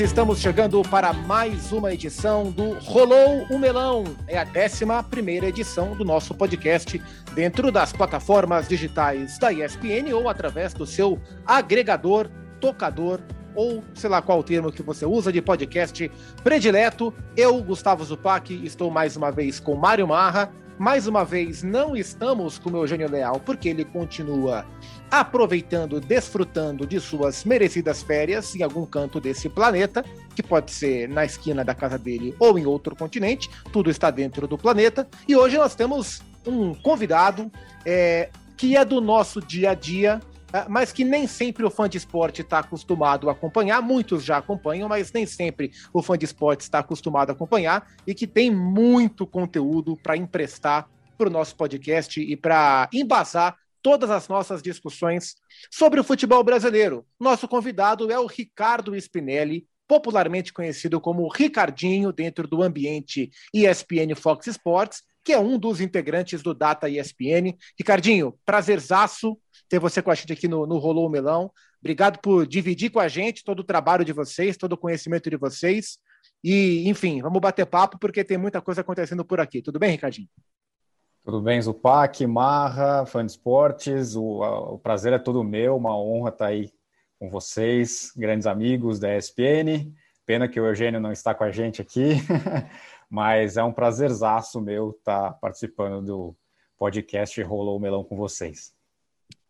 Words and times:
estamos 0.00 0.40
chegando 0.40 0.80
para 0.82 1.12
mais 1.12 1.72
uma 1.72 1.92
edição 1.92 2.50
do 2.50 2.72
Rolou 2.78 3.46
o 3.50 3.58
Melão. 3.58 4.04
É 4.26 4.38
a 4.38 4.46
11 4.46 4.86
primeira 5.10 5.46
edição 5.46 5.94
do 5.94 6.06
nosso 6.06 6.34
podcast 6.34 7.00
dentro 7.34 7.70
das 7.70 7.92
plataformas 7.92 8.66
digitais 8.66 9.38
da 9.38 9.52
ESPN 9.52 10.14
ou 10.14 10.26
através 10.26 10.72
do 10.72 10.86
seu 10.86 11.20
agregador, 11.46 12.30
tocador 12.60 13.20
ou 13.54 13.84
sei 13.92 14.08
lá 14.08 14.22
qual 14.22 14.42
termo 14.42 14.72
que 14.72 14.82
você 14.82 15.04
usa 15.04 15.30
de 15.30 15.42
podcast 15.42 16.10
predileto. 16.42 17.12
Eu, 17.36 17.62
Gustavo 17.62 18.02
Zupac, 18.02 18.54
estou 18.64 18.90
mais 18.90 19.16
uma 19.16 19.30
vez 19.30 19.60
com 19.60 19.74
Mário 19.74 20.08
Marra. 20.08 20.50
Mais 20.80 21.06
uma 21.06 21.26
vez, 21.26 21.62
não 21.62 21.94
estamos 21.94 22.58
com 22.58 22.70
o 22.70 22.76
Eugênio 22.78 23.06
Leal, 23.06 23.38
porque 23.38 23.68
ele 23.68 23.84
continua 23.84 24.64
aproveitando, 25.10 26.00
desfrutando 26.00 26.86
de 26.86 26.98
suas 26.98 27.44
merecidas 27.44 28.02
férias 28.02 28.56
em 28.56 28.62
algum 28.62 28.86
canto 28.86 29.20
desse 29.20 29.46
planeta, 29.50 30.02
que 30.34 30.42
pode 30.42 30.70
ser 30.70 31.06
na 31.06 31.22
esquina 31.22 31.62
da 31.62 31.74
casa 31.74 31.98
dele 31.98 32.34
ou 32.38 32.58
em 32.58 32.64
outro 32.64 32.96
continente, 32.96 33.50
tudo 33.70 33.90
está 33.90 34.10
dentro 34.10 34.48
do 34.48 34.56
planeta. 34.56 35.06
E 35.28 35.36
hoje 35.36 35.58
nós 35.58 35.74
temos 35.74 36.22
um 36.46 36.72
convidado 36.72 37.52
é, 37.84 38.30
que 38.56 38.74
é 38.74 38.82
do 38.82 39.02
nosso 39.02 39.38
dia 39.38 39.72
a 39.72 39.74
dia, 39.74 40.18
mas 40.68 40.92
que 40.92 41.04
nem 41.04 41.26
sempre 41.26 41.64
o 41.64 41.70
fã 41.70 41.88
de 41.88 41.98
esporte 41.98 42.42
está 42.42 42.60
acostumado 42.60 43.28
a 43.28 43.32
acompanhar. 43.32 43.80
Muitos 43.82 44.24
já 44.24 44.38
acompanham, 44.38 44.88
mas 44.88 45.12
nem 45.12 45.26
sempre 45.26 45.72
o 45.92 46.02
fã 46.02 46.16
de 46.16 46.24
esporte 46.24 46.62
está 46.62 46.80
acostumado 46.80 47.30
a 47.30 47.32
acompanhar 47.32 47.86
e 48.06 48.14
que 48.14 48.26
tem 48.26 48.50
muito 48.50 49.26
conteúdo 49.26 49.96
para 49.96 50.16
emprestar 50.16 50.88
para 51.16 51.28
o 51.28 51.32
nosso 51.32 51.54
podcast 51.54 52.20
e 52.20 52.36
para 52.36 52.88
embasar 52.92 53.56
todas 53.82 54.10
as 54.10 54.28
nossas 54.28 54.62
discussões 54.62 55.36
sobre 55.70 56.00
o 56.00 56.04
futebol 56.04 56.42
brasileiro. 56.42 57.06
Nosso 57.18 57.48
convidado 57.48 58.10
é 58.10 58.18
o 58.18 58.26
Ricardo 58.26 58.94
Spinelli, 58.96 59.66
popularmente 59.86 60.52
conhecido 60.52 61.00
como 61.00 61.28
Ricardinho 61.28 62.12
dentro 62.12 62.46
do 62.46 62.62
ambiente 62.62 63.30
ESPN 63.52 64.14
Fox 64.14 64.46
Sports, 64.46 65.02
que 65.24 65.32
é 65.32 65.38
um 65.38 65.58
dos 65.58 65.80
integrantes 65.80 66.42
do 66.42 66.54
Data 66.54 66.88
ESPN. 66.88 67.56
Ricardinho, 67.78 68.38
prazerzaço 68.44 69.38
ter 69.70 69.78
você 69.78 70.02
com 70.02 70.10
a 70.10 70.14
gente 70.16 70.32
aqui 70.32 70.48
no, 70.48 70.66
no 70.66 70.78
Rolou 70.78 71.06
o 71.06 71.08
Melão. 71.08 71.50
Obrigado 71.80 72.18
por 72.18 72.44
dividir 72.44 72.90
com 72.90 72.98
a 72.98 73.06
gente 73.06 73.44
todo 73.44 73.60
o 73.60 73.64
trabalho 73.64 74.04
de 74.04 74.12
vocês, 74.12 74.56
todo 74.56 74.72
o 74.72 74.76
conhecimento 74.76 75.30
de 75.30 75.36
vocês. 75.36 75.96
E, 76.42 76.88
enfim, 76.88 77.22
vamos 77.22 77.40
bater 77.40 77.64
papo 77.64 77.96
porque 77.96 78.24
tem 78.24 78.36
muita 78.36 78.60
coisa 78.60 78.80
acontecendo 78.80 79.24
por 79.24 79.38
aqui. 79.38 79.62
Tudo 79.62 79.78
bem, 79.78 79.92
Ricardinho? 79.92 80.28
Tudo 81.24 81.40
bem, 81.40 81.62
Zupac, 81.62 82.26
Marra, 82.26 83.06
fã 83.06 83.24
de 83.24 83.30
esportes, 83.30 84.16
o, 84.16 84.40
o, 84.40 84.78
prazer 84.78 85.12
é 85.12 85.18
todo 85.18 85.44
meu, 85.44 85.76
uma 85.76 85.96
honra 85.96 86.30
estar 86.30 86.46
aí 86.46 86.72
com 87.18 87.30
vocês, 87.30 88.12
grandes 88.16 88.46
amigos 88.48 88.98
da 88.98 89.16
ESPN. 89.16 89.92
Pena 90.26 90.48
que 90.48 90.58
o 90.58 90.66
Eugênio 90.66 90.98
não 90.98 91.12
está 91.12 91.32
com 91.32 91.44
a 91.44 91.52
gente 91.52 91.80
aqui, 91.80 92.14
mas 93.08 93.56
é 93.56 93.62
um 93.62 93.72
prazerzaço 93.72 94.60
meu 94.60 94.90
estar 94.90 95.34
participando 95.34 96.06
do 96.06 96.36
podcast 96.76 97.40
Rolou 97.42 97.76
o 97.76 97.80
Melão 97.80 98.02
com 98.02 98.16
vocês. 98.16 98.79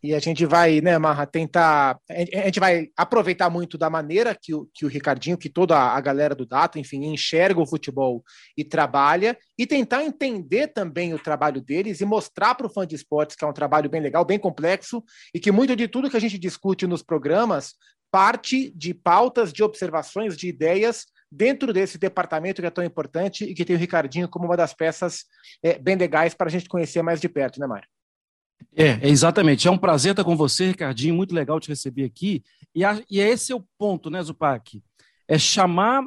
E 0.02 0.14
a 0.14 0.18
gente 0.18 0.46
vai, 0.46 0.80
né, 0.80 0.96
Marra, 0.98 1.26
tentar. 1.26 1.98
A 2.08 2.44
gente 2.44 2.58
vai 2.58 2.88
aproveitar 2.96 3.50
muito 3.50 3.76
da 3.76 3.90
maneira 3.90 4.34
que 4.34 4.54
o, 4.54 4.68
que 4.72 4.86
o 4.86 4.88
Ricardinho, 4.88 5.36
que 5.36 5.50
toda 5.50 5.78
a 5.78 6.00
galera 6.00 6.34
do 6.34 6.46
Data, 6.46 6.78
enfim, 6.78 7.04
enxerga 7.04 7.60
o 7.60 7.66
futebol 7.66 8.22
e 8.56 8.64
trabalha, 8.64 9.36
e 9.58 9.66
tentar 9.66 10.02
entender 10.02 10.68
também 10.68 11.12
o 11.12 11.18
trabalho 11.18 11.60
deles 11.60 12.00
e 12.00 12.04
mostrar 12.06 12.54
para 12.54 12.66
o 12.66 12.70
fã 12.70 12.86
de 12.86 12.94
esportes 12.94 13.36
que 13.36 13.44
é 13.44 13.48
um 13.48 13.52
trabalho 13.52 13.90
bem 13.90 14.00
legal, 14.00 14.24
bem 14.24 14.38
complexo, 14.38 15.04
e 15.34 15.38
que 15.38 15.52
muito 15.52 15.76
de 15.76 15.86
tudo 15.86 16.08
que 16.10 16.16
a 16.16 16.20
gente 16.20 16.38
discute 16.38 16.86
nos 16.86 17.02
programas 17.02 17.74
parte 18.10 18.72
de 18.76 18.92
pautas, 18.92 19.52
de 19.52 19.62
observações, 19.62 20.36
de 20.36 20.48
ideias 20.48 21.06
dentro 21.30 21.72
desse 21.72 21.96
departamento 21.96 22.60
que 22.60 22.66
é 22.66 22.70
tão 22.70 22.82
importante 22.82 23.44
e 23.44 23.54
que 23.54 23.64
tem 23.64 23.76
o 23.76 23.78
Ricardinho 23.78 24.28
como 24.28 24.46
uma 24.46 24.56
das 24.56 24.74
peças 24.74 25.24
é, 25.62 25.78
bem 25.78 25.94
legais 25.94 26.34
para 26.34 26.48
a 26.48 26.50
gente 26.50 26.68
conhecer 26.68 27.02
mais 27.02 27.20
de 27.20 27.28
perto, 27.28 27.60
né, 27.60 27.66
Mário? 27.66 27.88
É, 28.74 29.08
exatamente. 29.08 29.66
É 29.66 29.70
um 29.70 29.78
prazer 29.78 30.12
estar 30.12 30.24
com 30.24 30.36
você, 30.36 30.68
Ricardinho. 30.68 31.14
Muito 31.14 31.34
legal 31.34 31.58
te 31.60 31.68
receber 31.68 32.04
aqui. 32.04 32.42
E, 32.74 32.84
a, 32.84 33.02
e 33.10 33.20
esse 33.20 33.52
é 33.52 33.56
o 33.56 33.64
ponto, 33.78 34.10
né, 34.10 34.22
Zupac? 34.22 34.82
É 35.26 35.38
chamar. 35.38 36.04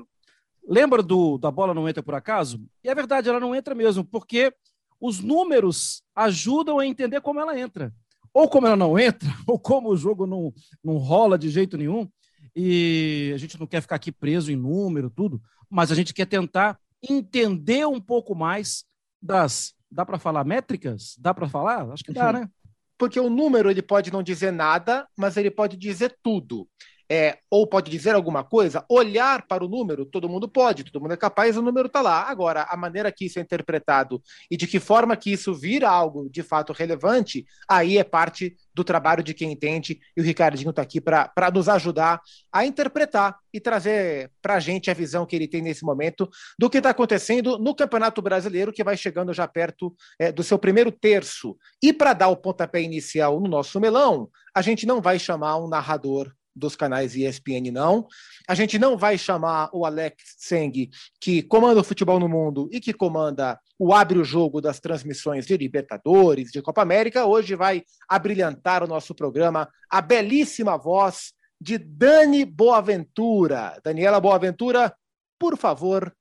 Lembra 0.67 1.03
do 1.03 1.37
da 1.37 1.51
bola 1.51 1.73
não 1.73 1.89
entra 1.89 2.01
por 2.01 2.15
acaso? 2.15 2.61
E 2.83 2.89
é 2.89 2.95
verdade, 2.95 3.27
ela 3.27 3.39
não 3.39 3.53
entra 3.53 3.75
mesmo, 3.75 4.03
porque 4.03 4.53
os 4.99 5.19
números 5.19 6.01
ajudam 6.15 6.79
a 6.79 6.87
entender 6.87 7.19
como 7.19 7.39
ela 7.39 7.59
entra. 7.59 7.93
Ou 8.33 8.47
como 8.47 8.65
ela 8.65 8.75
não 8.75 8.97
entra, 8.97 9.29
ou 9.45 9.59
como 9.59 9.89
o 9.89 9.97
jogo 9.97 10.25
não, 10.25 10.53
não 10.83 10.97
rola 10.97 11.37
de 11.37 11.49
jeito 11.49 11.77
nenhum. 11.77 12.09
E 12.55 13.31
a 13.33 13.37
gente 13.37 13.59
não 13.59 13.67
quer 13.67 13.81
ficar 13.81 13.95
aqui 13.95 14.11
preso 14.11 14.51
em 14.51 14.55
número, 14.55 15.09
tudo, 15.09 15.41
mas 15.69 15.91
a 15.91 15.95
gente 15.95 16.13
quer 16.13 16.25
tentar 16.25 16.79
entender 17.01 17.85
um 17.85 17.99
pouco 17.99 18.33
mais 18.33 18.85
das 19.21 19.73
Dá 19.93 20.05
para 20.05 20.17
falar 20.17 20.43
métricas? 20.43 21.15
Dá 21.19 21.33
para 21.33 21.47
falar? 21.47 21.89
Acho 21.91 22.03
que 22.03 22.11
dá, 22.11 22.33
né? 22.33 22.49
Porque 22.97 23.19
o 23.19 23.29
número 23.29 23.69
ele 23.69 23.81
pode 23.81 24.11
não 24.11 24.23
dizer 24.23 24.51
nada, 24.51 25.07
mas 25.15 25.37
ele 25.37 25.51
pode 25.51 25.77
dizer 25.77 26.17
tudo. 26.23 26.67
É, 27.11 27.37
ou 27.49 27.67
pode 27.67 27.91
dizer 27.91 28.15
alguma 28.15 28.43
coisa, 28.43 28.85
olhar 28.89 29.45
para 29.45 29.63
o 29.63 29.67
número, 29.67 30.05
todo 30.05 30.29
mundo 30.29 30.47
pode, 30.47 30.83
todo 30.85 31.01
mundo 31.01 31.13
é 31.13 31.17
capaz, 31.17 31.57
o 31.57 31.61
número 31.61 31.87
está 31.87 32.01
lá. 32.01 32.29
Agora, 32.29 32.63
a 32.69 32.77
maneira 32.77 33.11
que 33.11 33.25
isso 33.25 33.39
é 33.39 33.41
interpretado 33.41 34.21
e 34.49 34.57
de 34.57 34.65
que 34.65 34.79
forma 34.79 35.15
que 35.15 35.31
isso 35.31 35.53
vira 35.53 35.89
algo 35.89 36.29
de 36.29 36.41
fato 36.41 36.73
relevante, 36.73 37.45
aí 37.69 37.97
é 37.97 38.03
parte 38.03 38.55
do 38.73 38.83
trabalho 38.83 39.23
de 39.23 39.33
quem 39.33 39.51
entende, 39.51 39.99
e 40.17 40.21
o 40.21 40.23
Ricardinho 40.23 40.71
está 40.71 40.81
aqui 40.81 40.99
para 40.99 41.51
nos 41.53 41.69
ajudar 41.69 42.19
a 42.51 42.65
interpretar 42.65 43.37
e 43.53 43.59
trazer 43.59 44.31
para 44.41 44.55
a 44.55 44.59
gente 44.59 44.89
a 44.89 44.93
visão 44.93 45.25
que 45.25 45.35
ele 45.35 45.47
tem 45.47 45.61
nesse 45.61 45.85
momento 45.85 46.27
do 46.57 46.69
que 46.69 46.77
está 46.77 46.89
acontecendo 46.89 47.59
no 47.59 47.75
Campeonato 47.75 48.21
Brasileiro, 48.21 48.73
que 48.73 48.83
vai 48.83 48.97
chegando 48.97 49.31
já 49.33 49.47
perto 49.47 49.93
é, 50.19 50.31
do 50.31 50.43
seu 50.43 50.57
primeiro 50.57 50.91
terço. 50.91 51.55
E 51.81 51.93
para 51.93 52.13
dar 52.13 52.29
o 52.29 52.37
pontapé 52.37 52.81
inicial 52.81 53.39
no 53.39 53.47
nosso 53.47 53.79
melão, 53.79 54.29
a 54.55 54.61
gente 54.61 54.87
não 54.87 55.01
vai 55.01 55.19
chamar 55.19 55.57
um 55.57 55.67
narrador 55.67 56.33
dos 56.55 56.75
canais 56.75 57.15
ESPN, 57.15 57.71
não. 57.71 58.07
A 58.47 58.55
gente 58.55 58.77
não 58.77 58.97
vai 58.97 59.17
chamar 59.17 59.69
o 59.73 59.85
Alex 59.85 60.35
Seng, 60.37 60.89
que 61.19 61.41
comanda 61.41 61.81
o 61.81 61.83
futebol 61.83 62.19
no 62.19 62.29
mundo 62.29 62.69
e 62.71 62.79
que 62.79 62.93
comanda 62.93 63.59
o 63.79 63.93
abre 63.93 64.19
o 64.19 64.23
jogo 64.23 64.61
das 64.61 64.79
transmissões 64.79 65.45
de 65.45 65.57
Libertadores, 65.57 66.51
de 66.51 66.61
Copa 66.61 66.81
América. 66.81 67.25
Hoje 67.25 67.55
vai 67.55 67.83
abrilhantar 68.07 68.83
o 68.83 68.87
nosso 68.87 69.15
programa 69.15 69.69
a 69.89 70.01
belíssima 70.01 70.77
voz 70.77 71.33
de 71.59 71.77
Dani 71.77 72.45
Boaventura. 72.45 73.79
Daniela 73.83 74.19
Boaventura, 74.19 74.93
por 75.39 75.57
favor, 75.57 76.13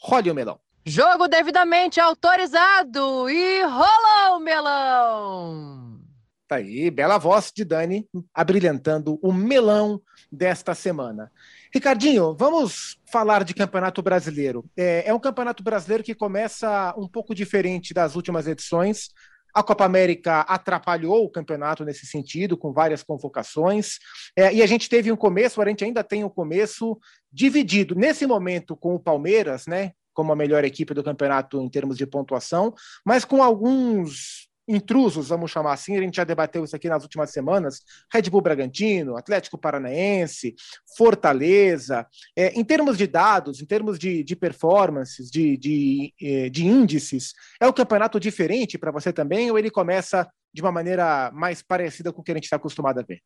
role 0.00 0.30
o 0.30 0.34
melão. 0.34 0.60
Jogo 0.84 1.26
devidamente 1.26 2.00
autorizado 2.00 3.28
e 3.28 3.62
rola 3.64 4.36
o 4.36 4.38
melão! 4.38 5.95
Tá 6.48 6.56
aí, 6.56 6.92
bela 6.92 7.18
voz 7.18 7.50
de 7.52 7.64
Dani, 7.64 8.08
abrilhantando 8.32 9.18
o 9.20 9.32
melão 9.32 10.00
desta 10.30 10.76
semana. 10.76 11.32
Ricardinho, 11.74 12.36
vamos 12.38 12.98
falar 13.10 13.42
de 13.42 13.52
Campeonato 13.52 14.00
Brasileiro. 14.00 14.64
É, 14.76 15.08
é, 15.08 15.12
um 15.12 15.18
Campeonato 15.18 15.64
Brasileiro 15.64 16.04
que 16.04 16.14
começa 16.14 16.94
um 16.96 17.08
pouco 17.08 17.34
diferente 17.34 17.92
das 17.92 18.14
últimas 18.14 18.46
edições. 18.46 19.08
A 19.52 19.60
Copa 19.60 19.84
América 19.84 20.42
atrapalhou 20.42 21.24
o 21.24 21.30
campeonato 21.30 21.84
nesse 21.84 22.06
sentido, 22.06 22.56
com 22.56 22.72
várias 22.72 23.02
convocações. 23.02 23.98
É, 24.36 24.54
e 24.54 24.62
a 24.62 24.66
gente 24.66 24.88
teve 24.88 25.10
um 25.10 25.16
começo, 25.16 25.60
a 25.60 25.66
gente 25.66 25.82
ainda 25.82 26.04
tem 26.04 26.22
um 26.22 26.28
começo 26.28 26.96
dividido. 27.32 27.96
Nesse 27.96 28.24
momento, 28.24 28.76
com 28.76 28.94
o 28.94 29.00
Palmeiras, 29.00 29.66
né? 29.66 29.92
Como 30.14 30.32
a 30.32 30.36
melhor 30.36 30.64
equipe 30.64 30.94
do 30.94 31.02
campeonato 31.02 31.60
em 31.60 31.68
termos 31.68 31.96
de 31.96 32.06
pontuação, 32.06 32.72
mas 33.04 33.24
com 33.24 33.42
alguns 33.42 34.45
intrusos, 34.68 35.28
vamos 35.28 35.50
chamar 35.50 35.72
assim, 35.72 35.96
a 35.96 36.00
gente 36.00 36.16
já 36.16 36.24
debateu 36.24 36.64
isso 36.64 36.74
aqui 36.74 36.88
nas 36.88 37.02
últimas 37.02 37.30
semanas, 37.30 37.82
Red 38.12 38.22
Bull 38.22 38.40
Bragantino, 38.40 39.16
Atlético 39.16 39.58
Paranaense, 39.58 40.54
Fortaleza, 40.96 42.06
é, 42.36 42.48
em 42.58 42.64
termos 42.64 42.98
de 42.98 43.06
dados, 43.06 43.60
em 43.60 43.66
termos 43.66 43.98
de, 43.98 44.24
de 44.24 44.34
performances, 44.34 45.30
de, 45.30 45.56
de, 45.56 46.12
é, 46.20 46.48
de 46.48 46.66
índices, 46.66 47.32
é 47.60 47.66
um 47.66 47.72
campeonato 47.72 48.18
diferente 48.18 48.78
para 48.78 48.90
você 48.90 49.12
também, 49.12 49.50
ou 49.50 49.58
ele 49.58 49.70
começa 49.70 50.28
de 50.52 50.62
uma 50.62 50.72
maneira 50.72 51.30
mais 51.32 51.62
parecida 51.62 52.12
com 52.12 52.20
o 52.20 52.24
que 52.24 52.32
a 52.32 52.34
gente 52.34 52.44
está 52.44 52.56
acostumado 52.56 52.98
a 52.98 53.02
ver? 53.02 53.20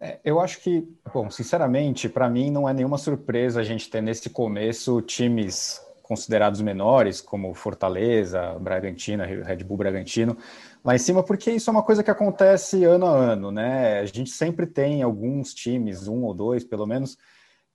É, 0.00 0.18
eu 0.24 0.40
acho 0.40 0.60
que, 0.60 0.88
bom, 1.12 1.28
sinceramente, 1.28 2.08
para 2.08 2.30
mim 2.30 2.50
não 2.50 2.66
é 2.66 2.72
nenhuma 2.72 2.96
surpresa 2.96 3.60
a 3.60 3.64
gente 3.64 3.90
ter 3.90 4.00
nesse 4.00 4.30
começo 4.30 5.02
times 5.02 5.80
considerados 6.10 6.60
menores, 6.60 7.20
como 7.20 7.54
Fortaleza, 7.54 8.58
Bragantino, 8.58 9.22
Red 9.22 9.58
Bull 9.58 9.76
Bragantino, 9.76 10.36
lá 10.84 10.96
em 10.96 10.98
cima, 10.98 11.22
porque 11.22 11.52
isso 11.52 11.70
é 11.70 11.72
uma 11.72 11.84
coisa 11.84 12.02
que 12.02 12.10
acontece 12.10 12.82
ano 12.82 13.06
a 13.06 13.16
ano, 13.16 13.52
né? 13.52 14.00
A 14.00 14.04
gente 14.06 14.28
sempre 14.28 14.66
tem 14.66 15.04
alguns 15.04 15.54
times, 15.54 16.08
um 16.08 16.24
ou 16.24 16.34
dois 16.34 16.64
pelo 16.64 16.84
menos, 16.84 17.16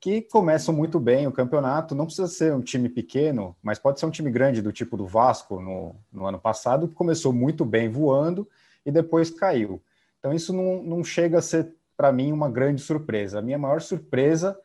que 0.01 0.21
começam 0.23 0.75
muito 0.75 0.99
bem 0.99 1.25
o 1.27 1.31
campeonato. 1.31 1.95
Não 1.95 2.03
precisa 2.03 2.27
ser 2.27 2.53
um 2.53 2.61
time 2.61 2.89
pequeno, 2.89 3.55
mas 3.63 3.79
pode 3.79 4.01
ser 4.01 4.05
um 4.05 4.11
time 4.11 4.29
grande, 4.29 4.61
do 4.61 4.73
tipo 4.73 4.97
do 4.97 5.07
Vasco 5.07 5.61
no, 5.61 5.95
no 6.11 6.25
ano 6.25 6.37
passado, 6.37 6.89
que 6.89 6.93
começou 6.93 7.31
muito 7.31 7.63
bem 7.63 7.87
voando 7.87 8.45
e 8.85 8.91
depois 8.91 9.29
caiu. 9.29 9.81
Então, 10.19 10.33
isso 10.33 10.51
não, 10.51 10.83
não 10.83 11.05
chega 11.05 11.37
a 11.37 11.41
ser, 11.41 11.73
para 11.95 12.11
mim, 12.11 12.33
uma 12.33 12.49
grande 12.49 12.81
surpresa. 12.81 13.39
A 13.39 13.41
minha 13.41 13.57
maior 13.57 13.79
surpresa 13.79 14.59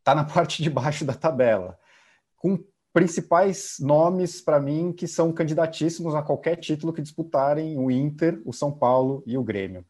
está 0.00 0.16
na 0.16 0.24
parte 0.26 0.64
de 0.64 0.68
baixo 0.68 1.04
da 1.04 1.14
tabela, 1.14 1.78
com 2.36 2.58
principais 2.94 3.78
nomes 3.80 4.40
para 4.40 4.60
mim 4.60 4.92
que 4.92 5.08
são 5.08 5.32
candidatíssimos 5.32 6.14
a 6.14 6.22
qualquer 6.22 6.54
título 6.54 6.92
que 6.92 7.02
disputarem 7.02 7.76
o 7.76 7.90
Inter, 7.90 8.40
o 8.44 8.52
São 8.52 8.70
Paulo 8.70 9.20
e 9.26 9.36
o 9.36 9.42
Grêmio. 9.42 9.84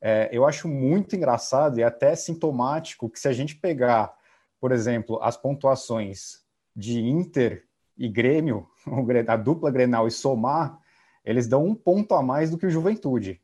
É, 0.00 0.28
eu 0.30 0.46
acho 0.46 0.68
muito 0.68 1.16
engraçado 1.16 1.80
e 1.80 1.82
até 1.82 2.14
sintomático 2.14 3.10
que 3.10 3.18
se 3.18 3.26
a 3.26 3.32
gente 3.32 3.56
pegar, 3.56 4.14
por 4.60 4.70
exemplo, 4.70 5.18
as 5.20 5.36
pontuações 5.36 6.44
de 6.76 7.00
Inter 7.00 7.64
e 7.98 8.08
Grêmio, 8.08 8.68
a 9.26 9.36
dupla 9.36 9.72
Grenal 9.72 10.06
e 10.06 10.12
somar, 10.12 10.78
eles 11.24 11.48
dão 11.48 11.64
um 11.64 11.74
ponto 11.74 12.14
a 12.14 12.22
mais 12.22 12.50
do 12.50 12.58
que 12.58 12.66
o 12.66 12.70
Juventude. 12.70 13.40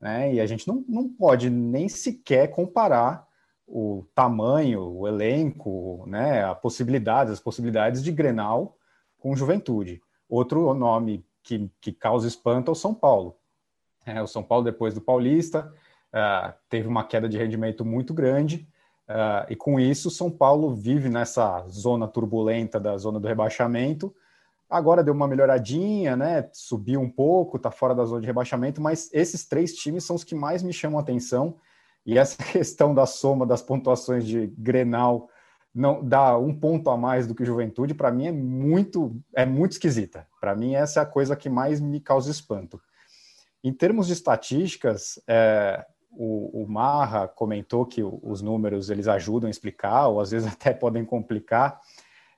Né? 0.00 0.32
E 0.34 0.40
a 0.40 0.46
gente 0.46 0.66
não, 0.66 0.82
não 0.88 1.06
pode 1.06 1.50
nem 1.50 1.86
sequer 1.86 2.48
comparar 2.48 3.27
o 3.68 4.06
tamanho, 4.14 4.82
o 4.82 5.06
elenco, 5.06 6.02
né, 6.06 6.42
a 6.42 6.54
possibilidades, 6.54 7.34
as 7.34 7.40
possibilidades 7.40 8.02
de 8.02 8.10
Grenal 8.10 8.76
com 9.18 9.36
Juventude. 9.36 10.00
Outro 10.28 10.72
nome 10.72 11.24
que, 11.42 11.70
que 11.80 11.92
causa 11.92 12.26
espanto 12.26 12.70
é 12.70 12.72
o 12.72 12.74
São 12.74 12.94
Paulo. 12.94 13.36
É, 14.06 14.22
o 14.22 14.26
São 14.26 14.42
Paulo, 14.42 14.64
depois 14.64 14.94
do 14.94 15.02
Paulista, 15.02 15.72
uh, 16.14 16.52
teve 16.70 16.88
uma 16.88 17.04
queda 17.04 17.28
de 17.28 17.36
rendimento 17.36 17.84
muito 17.84 18.14
grande, 18.14 18.66
uh, 19.06 19.44
e 19.50 19.56
com 19.56 19.78
isso, 19.78 20.08
o 20.08 20.10
São 20.10 20.30
Paulo 20.30 20.74
vive 20.74 21.10
nessa 21.10 21.66
zona 21.68 22.08
turbulenta 22.08 22.80
da 22.80 22.96
zona 22.96 23.20
do 23.20 23.28
rebaixamento. 23.28 24.14
Agora 24.70 25.04
deu 25.04 25.12
uma 25.12 25.28
melhoradinha, 25.28 26.16
né? 26.16 26.48
Subiu 26.52 27.00
um 27.00 27.10
pouco, 27.10 27.56
está 27.56 27.70
fora 27.70 27.94
da 27.94 28.04
zona 28.04 28.20
de 28.20 28.26
rebaixamento, 28.26 28.80
mas 28.80 29.10
esses 29.12 29.46
três 29.46 29.74
times 29.74 30.04
são 30.04 30.16
os 30.16 30.24
que 30.24 30.34
mais 30.34 30.62
me 30.62 30.72
chamam 30.72 30.98
a 30.98 31.02
atenção 31.02 31.56
e 32.08 32.16
essa 32.16 32.42
questão 32.42 32.94
da 32.94 33.04
soma 33.04 33.46
das 33.46 33.60
pontuações 33.60 34.26
de 34.26 34.46
Grenal 34.56 35.28
não 35.74 36.02
dá 36.02 36.38
um 36.38 36.58
ponto 36.58 36.88
a 36.88 36.96
mais 36.96 37.26
do 37.26 37.34
que 37.34 37.44
Juventude, 37.44 37.94
para 37.94 38.10
mim 38.10 38.26
é 38.26 38.32
muito 38.32 39.14
é 39.36 39.44
muito 39.44 39.72
esquisita. 39.72 40.26
Para 40.40 40.56
mim 40.56 40.74
essa 40.74 41.00
é 41.00 41.02
a 41.02 41.06
coisa 41.06 41.36
que 41.36 41.50
mais 41.50 41.80
me 41.80 42.00
causa 42.00 42.30
espanto. 42.30 42.80
Em 43.62 43.72
termos 43.72 44.06
de 44.06 44.14
estatísticas, 44.14 45.20
é, 45.26 45.84
o, 46.10 46.62
o, 46.62 46.66
Marra 46.66 47.28
comentou 47.28 47.84
que 47.84 48.02
os 48.02 48.40
números 48.40 48.88
eles 48.88 49.06
ajudam 49.06 49.46
a 49.46 49.50
explicar, 49.50 50.08
ou 50.08 50.20
às 50.20 50.30
vezes 50.30 50.48
até 50.50 50.72
podem 50.72 51.04
complicar. 51.04 51.78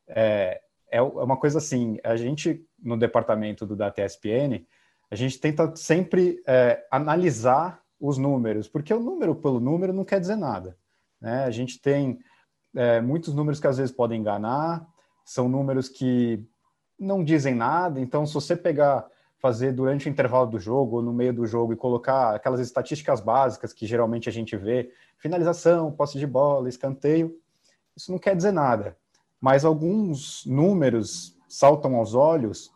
É, 0.08 0.60
é 0.90 1.00
uma 1.00 1.36
coisa 1.36 1.58
assim, 1.58 1.98
a 2.02 2.16
gente 2.16 2.66
no 2.82 2.96
departamento 2.96 3.64
do 3.64 3.76
Data 3.76 4.04
ESPN, 4.04 4.66
a 5.08 5.14
gente 5.14 5.38
tenta 5.38 5.74
sempre 5.76 6.42
é, 6.46 6.84
analisar 6.90 7.79
os 8.00 8.16
números, 8.16 8.66
porque 8.66 8.94
o 8.94 9.00
número 9.00 9.34
pelo 9.34 9.60
número 9.60 9.92
não 9.92 10.04
quer 10.04 10.18
dizer 10.18 10.36
nada. 10.36 10.76
Né? 11.20 11.44
A 11.44 11.50
gente 11.50 11.80
tem 11.80 12.18
é, 12.74 13.00
muitos 13.00 13.34
números 13.34 13.60
que 13.60 13.66
às 13.66 13.76
vezes 13.76 13.92
podem 13.92 14.20
enganar, 14.20 14.86
são 15.24 15.48
números 15.48 15.88
que 15.88 16.42
não 16.98 17.22
dizem 17.22 17.54
nada, 17.54 18.00
então 18.00 18.24
se 18.24 18.34
você 18.34 18.56
pegar, 18.56 19.06
fazer 19.38 19.72
durante 19.72 20.08
o 20.08 20.10
intervalo 20.10 20.50
do 20.50 20.58
jogo 20.58 20.96
ou 20.96 21.02
no 21.02 21.12
meio 21.12 21.32
do 21.32 21.46
jogo 21.46 21.72
e 21.72 21.76
colocar 21.76 22.34
aquelas 22.34 22.60
estatísticas 22.60 23.20
básicas 23.20 23.72
que 23.72 23.86
geralmente 23.86 24.28
a 24.28 24.32
gente 24.32 24.56
vê, 24.56 24.92
finalização, 25.18 25.92
posse 25.92 26.18
de 26.18 26.26
bola, 26.26 26.68
escanteio, 26.68 27.38
isso 27.96 28.10
não 28.10 28.18
quer 28.18 28.34
dizer 28.34 28.52
nada. 28.52 28.96
Mas 29.40 29.64
alguns 29.64 30.44
números 30.46 31.36
saltam 31.48 31.96
aos 31.96 32.14
olhos, 32.14 32.70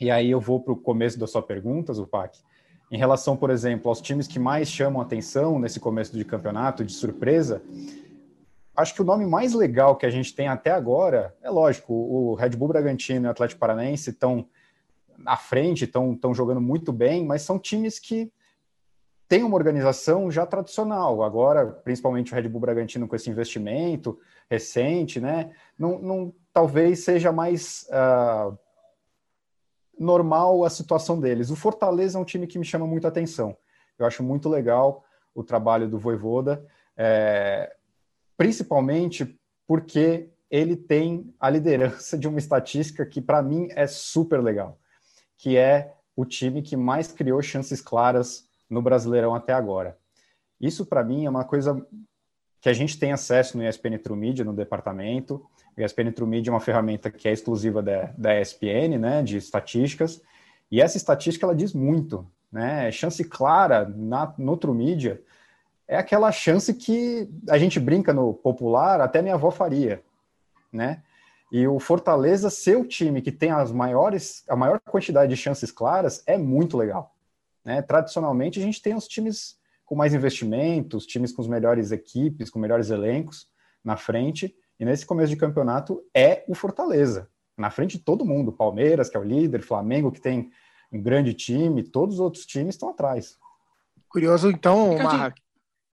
e 0.00 0.10
aí 0.10 0.30
eu 0.30 0.40
vou 0.40 0.60
para 0.60 0.72
o 0.72 0.76
começo 0.76 1.18
da 1.18 1.26
sua 1.26 1.42
pergunta, 1.42 1.92
Zupac, 1.92 2.40
em 2.94 2.96
relação, 2.96 3.36
por 3.36 3.50
exemplo, 3.50 3.88
aos 3.88 4.00
times 4.00 4.28
que 4.28 4.38
mais 4.38 4.70
chamam 4.70 5.02
atenção 5.02 5.58
nesse 5.58 5.80
começo 5.80 6.16
de 6.16 6.24
campeonato, 6.24 6.84
de 6.84 6.92
surpresa, 6.92 7.60
acho 8.76 8.94
que 8.94 9.02
o 9.02 9.04
nome 9.04 9.26
mais 9.26 9.52
legal 9.52 9.96
que 9.96 10.06
a 10.06 10.10
gente 10.10 10.32
tem 10.32 10.46
até 10.46 10.70
agora 10.70 11.34
é 11.42 11.50
lógico, 11.50 11.92
o 11.92 12.34
Red 12.34 12.50
Bull 12.50 12.68
Bragantino 12.68 13.26
e 13.26 13.28
o 13.28 13.30
Atlético 13.32 13.58
Paranaense 13.58 14.10
estão 14.10 14.46
à 15.26 15.36
frente, 15.36 15.86
estão 15.86 16.32
jogando 16.32 16.60
muito 16.60 16.92
bem, 16.92 17.26
mas 17.26 17.42
são 17.42 17.58
times 17.58 17.98
que 17.98 18.30
têm 19.26 19.42
uma 19.42 19.56
organização 19.56 20.30
já 20.30 20.46
tradicional. 20.46 21.24
Agora, 21.24 21.66
principalmente 21.66 22.32
o 22.32 22.36
Red 22.36 22.48
Bull 22.48 22.60
Bragantino 22.60 23.08
com 23.08 23.16
esse 23.16 23.28
investimento 23.28 24.16
recente, 24.48 25.18
né? 25.18 25.50
Não, 25.76 25.98
não 25.98 26.32
talvez 26.52 27.00
seja 27.00 27.32
mais 27.32 27.88
uh, 27.90 28.56
normal 29.98 30.64
a 30.64 30.70
situação 30.70 31.20
deles. 31.20 31.50
O 31.50 31.56
Fortaleza 31.56 32.18
é 32.18 32.20
um 32.20 32.24
time 32.24 32.46
que 32.46 32.58
me 32.58 32.64
chama 32.64 32.86
muita 32.86 33.08
atenção. 33.08 33.56
Eu 33.98 34.06
acho 34.06 34.22
muito 34.22 34.48
legal 34.48 35.04
o 35.34 35.42
trabalho 35.42 35.88
do 35.88 35.98
Voivoda, 35.98 36.64
é, 36.96 37.74
principalmente 38.36 39.38
porque 39.66 40.30
ele 40.50 40.76
tem 40.76 41.34
a 41.40 41.50
liderança 41.50 42.16
de 42.16 42.28
uma 42.28 42.38
estatística 42.38 43.04
que 43.04 43.20
para 43.20 43.42
mim 43.42 43.68
é 43.70 43.86
super 43.86 44.42
legal, 44.42 44.78
que 45.36 45.56
é 45.56 45.94
o 46.16 46.24
time 46.24 46.62
que 46.62 46.76
mais 46.76 47.10
criou 47.10 47.42
chances 47.42 47.80
claras 47.80 48.48
no 48.70 48.80
Brasileirão 48.80 49.34
até 49.34 49.52
agora. 49.52 49.98
Isso 50.60 50.86
para 50.86 51.02
mim 51.02 51.24
é 51.24 51.30
uma 51.30 51.44
coisa 51.44 51.84
que 52.60 52.68
a 52.68 52.72
gente 52.72 52.98
tem 52.98 53.12
acesso 53.12 53.58
no 53.58 53.68
ESPN 53.68 53.98
True 53.98 54.18
Media, 54.18 54.44
no 54.44 54.54
departamento, 54.54 55.44
o 55.76 55.80
ESPN 55.82 56.12
True 56.12 56.28
Media 56.28 56.50
é 56.50 56.54
uma 56.54 56.60
ferramenta 56.60 57.10
que 57.10 57.28
é 57.28 57.32
exclusiva 57.32 57.82
da, 57.82 58.12
da 58.16 58.40
ESPN, 58.40 58.98
né, 58.98 59.22
de 59.22 59.36
estatísticas, 59.36 60.22
e 60.70 60.80
essa 60.80 60.96
estatística 60.96 61.44
ela 61.44 61.54
diz 61.54 61.72
muito, 61.72 62.26
né? 62.50 62.90
Chance 62.90 63.22
clara 63.24 63.84
na, 63.88 64.32
no 64.38 64.56
True 64.56 64.76
Media 64.76 65.22
é 65.86 65.96
aquela 65.96 66.32
chance 66.32 66.72
que 66.72 67.28
a 67.48 67.58
gente 67.58 67.78
brinca 67.78 68.12
no 68.12 68.32
popular, 68.32 69.00
até 69.00 69.20
minha 69.20 69.34
avó 69.34 69.50
faria, 69.50 70.02
né? 70.72 71.02
E 71.52 71.68
o 71.68 71.78
Fortaleza 71.78 72.50
ser 72.50 72.76
o 72.76 72.84
time 72.84 73.22
que 73.22 73.30
tem 73.30 73.50
as 73.50 73.70
maiores, 73.70 74.42
a 74.48 74.56
maior 74.56 74.80
quantidade 74.80 75.30
de 75.30 75.40
chances 75.40 75.70
claras 75.70 76.22
é 76.26 76.36
muito 76.36 76.76
legal. 76.76 77.14
Né? 77.64 77.80
Tradicionalmente, 77.80 78.58
a 78.58 78.62
gente 78.62 78.82
tem 78.82 78.94
os 78.94 79.06
times 79.06 79.56
com 79.84 79.94
mais 79.94 80.12
investimentos, 80.12 81.06
times 81.06 81.30
com 81.30 81.42
as 81.42 81.46
melhores 81.48 81.92
equipes, 81.92 82.50
com 82.50 82.58
melhores 82.58 82.90
elencos 82.90 83.48
na 83.84 83.96
frente, 83.96 84.52
e 84.78 84.84
nesse 84.84 85.06
começo 85.06 85.30
de 85.30 85.36
campeonato 85.36 86.02
é 86.14 86.44
o 86.48 86.54
Fortaleza, 86.54 87.28
na 87.56 87.70
frente 87.70 87.98
de 87.98 88.04
todo 88.04 88.24
mundo. 88.24 88.52
Palmeiras, 88.52 89.08
que 89.08 89.16
é 89.16 89.20
o 89.20 89.24
líder, 89.24 89.62
Flamengo, 89.62 90.10
que 90.10 90.20
tem 90.20 90.50
um 90.92 91.00
grande 91.00 91.34
time, 91.34 91.82
todos 91.82 92.16
os 92.16 92.20
outros 92.20 92.44
times 92.46 92.74
estão 92.74 92.88
atrás. 92.88 93.36
Curioso, 94.08 94.50
então, 94.50 94.96
Marra, 94.98 95.34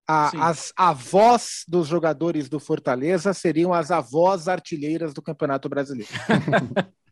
a, 0.08 0.50
as 0.50 0.74
avós 0.76 1.64
dos 1.68 1.88
jogadores 1.88 2.50
do 2.50 2.60
Fortaleza 2.60 3.34
seriam 3.34 3.74
as 3.74 3.92
avós 3.92 4.48
artilheiras 4.48 5.14
do 5.14 5.22
Campeonato 5.22 5.70
Brasileiro. 5.70 6.12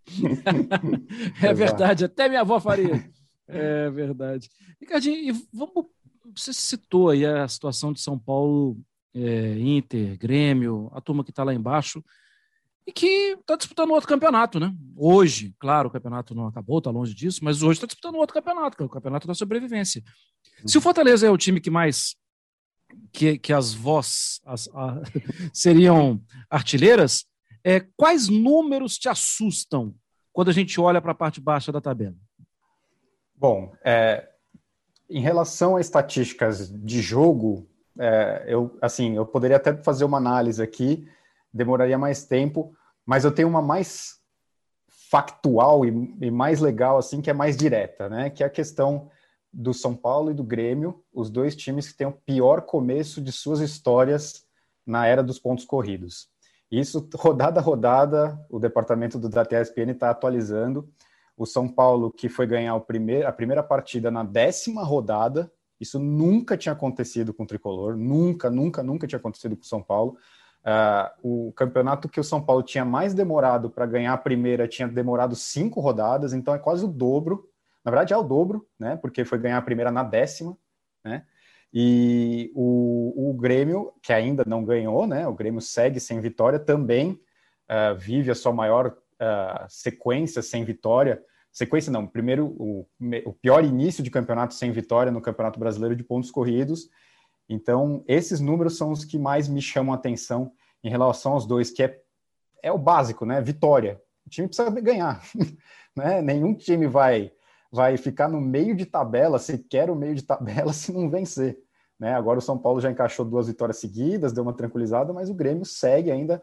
é 1.41 1.53
verdade, 1.53 2.05
até 2.05 2.27
minha 2.27 2.41
avó 2.41 2.59
faria. 2.59 3.09
É 3.47 3.89
verdade. 3.89 4.49
Ricardinho, 4.79 5.35
vamos, 5.51 5.87
você 6.35 6.53
citou 6.53 7.09
aí 7.09 7.25
a 7.25 7.47
situação 7.47 7.91
de 7.91 8.01
São 8.01 8.17
Paulo 8.17 8.77
é, 9.13 9.57
Inter, 9.59 10.17
Grêmio, 10.17 10.89
a 10.93 11.01
turma 11.01 11.23
que 11.23 11.31
está 11.31 11.43
lá 11.43 11.53
embaixo, 11.53 12.03
e 12.89 12.91
que 12.91 13.37
está 13.39 13.55
disputando 13.55 13.91
outro 13.91 14.09
campeonato, 14.09 14.59
né? 14.59 14.73
Hoje, 14.95 15.53
claro, 15.59 15.89
o 15.89 15.91
campeonato 15.91 16.33
não 16.33 16.47
acabou, 16.47 16.79
está 16.79 16.89
longe 16.89 17.13
disso, 17.13 17.43
mas 17.43 17.61
hoje 17.61 17.77
está 17.77 17.85
disputando 17.85 18.15
outro 18.15 18.33
campeonato, 18.33 18.75
que 18.75 18.81
é 18.81 18.85
o 18.85 18.89
campeonato 18.89 19.27
da 19.27 19.35
sobrevivência. 19.35 20.03
Se 20.65 20.77
o 20.77 20.81
Fortaleza 20.81 21.27
é 21.27 21.29
o 21.29 21.37
time 21.37 21.61
que 21.61 21.69
mais. 21.69 22.15
que, 23.13 23.37
que 23.37 23.53
as 23.53 23.75
vozes 23.75 24.41
seriam 25.53 26.19
artilheiras, 26.49 27.25
é, 27.63 27.79
quais 27.95 28.27
números 28.27 28.97
te 28.97 29.07
assustam 29.07 29.93
quando 30.33 30.49
a 30.49 30.53
gente 30.53 30.81
olha 30.81 30.99
para 30.99 31.11
a 31.11 31.15
parte 31.15 31.39
baixa 31.39 31.71
da 31.71 31.79
tabela? 31.79 32.15
Bom, 33.35 33.71
é, 33.85 34.27
em 35.07 35.21
relação 35.21 35.75
a 35.75 35.81
estatísticas 35.81 36.71
de 36.71 37.01
jogo, 37.01 37.68
é, 37.99 38.45
eu, 38.47 38.77
assim, 38.81 39.17
eu 39.17 39.25
poderia 39.25 39.57
até 39.57 39.75
fazer 39.75 40.05
uma 40.05 40.17
análise 40.17 40.63
aqui, 40.63 41.07
demoraria 41.53 41.97
mais 41.97 42.25
tempo, 42.25 42.73
mas 43.05 43.25
eu 43.25 43.31
tenho 43.31 43.49
uma 43.49 43.61
mais 43.61 44.19
factual 44.87 45.85
e, 45.85 45.89
e, 46.21 46.31
mais 46.31 46.61
legal, 46.61 46.97
assim, 46.97 47.21
que 47.21 47.29
é 47.29 47.33
mais 47.33 47.57
direta, 47.57 48.07
né? 48.07 48.29
Que 48.29 48.43
é 48.43 48.45
a 48.45 48.49
questão 48.49 49.09
do 49.51 49.73
São 49.73 49.95
Paulo 49.95 50.31
e 50.31 50.33
do 50.33 50.43
Grêmio, 50.43 51.03
os 51.11 51.29
dois 51.29 51.55
times 51.55 51.89
que 51.89 51.97
têm 51.97 52.07
o 52.07 52.11
pior 52.11 52.61
começo 52.61 53.19
de 53.19 53.31
suas 53.31 53.59
histórias 53.59 54.45
na 54.85 55.05
era 55.05 55.23
dos 55.23 55.39
pontos 55.39 55.65
corridos. 55.65 56.29
Isso, 56.71 57.09
rodada 57.15 57.59
a 57.59 57.63
rodada, 57.63 58.39
o 58.49 58.59
departamento 58.59 59.17
do 59.17 59.27
Data 59.27 59.59
ESPN 59.59 59.91
está 59.91 60.11
atualizando. 60.11 60.87
O 61.35 61.45
São 61.45 61.67
Paulo, 61.67 62.11
que 62.11 62.29
foi 62.29 62.45
ganhar 62.45 62.79
primeir, 62.81 63.25
a 63.25 63.31
primeira 63.31 63.63
partida 63.63 64.11
na 64.11 64.23
décima 64.23 64.83
rodada, 64.83 65.51
isso 65.79 65.99
nunca 65.99 66.57
tinha 66.57 66.73
acontecido 66.73 67.33
com 67.33 67.43
o 67.43 67.47
Tricolor, 67.47 67.95
nunca, 67.95 68.49
nunca, 68.49 68.83
nunca 68.83 69.07
tinha 69.07 69.19
acontecido 69.19 69.55
com 69.55 69.63
o 69.63 69.65
São 69.65 69.81
Paulo. 69.81 70.17
Uh, 70.59 71.47
o 71.47 71.53
campeonato 71.53 72.09
que 72.09 72.19
o 72.19 72.23
São 72.23 72.41
Paulo 72.41 72.61
tinha 72.61 72.83
mais 72.83 73.13
demorado 73.13 73.69
para 73.69 73.85
ganhar 73.85 74.13
a 74.13 74.17
primeira 74.17 74.67
tinha 74.67 74.87
demorado 74.87 75.35
cinco 75.35 75.79
rodadas, 75.79 76.33
então 76.33 76.53
é 76.53 76.59
quase 76.59 76.83
o 76.83 76.87
dobro. 76.87 77.49
Na 77.83 77.91
verdade, 77.91 78.13
é 78.13 78.17
o 78.17 78.23
dobro, 78.23 78.67
né? 78.77 78.97
Porque 78.97 79.23
foi 79.23 79.39
ganhar 79.39 79.57
a 79.57 79.61
primeira 79.61 79.89
na 79.89 80.03
décima, 80.03 80.57
né? 81.03 81.23
E 81.73 82.51
o, 82.55 83.29
o 83.29 83.33
Grêmio, 83.33 83.93
que 84.01 84.11
ainda 84.11 84.43
não 84.45 84.65
ganhou, 84.65 85.07
né? 85.07 85.27
O 85.27 85.33
Grêmio 85.33 85.61
segue 85.61 85.99
sem 85.99 86.19
vitória, 86.19 86.59
também 86.59 87.11
uh, 87.69 87.95
vive 87.95 88.31
a 88.31 88.35
sua 88.35 88.51
maior 88.51 88.87
uh, 88.87 89.65
sequência 89.69 90.41
sem 90.41 90.65
vitória. 90.65 91.23
Sequência 91.51 91.91
não, 91.91 92.05
primeiro 92.05 92.47
o, 92.59 92.87
o 93.25 93.33
pior 93.33 93.65
início 93.65 94.03
de 94.03 94.11
campeonato 94.11 94.53
sem 94.53 94.71
vitória 94.71 95.11
no 95.11 95.21
Campeonato 95.21 95.59
Brasileiro 95.59 95.95
de 95.95 96.03
pontos 96.03 96.31
corridos. 96.31 96.89
Então, 97.47 98.03
esses 98.07 98.39
números 98.39 98.77
são 98.77 98.91
os 98.91 99.03
que 99.03 99.17
mais 99.17 99.47
me 99.47 99.61
chamam 99.61 99.93
a 99.93 99.97
atenção 99.97 100.51
em 100.83 100.89
relação 100.89 101.33
aos 101.33 101.45
dois, 101.45 101.71
que 101.71 101.83
é, 101.83 101.99
é 102.61 102.71
o 102.71 102.77
básico, 102.77 103.25
né? 103.25 103.41
Vitória. 103.41 103.99
O 104.25 104.29
time 104.29 104.47
precisa 104.47 104.69
ganhar. 104.69 105.21
né? 105.95 106.21
Nenhum 106.21 106.53
time 106.53 106.87
vai 106.87 107.31
vai 107.71 107.97
ficar 107.97 108.27
no 108.27 108.41
meio 108.41 108.75
de 108.75 108.85
tabela, 108.85 109.37
se 109.37 109.57
quer 109.57 109.89
o 109.89 109.95
meio 109.95 110.15
de 110.15 110.23
tabela, 110.23 110.73
se 110.73 110.91
não 110.91 111.09
vencer. 111.09 111.59
Né? 111.99 112.13
Agora 112.13 112.39
o 112.39 112.41
São 112.41 112.57
Paulo 112.57 112.79
já 112.79 112.89
encaixou 112.89 113.25
duas 113.25 113.47
vitórias 113.47 113.77
seguidas, 113.77 114.33
deu 114.33 114.43
uma 114.43 114.55
tranquilizada, 114.55 115.13
mas 115.13 115.29
o 115.29 115.33
Grêmio 115.33 115.65
segue 115.65 116.11
ainda 116.11 116.41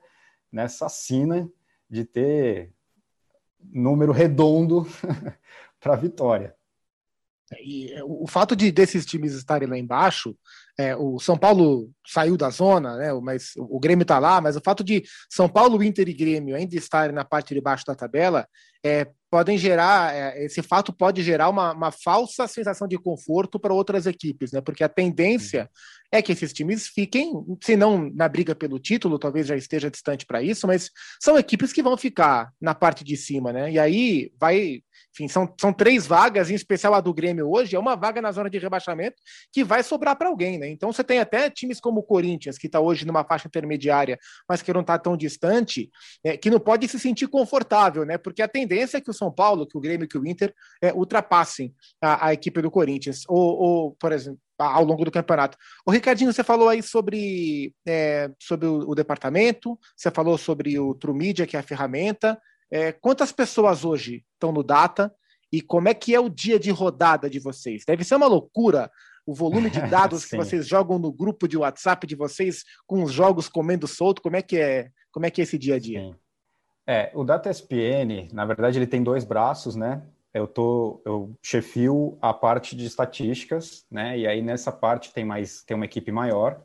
nessa 0.52 0.88
sina 0.88 1.48
de 1.88 2.04
ter 2.04 2.72
número 3.72 4.12
redondo 4.12 4.86
para 5.80 5.96
vitória. 5.96 6.54
E 7.60 7.92
é, 7.92 8.02
o 8.02 8.26
fato 8.26 8.56
de 8.56 8.72
desses 8.72 9.06
times 9.06 9.32
estarem 9.32 9.68
lá 9.68 9.78
embaixo, 9.78 10.36
é, 10.76 10.96
o 10.96 11.18
São 11.20 11.38
Paulo 11.38 11.90
saiu 12.04 12.36
da 12.36 12.50
zona, 12.50 12.96
né, 12.96 13.12
mas 13.22 13.52
o 13.56 13.78
Grêmio 13.78 14.02
está 14.02 14.18
lá, 14.18 14.40
mas 14.40 14.56
o 14.56 14.60
fato 14.60 14.82
de 14.82 15.04
São 15.30 15.48
Paulo, 15.48 15.82
Inter 15.82 16.08
e 16.08 16.12
Grêmio 16.12 16.56
ainda 16.56 16.74
estarem 16.74 17.14
na 17.14 17.24
parte 17.24 17.54
de 17.54 17.60
baixo 17.60 17.84
da 17.86 17.94
tabela 17.94 18.48
é, 18.84 19.06
podem 19.36 19.58
gerar, 19.58 20.14
é, 20.14 20.46
esse 20.46 20.62
fato 20.62 20.94
pode 20.94 21.22
gerar 21.22 21.50
uma, 21.50 21.74
uma 21.74 21.92
falsa 21.92 22.48
sensação 22.48 22.88
de 22.88 22.96
conforto 22.96 23.60
para 23.60 23.74
outras 23.74 24.06
equipes, 24.06 24.50
né? 24.50 24.62
Porque 24.62 24.82
a 24.82 24.88
tendência 24.88 25.68
é 26.10 26.22
que 26.22 26.32
esses 26.32 26.54
times 26.54 26.88
fiquem, 26.88 27.34
se 27.62 27.76
não 27.76 28.10
na 28.14 28.28
briga 28.28 28.54
pelo 28.54 28.78
título, 28.78 29.18
talvez 29.18 29.46
já 29.46 29.54
esteja 29.54 29.90
distante 29.90 30.24
para 30.24 30.42
isso, 30.42 30.66
mas 30.66 30.90
são 31.22 31.38
equipes 31.38 31.70
que 31.70 31.82
vão 31.82 31.98
ficar 31.98 32.50
na 32.58 32.74
parte 32.74 33.04
de 33.04 33.14
cima, 33.14 33.52
né? 33.52 33.70
E 33.70 33.78
aí 33.78 34.32
vai, 34.38 34.80
enfim, 35.12 35.28
são, 35.28 35.52
são 35.60 35.72
três 35.72 36.06
vagas, 36.06 36.50
em 36.50 36.54
especial 36.54 36.94
a 36.94 37.00
do 37.00 37.12
Grêmio 37.12 37.50
hoje, 37.50 37.76
é 37.76 37.78
uma 37.78 37.94
vaga 37.94 38.22
na 38.22 38.32
zona 38.32 38.48
de 38.48 38.58
rebaixamento 38.58 39.16
que 39.52 39.64
vai 39.64 39.82
sobrar 39.82 40.16
para 40.16 40.28
alguém, 40.28 40.58
né? 40.58 40.68
Então 40.68 40.92
você 40.92 41.04
tem 41.04 41.18
até 41.18 41.50
times 41.50 41.80
como 41.80 42.00
o 42.00 42.02
Corinthians, 42.02 42.56
que 42.56 42.66
está 42.66 42.80
hoje 42.80 43.04
numa 43.04 43.24
faixa 43.24 43.48
intermediária, 43.48 44.18
mas 44.48 44.62
que 44.62 44.72
não 44.72 44.80
está 44.80 44.98
tão 44.98 45.16
distante, 45.16 45.90
é, 46.24 46.36
que 46.36 46.50
não 46.50 46.60
pode 46.60 46.88
se 46.88 46.98
sentir 46.98 47.26
confortável, 47.26 48.04
né? 48.04 48.16
Porque 48.16 48.42
a 48.42 48.48
tendência 48.48 48.98
é 48.98 49.00
que 49.00 49.10
o 49.10 49.14
São 49.14 49.25
Paulo, 49.32 49.66
que 49.66 49.76
o 49.76 49.80
Grêmio, 49.80 50.08
que 50.08 50.18
o 50.18 50.26
Inter 50.26 50.54
é, 50.82 50.92
ultrapassem 50.92 51.74
a, 52.00 52.28
a, 52.28 52.32
equipe 52.32 52.60
do 52.62 52.70
Corinthians, 52.70 53.22
ou, 53.28 53.58
ou, 53.58 53.90
por 53.92 54.12
exemplo, 54.12 54.40
ao 54.58 54.84
longo 54.84 55.04
do 55.04 55.10
campeonato. 55.10 55.56
O 55.86 55.90
Ricardinho, 55.90 56.32
você 56.32 56.42
falou 56.42 56.68
aí 56.68 56.82
sobre, 56.82 57.74
é, 57.86 58.30
sobre 58.40 58.66
o, 58.66 58.90
o, 58.90 58.94
departamento, 58.94 59.78
você 59.96 60.10
falou 60.10 60.38
sobre 60.38 60.78
o 60.78 60.94
True 60.94 61.16
Media, 61.16 61.46
que 61.46 61.56
é 61.56 61.60
a 61.60 61.62
ferramenta. 61.62 62.40
É, 62.70 62.92
quantas 62.92 63.32
pessoas 63.32 63.84
hoje 63.84 64.24
estão 64.34 64.52
no 64.52 64.62
Data 64.62 65.12
e 65.52 65.60
como 65.60 65.88
é 65.88 65.94
que 65.94 66.14
é 66.14 66.20
o 66.20 66.28
dia 66.28 66.58
de 66.58 66.70
rodada 66.70 67.28
de 67.30 67.38
vocês? 67.38 67.84
Deve 67.86 68.04
ser 68.04 68.16
uma 68.16 68.26
loucura 68.26 68.90
o 69.26 69.34
volume 69.34 69.68
de 69.68 69.80
dados 69.90 70.24
que 70.24 70.36
vocês 70.36 70.66
jogam 70.66 70.98
no 70.98 71.12
grupo 71.12 71.48
de 71.48 71.56
WhatsApp 71.56 72.06
de 72.06 72.14
vocês 72.14 72.64
com 72.86 73.02
os 73.02 73.12
jogos 73.12 73.48
comendo 73.48 73.86
solto. 73.86 74.22
Como 74.22 74.36
é 74.36 74.42
que 74.42 74.56
é? 74.56 74.90
Como 75.10 75.26
é 75.26 75.30
que 75.30 75.40
é 75.40 75.44
esse 75.44 75.58
dia 75.58 75.74
a 75.74 75.78
dia? 75.78 76.00
Sim. 76.00 76.14
É, 76.86 77.10
o 77.14 77.24
Data 77.24 77.50
SPN, 77.50 78.28
na 78.32 78.44
verdade, 78.44 78.78
ele 78.78 78.86
tem 78.86 79.02
dois 79.02 79.24
braços, 79.24 79.74
né? 79.74 80.02
Eu 80.32 80.46
tô, 80.46 81.00
eu 81.04 81.34
chefio 81.42 82.16
a 82.22 82.32
parte 82.32 82.76
de 82.76 82.86
estatísticas, 82.86 83.84
né? 83.90 84.16
E 84.16 84.26
aí 84.26 84.40
nessa 84.40 84.70
parte 84.70 85.12
tem 85.12 85.24
mais, 85.24 85.64
tem 85.64 85.74
uma 85.74 85.84
equipe 85.86 86.12
maior, 86.12 86.60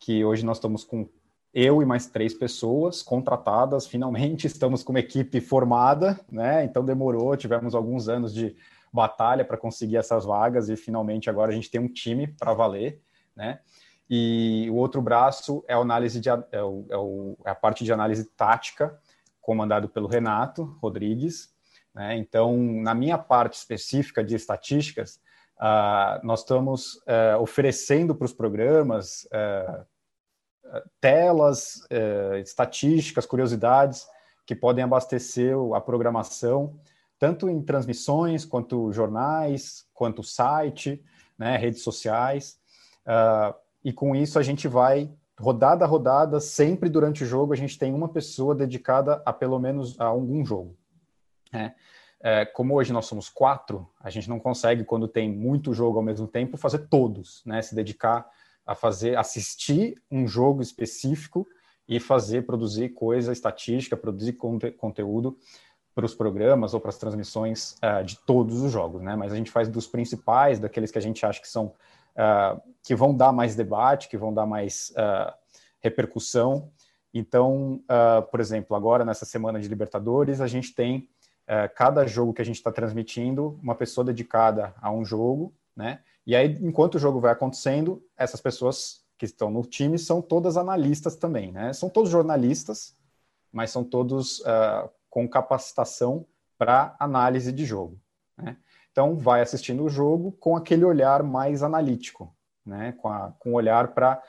que 0.00 0.24
hoje 0.24 0.44
nós 0.44 0.56
estamos 0.56 0.82
com 0.82 1.08
eu 1.52 1.80
e 1.80 1.86
mais 1.86 2.06
três 2.06 2.34
pessoas 2.34 3.00
contratadas. 3.00 3.86
Finalmente 3.86 4.46
estamos 4.48 4.82
com 4.82 4.92
uma 4.92 5.00
equipe 5.00 5.40
formada, 5.40 6.18
né? 6.30 6.64
Então 6.64 6.84
demorou, 6.84 7.36
tivemos 7.36 7.76
alguns 7.76 8.08
anos 8.08 8.34
de 8.34 8.56
batalha 8.92 9.44
para 9.44 9.56
conseguir 9.56 9.98
essas 9.98 10.24
vagas 10.24 10.68
e 10.68 10.76
finalmente 10.76 11.30
agora 11.30 11.52
a 11.52 11.54
gente 11.54 11.70
tem 11.70 11.80
um 11.80 11.88
time 11.88 12.26
para 12.26 12.52
valer, 12.54 13.00
né? 13.36 13.60
E 14.10 14.68
o 14.70 14.74
outro 14.74 15.00
braço 15.00 15.64
é 15.68 15.74
a 15.74 15.78
análise 15.78 16.20
de 16.20 16.28
é, 16.28 16.42
é, 16.52 16.62
o, 16.62 17.36
é 17.44 17.50
a 17.50 17.54
parte 17.54 17.84
de 17.84 17.92
análise 17.92 18.24
tática 18.36 18.98
comandado 19.44 19.90
pelo 19.90 20.08
Renato 20.08 20.64
Rodrigues. 20.80 21.54
Né? 21.94 22.16
Então, 22.16 22.56
na 22.56 22.94
minha 22.94 23.18
parte 23.18 23.58
específica 23.58 24.24
de 24.24 24.34
estatísticas, 24.34 25.20
uh, 25.58 26.26
nós 26.26 26.40
estamos 26.40 26.96
uh, 26.96 27.40
oferecendo 27.40 28.14
para 28.14 28.24
os 28.24 28.32
programas 28.32 29.24
uh, 29.24 29.84
telas, 31.00 31.86
estatísticas, 32.42 33.26
curiosidades 33.26 34.08
que 34.44 34.56
podem 34.56 34.82
abastecer 34.82 35.54
a 35.74 35.80
programação, 35.80 36.80
tanto 37.18 37.48
em 37.48 37.62
transmissões, 37.62 38.44
quanto 38.44 38.90
jornais, 38.90 39.86
quanto 39.92 40.22
site, 40.22 41.04
né, 41.38 41.56
redes 41.58 41.82
sociais. 41.82 42.58
e 43.84 43.92
com 43.92 44.16
isso 44.16 44.38
a 44.38 44.42
gente 44.42 44.66
vai 44.66 45.12
rodada 45.38 45.84
a 45.84 45.88
rodada, 45.88 46.40
sempre 46.40 46.88
durante 46.88 47.24
o 47.24 47.26
jogo, 47.26 47.52
a 47.52 47.56
gente 47.56 47.78
tem 47.78 47.92
uma 47.92 48.08
pessoa 48.08 48.54
dedicada 48.54 49.22
a 49.24 49.32
pelo 49.32 49.58
menos 49.58 49.98
a 50.00 50.04
algum 50.04 50.44
jogo. 50.44 50.76
É, 51.52 51.72
é, 52.20 52.44
como 52.44 52.74
hoje 52.74 52.92
nós 52.92 53.06
somos 53.06 53.28
quatro, 53.28 53.88
a 54.00 54.10
gente 54.10 54.28
não 54.28 54.40
consegue, 54.40 54.84
quando 54.84 55.06
tem 55.06 55.30
muito 55.30 55.74
jogo 55.74 55.98
ao 55.98 56.04
mesmo 56.04 56.26
tempo, 56.26 56.56
fazer 56.56 56.88
todos, 56.88 57.42
né? 57.44 57.60
Se 57.60 57.74
dedicar 57.74 58.28
a 58.66 58.74
fazer, 58.74 59.16
assistir 59.16 60.02
um 60.10 60.26
jogo 60.26 60.62
específico 60.62 61.46
e 61.86 62.00
fazer, 62.00 62.46
produzir 62.46 62.90
coisa 62.90 63.32
estatística, 63.32 63.96
produzir 63.96 64.34
conte 64.34 64.70
conteúdo 64.70 65.36
para 65.94 66.06
os 66.06 66.14
programas 66.14 66.74
ou 66.74 66.80
para 66.80 66.88
as 66.88 66.98
transmissões 66.98 67.76
uh, 67.82 68.02
de 68.02 68.18
todos 68.24 68.62
os 68.62 68.72
jogos, 68.72 69.00
né? 69.02 69.14
Mas 69.14 69.32
a 69.32 69.36
gente 69.36 69.50
faz 69.50 69.68
dos 69.68 69.86
principais, 69.86 70.58
daqueles 70.58 70.90
que 70.90 70.98
a 70.98 71.02
gente 71.02 71.24
acha 71.24 71.40
que 71.40 71.48
são 71.48 71.72
uh, 72.16 72.60
que 72.82 72.94
vão 72.94 73.14
dar 73.14 73.32
mais 73.32 73.54
debate, 73.54 74.08
que 74.08 74.16
vão 74.16 74.32
dar 74.32 74.46
mais 74.46 74.92
uh, 74.96 75.32
repercussão. 75.80 76.70
Então, 77.12 77.80
uh, 77.84 78.22
por 78.30 78.40
exemplo, 78.40 78.76
agora 78.76 79.04
nessa 79.04 79.24
semana 79.24 79.60
de 79.60 79.68
Libertadores, 79.68 80.40
a 80.40 80.46
gente 80.46 80.74
tem 80.74 81.08
cada 81.74 82.06
jogo 82.06 82.32
que 82.32 82.40
a 82.40 82.44
gente 82.44 82.56
está 82.56 82.72
transmitindo, 82.72 83.60
uma 83.62 83.74
pessoa 83.74 84.02
dedicada 84.02 84.74
a 84.80 84.90
um 84.90 85.04
jogo, 85.04 85.52
né? 85.76 86.00
E 86.26 86.34
aí, 86.34 86.58
enquanto 86.62 86.94
o 86.94 86.98
jogo 86.98 87.20
vai 87.20 87.32
acontecendo, 87.32 88.02
essas 88.16 88.40
pessoas 88.40 89.04
que 89.18 89.26
estão 89.26 89.50
no 89.50 89.60
time 89.60 89.98
são 89.98 90.22
todas 90.22 90.56
analistas 90.56 91.16
também, 91.16 91.52
né? 91.52 91.74
São 91.74 91.90
todos 91.90 92.08
jornalistas, 92.08 92.96
mas 93.52 93.70
são 93.70 93.84
todos 93.84 94.42
com 95.10 95.28
capacitação 95.28 96.24
para 96.56 96.96
análise 96.98 97.52
de 97.52 97.66
jogo. 97.66 98.00
Né? 98.38 98.56
Então, 98.94 99.16
vai 99.16 99.40
assistindo 99.40 99.82
o 99.82 99.88
jogo 99.88 100.30
com 100.38 100.56
aquele 100.56 100.84
olhar 100.84 101.20
mais 101.24 101.64
analítico, 101.64 102.32
né? 102.64 102.92
com, 102.92 103.08
a, 103.08 103.32
com 103.40 103.52
olhar 103.52 103.88
para 103.88 104.22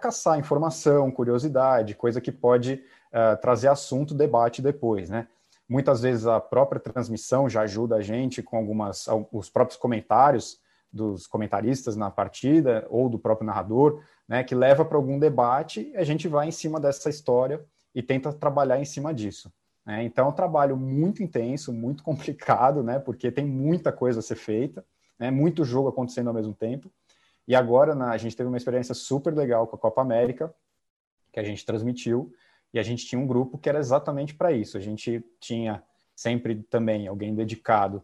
caçar 0.00 0.38
informação, 0.38 1.10
curiosidade, 1.10 1.94
coisa 1.94 2.18
que 2.18 2.32
pode 2.32 2.82
uh, 3.12 3.38
trazer 3.42 3.68
assunto, 3.68 4.14
debate 4.14 4.62
depois. 4.62 5.10
Né? 5.10 5.28
Muitas 5.68 6.00
vezes 6.00 6.26
a 6.26 6.40
própria 6.40 6.80
transmissão 6.80 7.46
já 7.46 7.60
ajuda 7.60 7.96
a 7.96 8.00
gente 8.00 8.42
com 8.42 8.56
algumas 8.56 9.06
os 9.30 9.50
próprios 9.50 9.78
comentários 9.78 10.62
dos 10.90 11.26
comentaristas 11.26 11.94
na 11.94 12.10
partida 12.10 12.86
ou 12.88 13.10
do 13.10 13.18
próprio 13.18 13.46
narrador, 13.46 14.00
né, 14.26 14.42
que 14.42 14.54
leva 14.54 14.82
para 14.82 14.96
algum 14.96 15.18
debate 15.18 15.92
a 15.94 16.04
gente 16.04 16.26
vai 16.26 16.48
em 16.48 16.52
cima 16.52 16.80
dessa 16.80 17.10
história 17.10 17.62
e 17.94 18.02
tenta 18.02 18.32
trabalhar 18.32 18.80
em 18.80 18.84
cima 18.86 19.12
disso. 19.12 19.52
Né? 19.86 20.02
Então, 20.02 20.26
é 20.26 20.28
um 20.28 20.32
trabalho 20.32 20.76
muito 20.76 21.22
intenso, 21.22 21.72
muito 21.72 22.02
complicado, 22.02 22.82
né? 22.82 22.98
porque 22.98 23.30
tem 23.30 23.46
muita 23.46 23.92
coisa 23.92 24.18
a 24.18 24.22
ser 24.22 24.34
feita, 24.34 24.84
né? 25.18 25.30
muito 25.30 25.64
jogo 25.64 25.88
acontecendo 25.88 26.26
ao 26.26 26.34
mesmo 26.34 26.52
tempo. 26.52 26.90
E 27.46 27.54
agora 27.54 27.94
na, 27.94 28.10
a 28.10 28.16
gente 28.16 28.36
teve 28.36 28.48
uma 28.48 28.56
experiência 28.56 28.94
super 28.94 29.32
legal 29.32 29.68
com 29.68 29.76
a 29.76 29.78
Copa 29.78 30.02
América, 30.02 30.52
que 31.32 31.38
a 31.38 31.44
gente 31.44 31.64
transmitiu, 31.64 32.32
e 32.74 32.78
a 32.78 32.82
gente 32.82 33.06
tinha 33.06 33.20
um 33.20 33.26
grupo 33.26 33.56
que 33.56 33.68
era 33.68 33.78
exatamente 33.78 34.34
para 34.34 34.50
isso. 34.50 34.76
A 34.76 34.80
gente 34.80 35.24
tinha 35.38 35.82
sempre 36.14 36.56
também 36.64 37.06
alguém 37.06 37.34
dedicado 37.34 38.02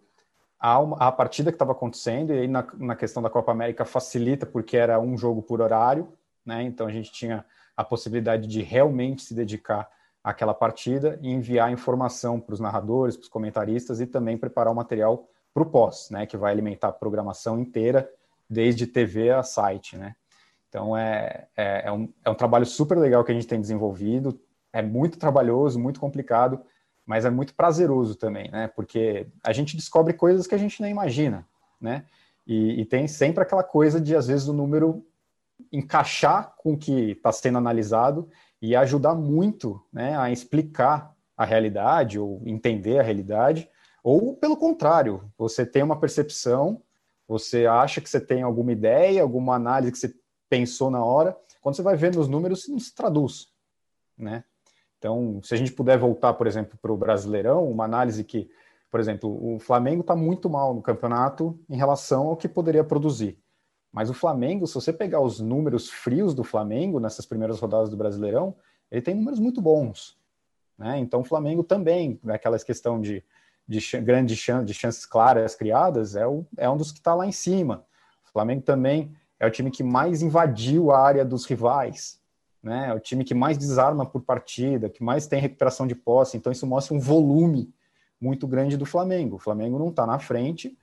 à, 0.60 0.76
à 1.08 1.10
partida 1.10 1.50
que 1.50 1.56
estava 1.56 1.72
acontecendo, 1.72 2.32
e 2.32 2.38
aí 2.38 2.46
na, 2.46 2.64
na 2.74 2.94
questão 2.94 3.22
da 3.22 3.28
Copa 3.28 3.50
América 3.50 3.84
facilita, 3.84 4.46
porque 4.46 4.76
era 4.76 5.00
um 5.00 5.18
jogo 5.18 5.42
por 5.42 5.60
horário, 5.60 6.12
né? 6.46 6.62
então 6.62 6.86
a 6.86 6.92
gente 6.92 7.10
tinha 7.10 7.44
a 7.76 7.82
possibilidade 7.82 8.46
de 8.46 8.62
realmente 8.62 9.22
se 9.22 9.34
dedicar 9.34 9.88
aquela 10.22 10.54
partida 10.54 11.18
e 11.20 11.30
enviar 11.30 11.72
informação 11.72 12.40
para 12.40 12.54
os 12.54 12.60
narradores, 12.60 13.16
para 13.16 13.24
os 13.24 13.28
comentaristas 13.28 14.00
e 14.00 14.06
também 14.06 14.38
preparar 14.38 14.72
o 14.72 14.76
material 14.76 15.28
para 15.52 15.62
o 15.62 15.66
pós, 15.66 16.08
né, 16.10 16.26
que 16.26 16.36
vai 16.36 16.52
alimentar 16.52 16.88
a 16.88 16.92
programação 16.92 17.58
inteira, 17.58 18.08
desde 18.48 18.86
TV 18.86 19.30
a 19.30 19.42
site, 19.42 19.96
né. 19.96 20.14
Então 20.68 20.96
é, 20.96 21.48
é, 21.56 21.82
é, 21.86 21.92
um, 21.92 22.12
é 22.24 22.30
um 22.30 22.34
trabalho 22.34 22.64
super 22.64 22.96
legal 22.98 23.24
que 23.24 23.32
a 23.32 23.34
gente 23.34 23.46
tem 23.46 23.60
desenvolvido, 23.60 24.40
é 24.72 24.80
muito 24.80 25.18
trabalhoso, 25.18 25.78
muito 25.78 26.00
complicado, 26.00 26.60
mas 27.04 27.24
é 27.24 27.30
muito 27.30 27.54
prazeroso 27.54 28.14
também, 28.14 28.50
né, 28.50 28.68
porque 28.68 29.26
a 29.42 29.52
gente 29.52 29.76
descobre 29.76 30.14
coisas 30.14 30.46
que 30.46 30.54
a 30.54 30.58
gente 30.58 30.80
nem 30.80 30.90
imagina, 30.90 31.46
né, 31.80 32.04
E, 32.46 32.80
e 32.80 32.84
tem 32.84 33.06
sempre 33.06 33.42
aquela 33.42 33.62
coisa 33.62 34.00
de, 34.00 34.16
às 34.16 34.26
vezes, 34.26 34.48
o 34.48 34.52
número 34.52 35.04
encaixar 35.70 36.54
com 36.56 36.72
o 36.72 36.78
que 36.78 37.12
está 37.12 37.30
sendo 37.30 37.58
analisado 37.58 38.28
e 38.62 38.76
ajudar 38.76 39.16
muito 39.16 39.84
né, 39.92 40.16
a 40.16 40.30
explicar 40.30 41.12
a 41.36 41.44
realidade 41.44 42.20
ou 42.20 42.40
entender 42.46 43.00
a 43.00 43.02
realidade, 43.02 43.68
ou 44.04 44.36
pelo 44.36 44.56
contrário, 44.56 45.28
você 45.36 45.66
tem 45.66 45.82
uma 45.82 45.98
percepção, 45.98 46.80
você 47.26 47.66
acha 47.66 48.00
que 48.00 48.08
você 48.08 48.20
tem 48.20 48.42
alguma 48.42 48.70
ideia, 48.70 49.20
alguma 49.20 49.56
análise 49.56 49.90
que 49.90 49.98
você 49.98 50.14
pensou 50.48 50.90
na 50.90 51.04
hora, 51.04 51.36
quando 51.60 51.74
você 51.74 51.82
vai 51.82 51.96
ver 51.96 52.14
nos 52.14 52.28
números, 52.28 52.68
não 52.68 52.78
se 52.78 52.94
traduz, 52.94 53.48
né? 54.16 54.44
Então, 54.98 55.40
se 55.42 55.52
a 55.54 55.56
gente 55.56 55.72
puder 55.72 55.98
voltar, 55.98 56.34
por 56.34 56.46
exemplo, 56.46 56.78
para 56.80 56.92
o 56.92 56.96
Brasileirão, 56.96 57.68
uma 57.68 57.84
análise 57.84 58.22
que, 58.22 58.48
por 58.88 59.00
exemplo, 59.00 59.54
o 59.54 59.58
Flamengo 59.58 60.02
está 60.02 60.14
muito 60.14 60.48
mal 60.48 60.72
no 60.72 60.82
campeonato 60.82 61.58
em 61.68 61.76
relação 61.76 62.28
ao 62.28 62.36
que 62.36 62.48
poderia 62.48 62.84
produzir. 62.84 63.41
Mas 63.92 64.08
o 64.08 64.14
Flamengo, 64.14 64.66
se 64.66 64.74
você 64.74 64.92
pegar 64.92 65.20
os 65.20 65.38
números 65.38 65.90
frios 65.90 66.34
do 66.34 66.42
Flamengo 66.42 66.98
nessas 66.98 67.26
primeiras 67.26 67.60
rodadas 67.60 67.90
do 67.90 67.96
Brasileirão, 67.96 68.56
ele 68.90 69.02
tem 69.02 69.14
números 69.14 69.38
muito 69.38 69.60
bons. 69.60 70.16
Né? 70.78 70.98
Então, 70.98 71.20
o 71.20 71.24
Flamengo 71.24 71.62
também, 71.62 72.18
naquela 72.24 72.58
questão 72.58 73.00
de, 73.00 73.22
de 73.68 73.80
grandes 74.00 74.38
chan 74.38 74.64
de 74.64 74.72
chances 74.72 75.04
claras 75.04 75.54
criadas, 75.54 76.16
é, 76.16 76.26
o, 76.26 76.46
é 76.56 76.68
um 76.70 76.76
dos 76.76 76.90
que 76.90 76.98
está 76.98 77.14
lá 77.14 77.26
em 77.26 77.32
cima. 77.32 77.84
O 78.24 78.32
Flamengo 78.32 78.62
também 78.62 79.14
é 79.38 79.46
o 79.46 79.50
time 79.50 79.70
que 79.70 79.82
mais 79.82 80.22
invadiu 80.22 80.90
a 80.90 80.98
área 80.98 81.24
dos 81.24 81.44
rivais. 81.44 82.18
Né? 82.62 82.88
É 82.88 82.94
o 82.94 83.00
time 83.00 83.24
que 83.24 83.34
mais 83.34 83.58
desarma 83.58 84.06
por 84.06 84.22
partida, 84.22 84.88
que 84.88 85.04
mais 85.04 85.26
tem 85.26 85.38
recuperação 85.38 85.86
de 85.86 85.94
posse. 85.94 86.38
Então, 86.38 86.50
isso 86.50 86.66
mostra 86.66 86.94
um 86.94 87.00
volume 87.00 87.72
muito 88.18 88.46
grande 88.46 88.76
do 88.76 88.86
Flamengo. 88.86 89.36
O 89.36 89.38
Flamengo 89.38 89.78
não 89.78 89.88
está 89.88 90.06
na 90.06 90.18
frente, 90.18 90.78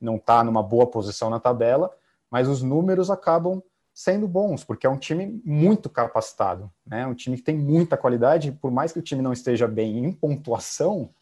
não 0.00 0.16
está 0.16 0.44
numa 0.44 0.62
boa 0.62 0.86
posição 0.86 1.30
na 1.30 1.38
tabela, 1.40 1.90
mas 2.34 2.48
os 2.48 2.62
números 2.62 3.10
acabam 3.10 3.62
sendo 3.94 4.26
bons, 4.26 4.64
porque 4.64 4.88
é 4.88 4.90
um 4.90 4.98
time 4.98 5.40
muito 5.44 5.88
capacitado, 5.88 6.68
né? 6.84 7.06
Um 7.06 7.14
time 7.14 7.36
que 7.36 7.44
tem 7.44 7.56
muita 7.56 7.96
qualidade, 7.96 8.50
por 8.50 8.72
mais 8.72 8.90
que 8.90 8.98
o 8.98 9.02
time 9.02 9.22
não 9.22 9.32
esteja 9.32 9.68
bem 9.68 10.04
em 10.04 10.10
pontuação, 10.10 11.14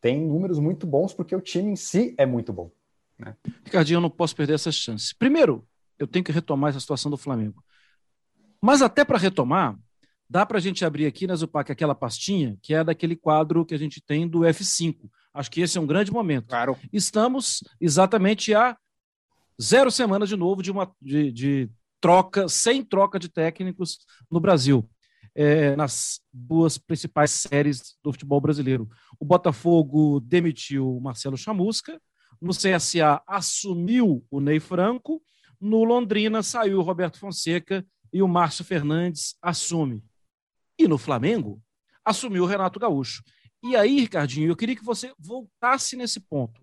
tem 0.00 0.20
números 0.20 0.58
muito 0.58 0.84
bons 0.84 1.14
porque 1.14 1.36
o 1.36 1.40
time 1.40 1.70
em 1.70 1.76
si 1.76 2.16
é 2.18 2.26
muito 2.26 2.52
bom. 2.52 2.72
Né? 3.16 3.36
Ricardinho, 3.64 3.98
eu 3.98 4.00
não 4.00 4.10
posso 4.10 4.34
perder 4.34 4.54
essa 4.54 4.72
chance. 4.72 5.14
Primeiro, 5.14 5.64
eu 6.00 6.06
tenho 6.08 6.24
que 6.24 6.32
retomar 6.32 6.70
essa 6.70 6.80
situação 6.80 7.12
do 7.12 7.16
Flamengo. 7.16 7.62
Mas 8.60 8.82
até 8.82 9.04
para 9.04 9.18
retomar, 9.18 9.78
dá 10.28 10.44
para 10.44 10.58
a 10.58 10.60
gente 10.60 10.84
abrir 10.84 11.06
aqui 11.06 11.28
na 11.28 11.36
Zupac 11.36 11.70
aquela 11.70 11.94
pastinha 11.94 12.58
que 12.60 12.74
é 12.74 12.82
daquele 12.82 13.14
quadro 13.14 13.64
que 13.64 13.74
a 13.74 13.78
gente 13.78 14.00
tem 14.00 14.26
do 14.26 14.40
F5. 14.40 15.08
Acho 15.32 15.48
que 15.48 15.60
esse 15.60 15.78
é 15.78 15.80
um 15.80 15.86
grande 15.86 16.10
momento. 16.10 16.48
Claro. 16.48 16.76
Estamos 16.92 17.62
exatamente 17.80 18.52
a 18.52 18.76
zero 19.60 19.90
semanas 19.90 20.28
de 20.28 20.36
novo 20.36 20.62
de 20.62 20.70
uma 20.70 20.90
de, 21.00 21.32
de 21.32 21.70
troca, 22.00 22.48
sem 22.48 22.84
troca 22.84 23.18
de 23.18 23.28
técnicos 23.28 23.98
no 24.30 24.40
Brasil. 24.40 24.88
É, 25.38 25.76
nas 25.76 26.20
duas 26.32 26.78
principais 26.78 27.30
séries 27.30 27.94
do 28.02 28.10
futebol 28.10 28.40
brasileiro. 28.40 28.88
O 29.20 29.24
Botafogo 29.24 30.18
demitiu 30.18 30.96
o 30.96 31.00
Marcelo 31.00 31.36
Chamusca, 31.36 32.00
no 32.40 32.52
CSA 32.52 33.22
assumiu 33.26 34.24
o 34.30 34.40
Ney 34.40 34.58
Franco, 34.58 35.22
no 35.60 35.84
Londrina 35.84 36.42
saiu 36.42 36.78
o 36.78 36.82
Roberto 36.82 37.18
Fonseca 37.18 37.86
e 38.10 38.22
o 38.22 38.28
Márcio 38.28 38.64
Fernandes 38.64 39.36
assume. 39.42 40.02
E 40.78 40.88
no 40.88 40.96
Flamengo 40.96 41.62
assumiu 42.04 42.44
o 42.44 42.46
Renato 42.46 42.78
Gaúcho. 42.78 43.22
E 43.62 43.74
aí, 43.74 44.00
Ricardinho, 44.00 44.48
eu 44.48 44.56
queria 44.56 44.76
que 44.76 44.84
você 44.84 45.12
voltasse 45.18 45.96
nesse 45.96 46.20
ponto. 46.20 46.60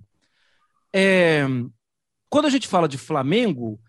É, 0.95 1.45
quando 2.33 2.45
a 2.45 2.49
gente 2.49 2.67
fala 2.67 2.87
de 2.87 2.97
Flamengo 2.97 3.79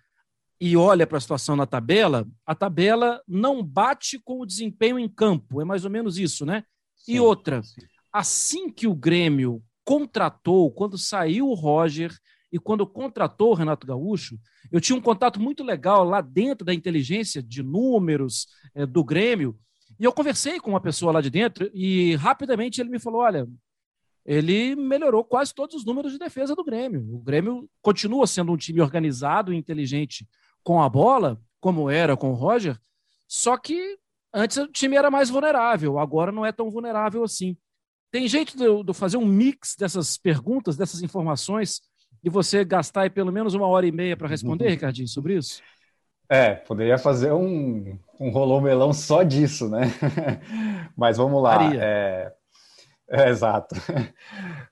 e 0.61 0.77
olha 0.77 1.07
para 1.07 1.17
a 1.17 1.21
situação 1.21 1.57
na 1.57 1.65
tabela, 1.65 2.29
a 2.45 2.55
tabela 2.55 3.23
não 3.27 3.65
bate 3.65 4.21
com 4.23 4.39
o 4.39 4.45
desempenho 4.45 4.99
em 4.99 5.09
campo, 5.09 5.63
é 5.63 5.65
mais 5.65 5.87
ou 5.87 5.91
menos 5.91 6.19
isso, 6.19 6.45
né? 6.45 6.63
Sim, 6.95 7.15
e 7.15 7.21
outra, 7.21 7.63
sim. 7.63 7.81
assim 8.13 8.69
que 8.69 8.87
o 8.87 8.95
Grêmio 8.95 9.63
contratou, 9.83 10.71
quando 10.71 10.99
saiu 10.99 11.49
o 11.49 11.55
Roger 11.55 12.13
e 12.53 12.59
quando 12.59 12.87
contratou 12.87 13.53
o 13.53 13.55
Renato 13.55 13.87
Gaúcho, 13.87 14.39
eu 14.71 14.79
tinha 14.79 14.99
um 14.99 15.01
contato 15.01 15.41
muito 15.41 15.65
legal 15.65 16.05
lá 16.05 16.21
dentro 16.21 16.67
da 16.67 16.75
inteligência 16.75 17.43
de 17.43 17.63
números 17.63 18.47
é, 18.75 18.85
do 18.85 19.03
Grêmio, 19.03 19.59
e 19.99 20.05
eu 20.05 20.13
conversei 20.13 20.61
com 20.61 20.69
uma 20.69 20.83
pessoa 20.83 21.13
lá 21.13 21.23
de 21.23 21.31
dentro 21.31 21.71
e 21.73 22.15
rapidamente 22.17 22.79
ele 22.79 22.91
me 22.91 23.01
falou: 23.01 23.23
olha, 23.23 23.49
ele 24.25 24.75
melhorou 24.75 25.23
quase 25.25 25.55
todos 25.55 25.75
os 25.75 25.85
números 25.85 26.13
de 26.13 26.19
defesa 26.19 26.55
do 26.55 26.65
Grêmio. 26.65 27.07
O 27.15 27.19
Grêmio 27.19 27.69
continua 27.83 28.27
sendo 28.27 28.53
um 28.53 28.57
time 28.57 28.81
organizado 28.81 29.53
e 29.53 29.57
inteligente 29.57 30.27
com 30.63 30.81
a 30.81 30.89
bola, 30.89 31.41
como 31.61 31.91
era 31.91 32.17
com 32.17 32.31
o 32.31 32.35
Roger, 32.35 32.79
só 33.27 33.57
que 33.57 33.99
antes 34.33 34.57
o 34.57 34.67
time 34.67 34.97
era 34.97 35.11
mais 35.11 35.29
vulnerável, 35.29 35.99
agora 35.99 36.33
não 36.33 36.45
é 36.45 36.53
tão 36.53 36.71
vulnerável 36.71 37.23
assim. 37.23 37.57
Tem 38.11 38.29
jeito 38.29 38.85
de 38.85 38.95
fazer 38.95 39.17
um 39.17 39.27
mix 39.27 39.75
dessas 39.77 40.17
perguntas, 40.17 40.77
dessas 40.77 41.03
informações, 41.03 41.83
e 42.23 42.31
você 42.31 42.65
gastar 42.65 43.11
pelo 43.11 43.33
menos 43.33 43.55
uma 43.55 43.67
hora 43.67 43.87
e 43.87 43.93
meia 43.93 44.17
para 44.17 44.29
responder, 44.29 44.69
Ricardinho, 44.69 45.09
sobre 45.09 45.37
isso? 45.37 45.61
É, 46.29 46.55
poderia 46.55 46.97
fazer 46.97 47.33
um, 47.33 47.99
um 48.19 48.31
rolô 48.31 48.61
melão 48.61 48.93
só 48.93 49.23
disso, 49.23 49.69
né? 49.69 49.93
Mas 50.97 51.19
vamos 51.19 51.43
lá. 51.43 51.75
É, 51.75 52.33
é, 53.09 53.29
exato. 53.29 53.75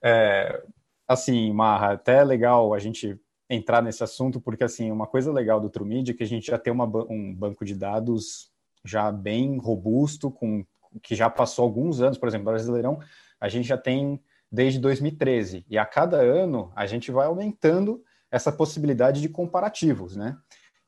É, 0.04 0.60
assim, 1.06 1.52
Marra, 1.52 1.92
até 1.92 2.16
é 2.16 2.24
legal 2.24 2.74
a 2.74 2.78
gente 2.78 3.16
entrar 3.48 3.82
nesse 3.82 4.02
assunto, 4.02 4.40
porque 4.40 4.64
assim, 4.64 4.90
uma 4.90 5.06
coisa 5.06 5.32
legal 5.32 5.60
do 5.60 5.70
Trumid 5.70 6.10
é 6.10 6.14
que 6.14 6.22
a 6.22 6.26
gente 6.26 6.46
já 6.46 6.58
tem 6.58 6.72
uma, 6.72 6.86
um 7.08 7.32
banco 7.32 7.64
de 7.64 7.74
dados 7.74 8.50
já 8.84 9.12
bem 9.12 9.58
robusto, 9.58 10.30
com 10.30 10.64
que 11.02 11.14
já 11.14 11.30
passou 11.30 11.64
alguns 11.64 12.00
anos, 12.00 12.18
por 12.18 12.28
exemplo, 12.28 12.46
Brasileirão, 12.46 12.98
a 13.40 13.48
gente 13.48 13.68
já 13.68 13.78
tem 13.78 14.20
desde 14.50 14.78
2013, 14.80 15.64
e 15.68 15.78
a 15.78 15.86
cada 15.86 16.18
ano 16.18 16.72
a 16.74 16.86
gente 16.86 17.10
vai 17.10 17.26
aumentando 17.26 18.02
essa 18.30 18.50
possibilidade 18.50 19.20
de 19.20 19.28
comparativos, 19.28 20.16
né? 20.16 20.36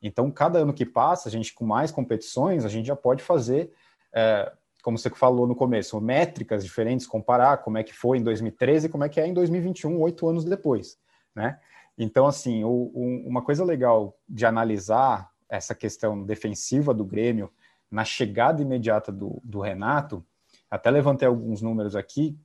Então, 0.03 0.31
cada 0.31 0.59
ano 0.59 0.75
que 0.75 0.85
passa, 0.85 1.29
a 1.29 1.33
gente 1.33 1.55
com 1.55 1.65
mais 1.65 1.91
competições, 1.91 2.65
a 2.65 2.69
gente 2.69 2.87
já 2.87 2.97
pode 2.97 3.23
fazer 3.23 3.73
é, 4.15 4.53
como 4.85 4.99
você 4.99 5.09
falou 5.09 5.47
no 5.47 5.57
começo, 5.57 5.99
métricas 5.99 6.63
diferentes, 6.63 7.07
comparar 7.07 7.57
como 7.57 7.79
é 7.79 7.83
que 7.83 7.95
foi 7.95 8.19
em 8.19 8.23
2013 8.23 8.87
e 8.87 8.91
como 8.91 9.03
é 9.03 9.09
que 9.09 9.19
é 9.19 9.27
em 9.27 9.33
2021, 9.33 9.99
oito 9.99 10.29
anos 10.29 10.45
depois, 10.45 10.99
né? 11.35 11.59
Então, 11.97 12.27
assim, 12.27 12.65
o, 12.65 12.91
o, 12.93 13.27
uma 13.27 13.41
coisa 13.41 13.65
legal 13.65 14.15
de 14.29 14.45
analisar 14.45 15.31
essa 15.49 15.75
questão 15.75 16.23
defensiva 16.23 16.93
do 16.93 17.03
Grêmio 17.03 17.51
na 17.91 18.05
chegada 18.05 18.61
imediata 18.61 19.11
do, 19.11 19.41
do 19.43 19.59
Renato, 19.59 20.23
até 20.71 20.91
levantei 20.91 21.27
alguns 21.27 21.63
números 21.63 21.97
aqui, 21.97 22.39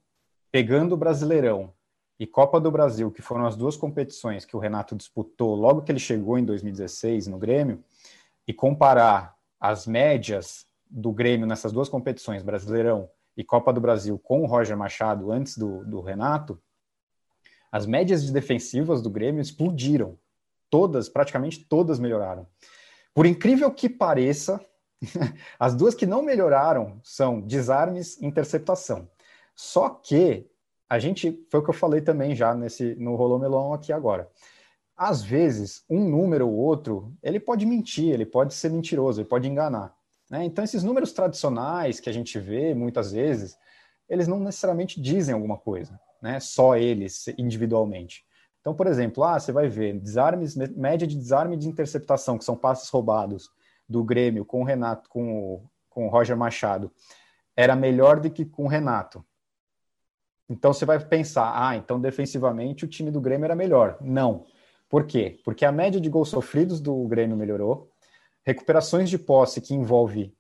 pegando 0.50 0.94
o 0.94 0.98
Brasileirão 0.98 1.74
e 2.18 2.26
Copa 2.26 2.58
do 2.58 2.72
Brasil, 2.72 3.12
que 3.12 3.22
foram 3.22 3.48
as 3.48 3.58
duas 3.58 3.76
competições 3.76 4.46
que 4.46 4.56
o 4.56 4.60
Renato 4.60 4.96
disputou 4.96 5.56
logo 5.56 5.82
que 5.82 5.92
ele 5.92 6.00
chegou 6.00 6.38
em 6.38 6.46
2016 6.46 7.28
no 7.28 7.38
Grêmio, 7.38 7.84
e 8.48 8.54
comparar 8.54 9.36
as 9.60 9.86
médias 9.86 10.69
do 10.90 11.12
Grêmio 11.12 11.46
nessas 11.46 11.72
duas 11.72 11.88
competições, 11.88 12.42
Brasileirão 12.42 13.10
e 13.38 13.44
Copa 13.44 13.72
do 13.72 13.80
Brasil, 13.80 14.18
com 14.18 14.42
o 14.42 14.46
Roger 14.46 14.76
Machado 14.76 15.32
antes 15.32 15.58
do, 15.58 15.86
do 15.86 16.02
Renato, 16.02 16.60
as 17.72 17.86
médias 17.86 18.24
de 18.24 18.32
defensivas 18.32 19.02
do 19.02 19.10
Grêmio 19.10 19.42
explodiram. 19.42 20.18
Todas, 20.70 21.08
praticamente 21.10 21.66
todas 21.66 22.00
melhoraram. 22.00 22.48
Por 23.14 23.26
incrível 23.26 23.72
que 23.72 23.90
pareça, 23.90 24.64
as 25.60 25.76
duas 25.76 25.96
que 25.96 26.06
não 26.06 26.22
melhoraram 26.22 27.00
são 27.04 27.42
desarmes 27.42 28.18
e 28.18 28.26
interceptação. 28.26 29.10
Só 29.56 29.90
que 29.90 30.50
a 30.90 30.98
gente, 30.98 31.46
foi 31.50 31.60
o 31.60 31.64
que 31.64 31.70
eu 31.70 31.74
falei 31.74 32.02
também 32.02 32.36
já 32.36 32.56
nesse 32.56 32.96
no 32.96 33.16
Rolô 33.16 33.74
aqui 33.74 33.94
agora. 33.94 34.30
Às 34.98 35.22
vezes, 35.22 35.86
um 35.90 36.04
número 36.04 36.48
ou 36.48 36.56
outro, 36.56 37.14
ele 37.22 37.40
pode 37.40 37.66
mentir, 37.66 38.12
ele 38.12 38.26
pode 38.26 38.54
ser 38.54 38.70
mentiroso, 38.70 39.22
ele 39.22 39.30
pode 39.30 39.48
enganar. 39.48 39.96
Né? 40.30 40.46
Então, 40.46 40.64
esses 40.64 40.84
números 40.84 41.12
tradicionais 41.12 42.00
que 42.00 42.10
a 42.10 42.14
gente 42.14 42.38
vê 42.40 42.74
muitas 42.74 43.12
vezes, 43.12 43.58
eles 44.08 44.28
não 44.28 44.40
necessariamente 44.40 45.02
dizem 45.02 45.34
alguma 45.34 45.58
coisa, 45.58 46.00
né? 46.22 46.40
só 46.40 46.76
eles 46.78 47.28
individualmente. 47.38 48.24
Então, 48.62 48.76
por 48.76 48.88
exemplo, 48.88 49.24
ah, 49.24 49.40
você 49.40 49.52
vai 49.52 49.68
ver 49.68 50.00
desarmes, 50.00 50.56
média 50.56 51.08
de 51.08 51.16
desarme 51.16 51.58
de 51.58 51.68
interceptação, 51.68 52.38
que 52.38 52.44
são 52.44 52.56
passes 52.56 52.90
roubados 52.90 53.50
do 53.88 54.04
Grêmio 54.04 54.46
com 54.46 54.62
o 54.62 54.66
Renato, 54.66 55.10
com 55.10 55.34
o, 55.34 55.64
com 55.90 56.06
o 56.06 56.10
Roger 56.10 56.38
Machado, 56.38 56.92
era 57.56 57.76
melhor 57.76 58.20
do 58.20 58.30
que 58.30 58.46
com 58.46 58.66
o 58.66 58.68
Renato. 58.68 59.26
Então 60.50 60.74
você 60.74 60.86
vai 60.86 61.00
pensar, 61.00 61.54
ah, 61.56 61.76
então 61.76 62.00
defensivamente 62.00 62.86
o 62.86 62.88
time 62.88 63.12
do 63.12 63.22
Grêmio 63.22 63.46
era 63.46 63.56
melhor. 63.56 63.98
Não. 64.02 64.46
Por 64.90 65.06
quê? 65.06 65.40
Porque 65.46 65.64
a 65.64 65.72
média 65.72 66.02
de 66.02 66.10
gols 66.10 66.30
sofridos 66.30 66.82
do 66.82 67.08
Grêmio 67.08 67.38
melhorou, 67.38 67.92
recuperações 68.46 69.10
de 69.10 69.18
posse 69.18 69.62
que 69.62 69.74
envolve 69.74 70.34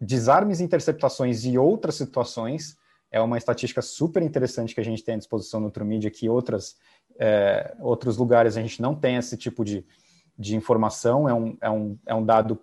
desarmes, 0.00 0.60
interceptações 0.60 1.44
e 1.44 1.56
outras 1.56 1.94
situações 1.94 2.76
é 3.10 3.20
uma 3.20 3.36
estatística 3.36 3.82
super 3.82 4.22
interessante 4.22 4.74
que 4.74 4.80
a 4.80 4.84
gente 4.84 5.04
tem 5.04 5.14
à 5.14 5.18
disposição 5.18 5.60
no 5.60 5.70
Trumedia, 5.70 6.10
que 6.10 6.28
outras, 6.28 6.76
é, 7.18 7.76
outros 7.80 8.16
lugares 8.16 8.56
a 8.56 8.62
gente 8.62 8.80
não 8.80 8.94
tem 8.94 9.16
esse 9.16 9.36
tipo 9.36 9.64
de, 9.64 9.86
de 10.36 10.56
informação, 10.56 11.28
é 11.28 11.34
um, 11.34 11.56
é, 11.60 11.70
um, 11.70 11.98
é 12.06 12.14
um 12.14 12.24
dado 12.24 12.58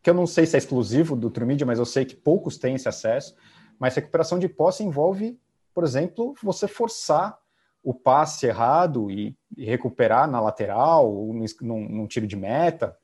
que 0.00 0.08
eu 0.08 0.14
não 0.14 0.26
sei 0.26 0.46
se 0.46 0.54
é 0.56 0.58
exclusivo 0.58 1.16
do 1.16 1.28
Trumedia, 1.28 1.66
mas 1.66 1.80
eu 1.80 1.84
sei 1.84 2.04
que 2.04 2.14
poucos 2.14 2.56
têm 2.56 2.76
esse 2.76 2.88
acesso, 2.88 3.34
mas 3.78 3.96
recuperação 3.96 4.38
de 4.38 4.48
posse 4.48 4.84
envolve, 4.84 5.38
por 5.74 5.82
exemplo, 5.82 6.34
você 6.42 6.68
forçar 6.68 7.36
o 7.82 7.92
passe 7.92 8.46
errado 8.46 9.10
e, 9.10 9.36
e 9.56 9.64
recuperar 9.64 10.30
na 10.30 10.40
lateral, 10.40 11.12
num, 11.60 11.88
num 11.88 12.06
tiro 12.06 12.26
de 12.26 12.36
meta, 12.36 12.96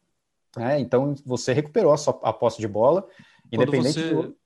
né? 0.56 0.78
então 0.80 1.14
você 1.24 1.52
recuperou 1.52 1.92
a, 1.92 1.96
sua, 1.96 2.18
a 2.22 2.32
posse 2.32 2.60
de 2.60 2.68
bola, 2.68 3.06
independente 3.52 4.00
você... 4.00 4.14
do 4.14 4.36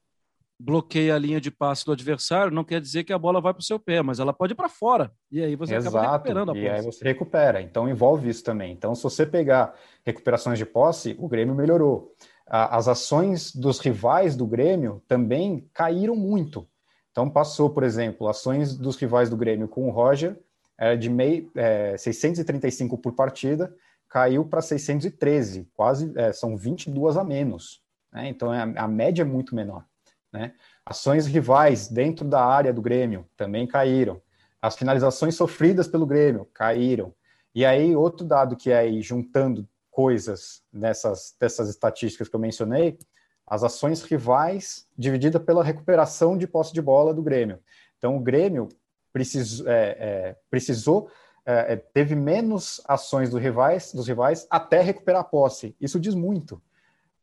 bloqueia 0.59 1.15
a 1.15 1.19
linha 1.19 1.41
de 1.41 1.51
passe 1.51 1.85
do 1.85 1.93
adversário, 1.93 2.53
não 2.53 2.65
quer 2.65 2.81
dizer 2.81 3.05
que 3.05 3.13
a 3.13 3.19
bola 3.19 3.41
vai 3.41 3.55
para 3.55 3.61
o 3.61 3.65
seu 3.65 3.79
pé, 3.79 4.03
mas 4.03 4.19
ela 4.19 4.33
pode 4.33 4.55
ir 4.55 4.57
para 4.57 4.69
fora. 4.69 5.13
E 5.31 5.41
aí 5.43 5.55
você 5.55 5.77
Exato, 5.77 5.97
acaba 5.97 6.13
recuperando 6.13 6.51
a 6.51 6.55
posse. 6.55 6.67
E 6.67 6.69
aí 6.69 6.83
você 6.83 7.05
recupera. 7.05 7.63
Então 7.63 7.89
envolve 7.89 8.29
isso 8.29 8.43
também. 8.43 8.73
Então, 8.73 8.95
se 8.95 9.03
você 9.03 9.25
pegar 9.25 9.75
recuperações 10.05 10.59
de 10.59 10.67
posse, 10.67 11.15
o 11.19 11.29
Grêmio 11.29 11.55
melhorou. 11.55 12.13
As 12.45 12.89
ações 12.89 13.55
dos 13.55 13.79
rivais 13.79 14.35
do 14.35 14.47
Grêmio 14.47 15.03
também 15.07 15.69
caíram 15.73 16.17
muito. 16.17 16.67
Então 17.13 17.29
passou, 17.29 17.71
por 17.71 17.85
exemplo, 17.85 18.27
ações 18.27 18.77
dos 18.77 18.97
rivais 18.97 19.31
do 19.31 19.37
Grêmio 19.37 19.69
com 19.69 19.87
o 19.87 19.91
Roger 19.91 20.39
era 20.79 20.97
de 20.97 21.11
meio, 21.11 21.51
é, 21.57 21.97
635 21.97 22.97
por 22.99 23.13
partida, 23.13 23.75
caiu 24.09 24.45
para 24.45 24.63
613, 24.63 25.69
quase 25.75 26.13
é, 26.17 26.33
são 26.33 26.57
22 26.57 27.17
a 27.17 27.25
menos. 27.25 27.83
Né? 28.13 28.29
Então 28.29 28.51
a, 28.51 28.63
a 28.63 28.89
média 28.89 29.23
é 29.23 29.25
muito 29.25 29.55
menor. 29.55 29.85
Né? 30.33 30.53
Ações 30.85 31.27
rivais 31.27 31.89
dentro 31.89 32.27
da 32.27 32.45
área 32.45 32.73
do 32.73 32.83
Grêmio 32.83 33.27
também 33.37 33.67
caíram. 33.67 34.21
As 34.61 34.77
finalizações 34.77 35.35
sofridas 35.35 35.87
pelo 35.87 36.07
Grêmio 36.07 36.47
caíram. 36.53 37.15
E 37.55 37.65
aí, 37.65 37.95
outro 37.95 38.27
dado 38.27 38.57
que 38.57 38.71
é 38.71 38.79
aí, 38.79 39.01
juntando 39.03 39.69
coisas 39.91 40.63
nessas 40.73 41.35
dessas 41.41 41.69
estatísticas 41.69 42.29
que 42.29 42.37
eu 42.37 42.41
mencionei, 42.41 42.99
as 43.47 43.63
ações 43.65 44.03
rivais 44.03 44.87
dividida 44.97 45.41
pela 45.41 45.65
recuperação 45.65 46.37
de 46.37 46.47
posse 46.47 46.73
de 46.73 46.83
bola 46.83 47.15
do 47.15 47.23
Grêmio. 47.23 47.59
Então, 47.97 48.17
o 48.17 48.21
Grêmio 48.21 48.69
precisou, 49.13 49.67
é, 49.69 49.97
é, 49.99 50.37
precisou 50.51 51.11
é, 51.51 51.73
é, 51.73 51.77
teve 51.77 52.15
menos 52.15 52.79
ações 52.87 53.31
dos 53.31 53.41
rivais, 53.41 53.91
dos 53.95 54.07
rivais 54.07 54.47
até 54.51 54.83
recuperar 54.83 55.23
a 55.23 55.25
posse. 55.25 55.75
Isso 55.81 55.99
diz 55.99 56.15
muito. 56.15 56.61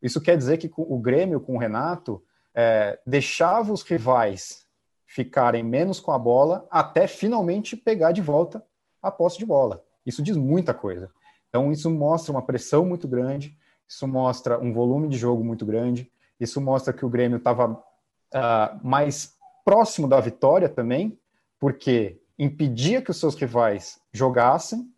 Isso 0.02 0.20
quer 0.20 0.36
dizer 0.36 0.58
que 0.58 0.72
o 0.76 0.98
Grêmio 0.98 1.40
com 1.40 1.56
o 1.56 1.60
Renato 1.60 2.24
é, 2.52 3.00
deixava 3.06 3.72
os 3.72 3.84
rivais 3.84 4.66
ficarem 5.06 5.64
menos 5.64 6.00
com 6.00 6.12
a 6.12 6.18
bola 6.18 6.66
até 6.72 7.06
finalmente 7.06 7.78
pegar 7.78 8.14
de 8.14 8.22
volta 8.24 8.66
a 9.00 9.12
posse 9.12 9.38
de 9.38 9.46
bola. 9.46 9.84
Isso 10.04 10.24
diz 10.24 10.36
muita 10.36 10.74
coisa. 10.74 11.12
Então, 11.48 11.72
isso 11.72 11.92
mostra 11.92 12.32
uma 12.32 12.42
pressão 12.42 12.84
muito 12.84 13.08
grande, 13.08 13.56
isso 13.88 14.08
mostra 14.08 14.60
um 14.60 14.74
volume 14.74 15.08
de 15.08 15.18
jogo 15.18 15.44
muito 15.44 15.68
grande, 15.68 16.12
isso 16.40 16.60
mostra 16.60 16.92
que 16.92 17.06
o 17.06 17.10
Grêmio 17.10 17.38
estava 17.38 17.74
uh, 17.74 18.80
mais 18.82 19.36
próximo 19.64 20.08
da 20.08 20.20
vitória 20.20 20.68
também, 20.68 21.16
porque 21.60 22.20
impedia 22.38 23.02
que 23.02 23.12
os 23.12 23.20
seus 23.20 23.36
rivais 23.36 24.00
jogassem 24.14 24.92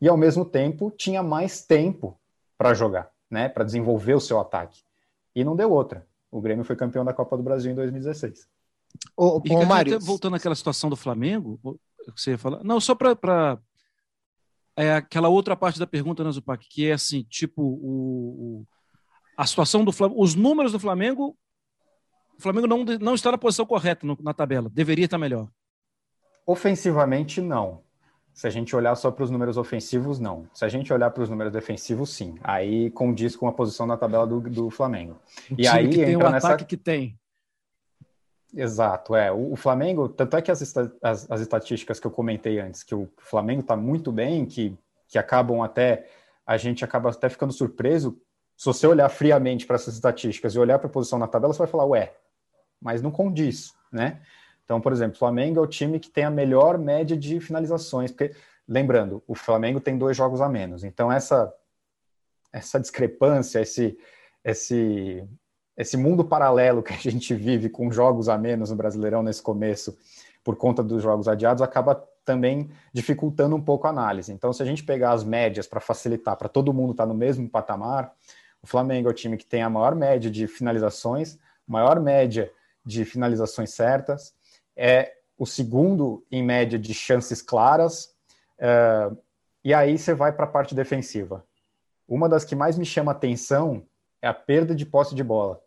e, 0.00 0.08
ao 0.08 0.16
mesmo 0.16 0.44
tempo, 0.44 0.90
tinha 0.90 1.22
mais 1.22 1.62
tempo 1.62 2.18
para 2.56 2.74
jogar, 2.74 3.10
né, 3.30 3.48
para 3.48 3.64
desenvolver 3.64 4.14
o 4.14 4.20
seu 4.20 4.40
ataque. 4.40 4.82
E 5.34 5.44
não 5.44 5.54
deu 5.54 5.70
outra 5.70 6.06
o 6.30 6.40
Grêmio 6.40 6.64
foi 6.64 6.76
campeão 6.76 7.04
da 7.04 7.12
Copa 7.12 7.36
do 7.36 7.42
Brasil 7.42 7.72
em 7.72 7.74
2016. 7.74 8.48
Ô, 9.16 9.38
ô, 9.38 9.64
Mário, 9.64 9.98
voltando 10.00 10.36
àquela 10.36 10.54
situação 10.54 10.90
do 10.90 10.96
Flamengo, 10.96 11.60
você 12.14 12.32
ia 12.32 12.38
falar. 12.38 12.62
Não, 12.64 12.80
só 12.80 12.94
para 12.94 13.58
é 14.76 14.94
aquela 14.94 15.28
outra 15.28 15.56
parte 15.56 15.78
da 15.78 15.86
pergunta, 15.86 16.22
né, 16.22 16.30
Zupac, 16.30 16.66
que 16.68 16.86
é 16.86 16.92
assim, 16.92 17.24
tipo, 17.24 17.62
o, 17.62 18.60
o, 18.62 18.66
a 19.36 19.44
situação 19.44 19.84
do 19.84 19.90
Flamengo, 19.90 20.22
os 20.22 20.34
números 20.36 20.70
do 20.70 20.78
Flamengo, 20.78 21.36
o 22.38 22.42
Flamengo 22.42 22.68
não, 22.68 22.84
não 22.84 23.14
está 23.14 23.32
na 23.32 23.38
posição 23.38 23.66
correta 23.66 24.06
no, 24.06 24.16
na 24.20 24.32
tabela, 24.32 24.70
deveria 24.72 25.06
estar 25.06 25.18
melhor. 25.18 25.48
Ofensivamente, 26.48 27.42
não. 27.42 27.82
Se 28.32 28.46
a 28.46 28.50
gente 28.50 28.74
olhar 28.74 28.94
só 28.94 29.10
para 29.10 29.22
os 29.22 29.30
números 29.30 29.58
ofensivos, 29.58 30.18
não. 30.18 30.48
Se 30.54 30.64
a 30.64 30.68
gente 30.68 30.90
olhar 30.90 31.10
para 31.10 31.22
os 31.22 31.28
números 31.28 31.52
defensivos, 31.52 32.08
sim. 32.08 32.36
Aí 32.42 32.90
condiz 32.92 33.36
com 33.36 33.46
a 33.46 33.52
posição 33.52 33.86
na 33.86 33.98
tabela 33.98 34.26
do, 34.26 34.40
do 34.40 34.70
Flamengo. 34.70 35.18
E 35.58 35.68
aí 35.68 35.90
que 35.90 36.02
tem 36.02 36.16
o 36.16 36.20
nessa... 36.20 36.48
ataque 36.48 36.64
que 36.64 36.78
tem. 36.78 37.18
Exato, 38.54 39.14
é. 39.14 39.30
O, 39.30 39.52
o 39.52 39.56
Flamengo, 39.56 40.08
tanto 40.08 40.38
é 40.38 40.40
que 40.40 40.50
as, 40.50 40.62
as, 41.02 41.30
as, 41.30 41.40
estatísticas 41.42 42.00
que 42.00 42.06
eu 42.06 42.10
comentei 42.10 42.58
antes, 42.58 42.82
que 42.82 42.94
o 42.94 43.10
Flamengo 43.18 43.60
está 43.60 43.76
muito 43.76 44.10
bem, 44.10 44.46
que, 44.46 44.74
que 45.06 45.18
acabam 45.18 45.60
até. 45.60 46.08
A 46.46 46.56
gente 46.56 46.82
acaba 46.82 47.10
até 47.10 47.28
ficando 47.28 47.52
surpreso. 47.52 48.18
Se 48.56 48.64
você 48.64 48.86
olhar 48.86 49.10
friamente 49.10 49.66
para 49.66 49.76
essas 49.76 49.92
estatísticas 49.92 50.54
e 50.54 50.58
olhar 50.58 50.78
para 50.78 50.88
a 50.88 50.92
posição 50.92 51.18
na 51.18 51.28
tabela, 51.28 51.52
você 51.52 51.58
vai 51.58 51.68
falar, 51.68 51.84
ué, 51.84 52.14
mas 52.80 53.02
não 53.02 53.10
condiz, 53.10 53.74
né? 53.92 54.22
Então, 54.68 54.82
por 54.82 54.92
exemplo, 54.92 55.16
o 55.16 55.18
Flamengo 55.18 55.58
é 55.58 55.62
o 55.62 55.66
time 55.66 55.98
que 55.98 56.10
tem 56.10 56.24
a 56.24 56.30
melhor 56.30 56.76
média 56.76 57.16
de 57.16 57.40
finalizações, 57.40 58.10
porque, 58.10 58.36
lembrando, 58.68 59.22
o 59.26 59.34
Flamengo 59.34 59.80
tem 59.80 59.96
dois 59.96 60.14
jogos 60.14 60.42
a 60.42 60.48
menos. 60.48 60.84
Então, 60.84 61.10
essa, 61.10 61.50
essa 62.52 62.78
discrepância, 62.78 63.60
esse, 63.60 63.98
esse, 64.44 65.26
esse 65.74 65.96
mundo 65.96 66.22
paralelo 66.22 66.82
que 66.82 66.92
a 66.92 66.96
gente 66.98 67.34
vive 67.34 67.70
com 67.70 67.90
jogos 67.90 68.28
a 68.28 68.36
menos 68.36 68.68
no 68.68 68.76
Brasileirão 68.76 69.22
nesse 69.22 69.40
começo, 69.40 69.96
por 70.44 70.54
conta 70.54 70.82
dos 70.82 71.02
jogos 71.02 71.28
adiados, 71.28 71.62
acaba 71.62 71.94
também 72.22 72.68
dificultando 72.92 73.56
um 73.56 73.62
pouco 73.62 73.86
a 73.86 73.90
análise. 73.90 74.30
Então, 74.30 74.52
se 74.52 74.62
a 74.62 74.66
gente 74.66 74.84
pegar 74.84 75.12
as 75.12 75.24
médias 75.24 75.66
para 75.66 75.80
facilitar, 75.80 76.36
para 76.36 76.46
todo 76.46 76.74
mundo 76.74 76.90
estar 76.90 77.04
tá 77.04 77.08
no 77.08 77.14
mesmo 77.14 77.48
patamar, 77.48 78.12
o 78.62 78.66
Flamengo 78.66 79.08
é 79.08 79.12
o 79.12 79.14
time 79.14 79.38
que 79.38 79.46
tem 79.46 79.62
a 79.62 79.70
maior 79.70 79.94
média 79.94 80.30
de 80.30 80.46
finalizações, 80.46 81.38
maior 81.66 81.98
média 81.98 82.52
de 82.84 83.06
finalizações 83.06 83.70
certas, 83.70 84.36
é 84.78 85.12
o 85.36 85.44
segundo 85.44 86.24
em 86.30 86.42
média 86.42 86.78
de 86.78 86.94
chances 86.94 87.42
claras, 87.42 88.14
uh, 88.60 89.18
e 89.64 89.74
aí 89.74 89.98
você 89.98 90.14
vai 90.14 90.32
para 90.32 90.44
a 90.44 90.48
parte 90.48 90.74
defensiva. 90.74 91.44
Uma 92.06 92.28
das 92.28 92.44
que 92.44 92.54
mais 92.54 92.78
me 92.78 92.86
chama 92.86 93.12
atenção 93.12 93.84
é 94.22 94.28
a 94.28 94.34
perda 94.34 94.74
de 94.74 94.86
posse 94.86 95.14
de 95.14 95.24
bola. 95.24 95.60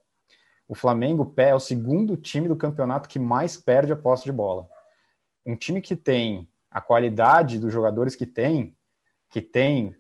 O 0.68 0.74
Flamengo 0.74 1.34
é 1.36 1.54
o 1.54 1.60
segundo 1.60 2.16
time 2.16 2.48
do 2.48 2.56
campeonato 2.56 3.10
que 3.10 3.20
mais 3.20 3.58
perde 3.58 3.92
a 3.92 3.96
posse 3.96 4.24
de 4.24 4.32
bola. 4.32 4.68
Um 5.46 5.56
time 5.56 5.82
que 5.82 5.96
tem 5.96 6.48
a 6.70 6.80
qualidade 6.80 7.60
dos 7.60 7.74
jogadores 7.74 8.16
que 8.16 8.26
tem, 8.26 8.76
que 9.30 9.42
tem. 9.42 9.96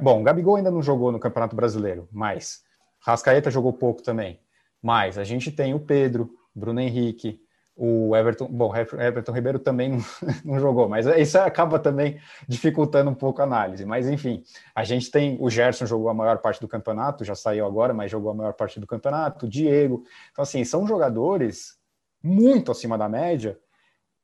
Bom, 0.00 0.22
Gabigol 0.22 0.56
ainda 0.56 0.70
não 0.70 0.82
jogou 0.82 1.12
no 1.12 1.20
Campeonato 1.20 1.54
Brasileiro, 1.54 2.08
mas 2.10 2.64
Rascaeta 3.00 3.50
jogou 3.50 3.74
pouco 3.74 4.02
também. 4.02 4.40
Mas 4.80 5.18
a 5.18 5.24
gente 5.24 5.52
tem 5.52 5.74
o 5.74 5.80
Pedro, 5.80 6.34
Bruno 6.54 6.80
Henrique, 6.80 7.45
o 7.76 8.16
Everton, 8.16 8.48
bom, 8.48 8.74
Everton 8.74 9.32
Ribeiro 9.32 9.58
também 9.58 9.90
não, 9.90 9.98
não, 10.42 10.58
jogou, 10.58 10.88
mas 10.88 11.04
isso 11.06 11.38
acaba 11.38 11.78
também 11.78 12.18
dificultando 12.48 13.10
um 13.10 13.14
pouco 13.14 13.42
a 13.42 13.44
análise. 13.44 13.84
Mas 13.84 14.08
enfim, 14.08 14.42
a 14.74 14.82
gente 14.82 15.10
tem 15.10 15.36
o 15.38 15.50
Gerson 15.50 15.84
jogou 15.84 16.08
a 16.08 16.14
maior 16.14 16.38
parte 16.38 16.58
do 16.60 16.66
campeonato, 16.66 17.24
já 17.24 17.34
saiu 17.34 17.66
agora, 17.66 17.92
mas 17.92 18.10
jogou 18.10 18.30
a 18.30 18.34
maior 18.34 18.54
parte 18.54 18.80
do 18.80 18.86
campeonato, 18.86 19.44
o 19.44 19.48
Diego. 19.48 20.04
Então, 20.32 20.42
assim, 20.42 20.64
são 20.64 20.86
jogadores 20.86 21.76
muito 22.22 22.72
acima 22.72 22.96
da 22.96 23.08
média 23.08 23.58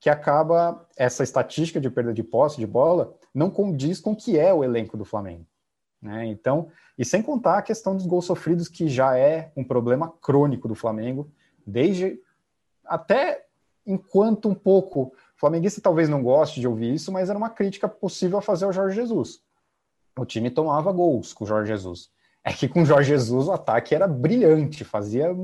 que 0.00 0.08
acaba 0.08 0.88
essa 0.96 1.22
estatística 1.22 1.80
de 1.80 1.90
perda 1.90 2.12
de 2.12 2.22
posse 2.24 2.58
de 2.58 2.66
bola 2.66 3.14
não 3.34 3.50
condiz 3.50 4.00
com 4.00 4.12
o 4.12 4.16
que 4.16 4.38
é 4.38 4.52
o 4.52 4.64
elenco 4.64 4.96
do 4.96 5.04
Flamengo. 5.04 5.46
Né? 6.00 6.26
Então, 6.26 6.68
e 6.98 7.04
sem 7.04 7.22
contar 7.22 7.58
a 7.58 7.62
questão 7.62 7.94
dos 7.94 8.06
gols 8.06 8.24
sofridos, 8.24 8.66
que 8.66 8.88
já 8.88 9.16
é 9.16 9.52
um 9.56 9.62
problema 9.62 10.12
crônico 10.20 10.66
do 10.66 10.74
Flamengo 10.74 11.30
desde 11.64 12.18
até 12.84 13.41
enquanto 13.86 14.48
um 14.48 14.54
pouco 14.54 15.12
flamenguista 15.36 15.80
talvez 15.80 16.08
não 16.08 16.22
goste 16.22 16.60
de 16.60 16.68
ouvir 16.68 16.94
isso, 16.94 17.10
mas 17.10 17.28
era 17.28 17.38
uma 17.38 17.50
crítica 17.50 17.88
possível 17.88 18.38
a 18.38 18.42
fazer 18.42 18.64
ao 18.64 18.72
Jorge 18.72 18.96
Jesus. 18.96 19.40
O 20.16 20.24
time 20.24 20.50
tomava 20.50 20.92
gols 20.92 21.32
com 21.32 21.44
o 21.44 21.46
Jorge 21.46 21.68
Jesus. 21.68 22.10
É 22.44 22.52
que 22.52 22.68
com 22.68 22.82
o 22.82 22.86
Jorge 22.86 23.08
Jesus 23.08 23.48
o 23.48 23.52
ataque 23.52 23.94
era 23.94 24.06
brilhante, 24.06 24.84
fazia 24.84 25.34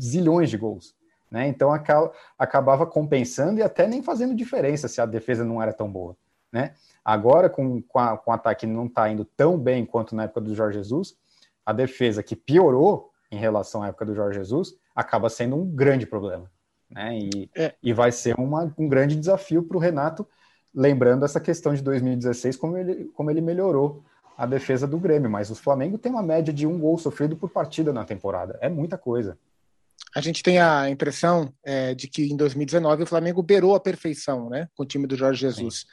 zilhões 0.00 0.50
de 0.50 0.56
gols. 0.56 0.94
Né? 1.30 1.48
Então 1.48 1.70
acabava 2.38 2.86
compensando 2.86 3.58
e 3.58 3.62
até 3.62 3.88
nem 3.88 4.02
fazendo 4.02 4.34
diferença 4.34 4.86
se 4.86 5.00
a 5.00 5.06
defesa 5.06 5.44
não 5.44 5.60
era 5.60 5.72
tão 5.72 5.90
boa. 5.90 6.16
Né? 6.52 6.74
Agora, 7.04 7.50
com, 7.50 7.82
com, 7.82 7.98
a, 7.98 8.16
com 8.16 8.30
o 8.30 8.34
ataque 8.34 8.66
não 8.66 8.86
está 8.86 9.10
indo 9.10 9.24
tão 9.24 9.58
bem 9.58 9.84
quanto 9.84 10.14
na 10.14 10.24
época 10.24 10.40
do 10.40 10.54
Jorge 10.54 10.78
Jesus, 10.78 11.16
a 11.66 11.72
defesa 11.72 12.22
que 12.22 12.36
piorou 12.36 13.10
em 13.32 13.36
relação 13.36 13.82
à 13.82 13.88
época 13.88 14.04
do 14.04 14.14
Jorge 14.14 14.38
Jesus 14.38 14.74
acaba 14.94 15.28
sendo 15.28 15.56
um 15.56 15.66
grande 15.66 16.06
problema. 16.06 16.48
Né? 16.94 17.18
E, 17.18 17.50
é. 17.56 17.74
e 17.82 17.92
vai 17.92 18.12
ser 18.12 18.38
uma, 18.38 18.72
um 18.78 18.88
grande 18.88 19.16
desafio 19.16 19.62
para 19.62 19.76
o 19.76 19.80
Renato, 19.80 20.26
lembrando 20.74 21.24
essa 21.24 21.40
questão 21.40 21.74
de 21.74 21.82
2016, 21.82 22.56
como 22.56 22.76
ele, 22.76 23.06
como 23.14 23.30
ele 23.30 23.40
melhorou 23.40 24.04
a 24.38 24.46
defesa 24.46 24.86
do 24.86 24.98
Grêmio. 24.98 25.28
Mas 25.28 25.50
o 25.50 25.54
Flamengo 25.54 25.98
tem 25.98 26.12
uma 26.12 26.22
média 26.22 26.52
de 26.52 26.66
um 26.66 26.78
gol 26.78 26.96
sofrido 26.96 27.36
por 27.36 27.50
partida 27.50 27.92
na 27.92 28.04
temporada. 28.04 28.58
É 28.60 28.68
muita 28.68 28.96
coisa. 28.96 29.36
A 30.14 30.20
gente 30.20 30.42
tem 30.42 30.60
a 30.60 30.88
impressão 30.88 31.52
é, 31.64 31.94
de 31.94 32.06
que 32.06 32.30
em 32.30 32.36
2019 32.36 33.02
o 33.02 33.06
Flamengo 33.06 33.42
beirou 33.42 33.74
a 33.74 33.80
perfeição, 33.80 34.48
né, 34.48 34.68
com 34.76 34.84
o 34.84 34.86
time 34.86 35.06
do 35.06 35.16
Jorge 35.16 35.40
Jesus. 35.40 35.80
Sim. 35.80 35.86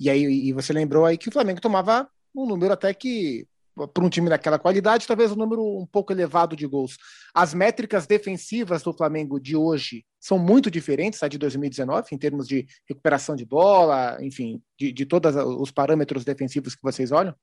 E 0.00 0.10
aí 0.10 0.48
e 0.48 0.52
você 0.52 0.72
lembrou 0.72 1.04
aí 1.04 1.18
que 1.18 1.28
o 1.28 1.32
Flamengo 1.32 1.60
tomava 1.60 2.08
um 2.34 2.46
número 2.46 2.72
até 2.72 2.92
que 2.92 3.46
para 3.92 4.04
um 4.04 4.08
time 4.08 4.30
daquela 4.30 4.58
qualidade, 4.58 5.06
talvez 5.06 5.30
um 5.32 5.36
número 5.36 5.62
um 5.62 5.84
pouco 5.84 6.12
elevado 6.12 6.56
de 6.56 6.66
gols. 6.66 6.96
As 7.34 7.52
métricas 7.52 8.06
defensivas 8.06 8.82
do 8.82 8.92
Flamengo 8.92 9.38
de 9.38 9.54
hoje 9.54 10.04
são 10.18 10.38
muito 10.38 10.70
diferentes 10.70 11.20
da 11.20 11.28
de 11.28 11.36
2019, 11.36 12.08
em 12.12 12.18
termos 12.18 12.48
de 12.48 12.66
recuperação 12.88 13.36
de 13.36 13.44
bola, 13.44 14.16
enfim, 14.22 14.62
de, 14.78 14.92
de 14.92 15.04
todos 15.04 15.36
os 15.36 15.70
parâmetros 15.70 16.24
defensivos 16.24 16.74
que 16.74 16.82
vocês 16.82 17.12
olham? 17.12 17.34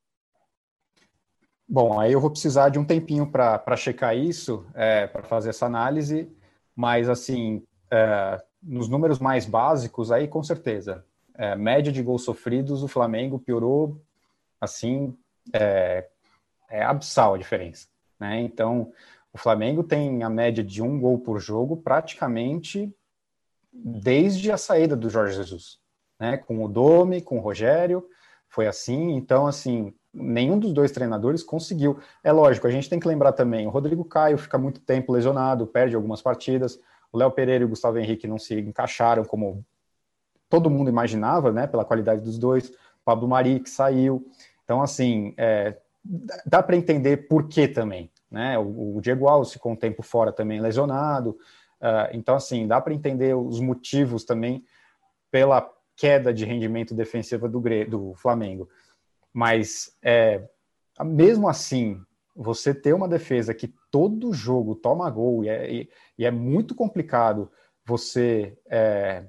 Bom, 1.70 2.00
aí 2.00 2.12
eu 2.12 2.20
vou 2.20 2.32
precisar 2.32 2.70
de 2.70 2.80
um 2.80 2.86
tempinho 2.86 3.32
para 3.32 3.76
checar 3.78 4.18
isso, 4.18 4.66
é, 4.74 5.08
para 5.08 5.24
fazer 5.24 5.50
essa 5.50 5.66
análise, 5.66 6.30
mas 6.76 7.08
assim, 7.10 7.64
é, 7.92 8.42
nos 8.62 8.90
números 8.90 9.20
mais 9.20 9.46
básicos, 9.46 10.12
aí 10.12 10.28
com 10.28 10.42
certeza, 10.42 11.06
é, 11.36 11.56
média 11.56 11.92
de 11.92 12.02
gols 12.02 12.24
sofridos, 12.24 12.84
o 12.84 12.88
Flamengo 12.88 13.40
piorou, 13.40 14.02
assim, 14.60 15.16
é, 15.52 16.08
é 16.74 16.84
abissal 16.84 17.36
a 17.36 17.38
diferença. 17.38 17.88
Né? 18.20 18.42
Então, 18.42 18.92
o 19.32 19.38
Flamengo 19.38 19.84
tem 19.84 20.24
a 20.24 20.30
média 20.30 20.64
de 20.64 20.82
um 20.82 21.00
gol 21.00 21.20
por 21.20 21.40
jogo 21.40 21.78
praticamente 21.78 22.92
desde 23.72 24.52
a 24.52 24.58
saída 24.58 24.96
do 24.96 25.10
Jorge 25.10 25.36
Jesus. 25.36 25.80
Né? 26.20 26.36
Com 26.36 26.66
o 26.66 26.68
Domi, 26.68 27.22
com 27.22 27.38
o 27.38 27.42
Rogério, 27.42 28.08
foi 28.48 28.68
assim. 28.68 29.16
Então, 29.16 29.46
assim, 29.46 29.94
nenhum 30.12 30.58
dos 30.58 30.74
dois 30.74 30.92
treinadores 30.92 31.44
conseguiu. 31.44 32.00
É 32.24 32.32
lógico, 32.32 32.66
a 32.66 32.72
gente 32.72 32.90
tem 32.90 33.00
que 33.00 33.08
lembrar 33.08 33.34
também, 33.34 33.68
o 33.68 33.70
Rodrigo 33.70 34.04
Caio 34.04 34.38
fica 34.38 34.58
muito 34.58 34.82
tempo 34.82 35.14
lesionado, 35.14 35.68
perde 35.68 35.96
algumas 35.96 36.22
partidas, 36.22 36.80
o 37.12 37.18
Léo 37.18 37.32
Pereira 37.32 37.64
e 37.64 37.66
o 37.66 37.70
Gustavo 37.70 38.00
Henrique 38.00 38.28
não 38.28 38.40
se 38.40 38.60
encaixaram 38.60 39.24
como 39.24 39.64
todo 40.50 40.70
mundo 40.70 40.90
imaginava, 40.90 41.52
né, 41.52 41.66
pela 41.66 41.86
qualidade 41.86 42.22
dos 42.22 42.38
dois, 42.38 42.70
o 42.70 43.06
Pablo 43.06 43.28
Mari 43.28 43.60
que 43.60 43.70
saiu. 43.70 44.28
Então, 44.64 44.82
assim, 44.82 45.34
é, 45.36 45.78
dá 46.46 46.62
para 46.62 46.76
entender 46.76 47.28
por 47.28 47.48
que 47.48 47.68
também. 47.68 48.12
Né? 48.30 48.58
O, 48.58 48.98
o, 48.98 49.02
Diego 49.02 49.28
Alves 49.28 49.54
ficou 49.54 49.72
um 49.72 49.76
tempo 49.76 50.02
fora 50.04 50.32
também 50.32 50.60
lesionado. 50.60 51.38
Uh, 51.80 52.10
então, 52.14 52.36
assim, 52.36 52.68
dá 52.68 52.82
para 52.82 52.94
entender 52.94 53.36
os 53.36 53.60
motivos 53.60 54.24
também 54.24 54.64
pela 55.32 55.70
queda 55.96 56.34
de 56.34 56.46
rendimento 56.46 56.94
defensivo 56.94 57.48
do, 57.48 57.62
do 57.88 58.14
Flamengo. 58.16 58.68
Mas, 59.32 59.96
é, 60.02 60.44
mesmo 61.04 61.48
assim, 61.48 62.02
você 62.36 62.74
ter 62.74 62.94
uma 62.94 63.08
defesa 63.08 63.54
que 63.54 63.74
todo 63.92 64.34
jogo 64.34 64.76
toma 64.76 65.10
gol 65.10 65.44
e 65.44 65.50
é, 65.50 65.72
e, 65.72 65.90
e 66.18 66.26
é 66.26 66.32
muito 66.32 66.74
complicado 66.76 67.52
você 67.86 68.58
é, 68.68 69.26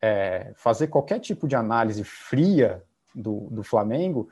é 0.00 0.52
fazer 0.54 0.88
qualquer 0.88 1.20
tipo 1.20 1.46
de 1.46 1.54
análise 1.54 2.02
fria 2.02 2.82
do, 3.14 3.48
do 3.50 3.62
Flamengo, 3.62 4.28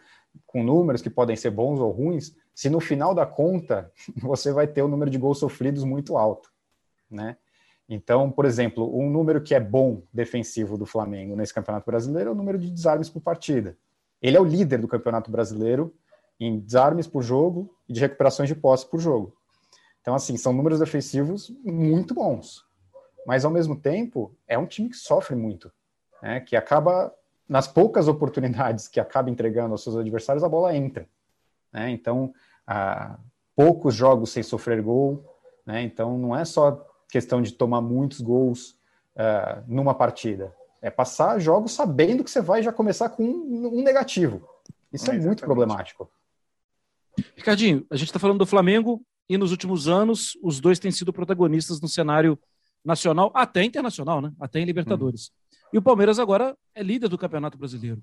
com 0.47 0.63
números 0.63 1.03
que 1.03 1.11
podem 1.11 1.37
ser 1.37 1.51
bons 1.51 1.79
ou 1.81 1.91
ruins, 1.91 2.35
se 2.55 2.69
no 2.69 2.81
final 2.81 3.15
da 3.15 3.27
conta 3.27 3.93
você 4.17 4.53
vai 4.53 4.67
ter 4.67 4.83
o 4.83 4.87
um 4.87 4.89
número 4.89 5.11
de 5.11 5.19
gols 5.19 5.39
sofridos 5.39 5.85
muito 5.85 6.17
alto, 6.17 6.51
né? 7.11 7.37
Então, 7.89 8.31
por 8.31 8.45
exemplo, 8.45 8.95
um 8.95 9.09
número 9.09 9.41
que 9.41 9.55
é 9.55 9.61
bom 9.61 10.03
defensivo 10.13 10.77
do 10.77 10.85
Flamengo 10.85 11.35
nesse 11.35 11.55
Campeonato 11.55 11.87
Brasileiro 11.87 12.31
é 12.31 12.33
o 12.33 12.37
número 12.37 12.59
de 12.59 12.71
desarmes 12.71 13.09
por 13.09 13.21
partida. 13.21 13.79
Ele 14.21 14.37
é 14.37 14.41
o 14.41 14.45
líder 14.45 14.79
do 14.79 14.89
Campeonato 14.89 15.31
Brasileiro 15.31 15.95
em 16.39 16.59
desarmes 16.59 17.07
por 17.07 17.23
jogo 17.23 17.75
e 17.89 17.93
de 17.93 18.01
recuperações 18.01 18.49
de 18.49 18.55
posse 18.55 18.85
por 18.85 19.01
jogo. 19.01 19.35
Então, 20.03 20.15
assim, 20.15 20.37
são 20.37 20.53
números 20.53 20.81
defensivos 20.81 21.51
muito 21.65 22.15
bons. 22.15 22.65
Mas, 23.27 23.45
ao 23.45 23.51
mesmo 23.51 23.75
tempo, 23.75 24.35
é 24.47 24.59
um 24.59 24.67
time 24.67 24.89
que 24.89 24.97
sofre 24.97 25.35
muito, 25.35 25.73
né? 26.23 26.41
que 26.41 26.57
acaba 26.57 27.13
nas 27.49 27.67
poucas 27.67 28.09
oportunidades 28.09 28.87
que 28.87 29.01
acaba 29.01 29.31
entregando 29.31 29.73
aos 29.73 29.83
seus 29.83 29.97
adversários, 29.97 30.45
a 30.45 30.49
bola 30.49 30.77
entra. 30.77 31.09
Né? 31.73 31.91
Então, 31.91 32.33
ah, 32.67 33.19
poucos 33.57 33.95
jogos 33.95 34.31
sem 34.31 34.43
sofrer 34.43 34.83
gol. 34.83 35.25
Né? 35.65 35.83
Então, 35.83 36.19
não 36.19 36.37
é 36.37 36.45
só 36.45 36.87
questão 37.11 37.41
de 37.41 37.53
tomar 37.53 37.81
muitos 37.81 38.21
gols 38.21 38.77
ah, 39.17 39.63
numa 39.67 39.95
partida. 39.95 40.55
É 40.83 40.91
passar 40.91 41.39
jogos 41.39 41.73
sabendo 41.73 42.23
que 42.23 42.31
você 42.31 42.41
vai 42.41 42.63
já 42.63 42.73
começar 42.73 43.09
com 43.09 43.25
um, 43.25 43.79
um 43.79 43.83
negativo. 43.83 44.47
Isso 44.93 45.11
é, 45.11 45.17
é 45.17 45.19
muito 45.19 45.43
problemático. 45.43 46.11
Ricardinho, 47.35 47.85
a 47.91 47.97
gente 47.97 48.09
está 48.09 48.19
falando 48.19 48.39
do 48.39 48.47
Flamengo 48.47 49.03
e 49.29 49.37
nos 49.37 49.51
últimos 49.51 49.89
anos 49.89 50.39
os 50.43 50.61
dois 50.61 50.79
têm 50.79 50.91
sido 50.91 51.13
protagonistas 51.13 51.81
no 51.81 51.89
cenário 51.89 52.39
nacional, 52.85 53.31
até 53.35 53.65
internacional, 53.65 54.21
né? 54.21 54.33
Até 54.39 54.61
em 54.61 54.65
Libertadores. 54.65 55.31
Hum. 55.31 55.48
E 55.73 55.79
o 55.79 55.83
Palmeiras 55.83 56.19
agora 56.19 56.57
é 56.75 56.83
líder 56.83 57.09
do 57.09 57.19
Campeonato 57.19 57.59
Brasileiro. 57.59 58.03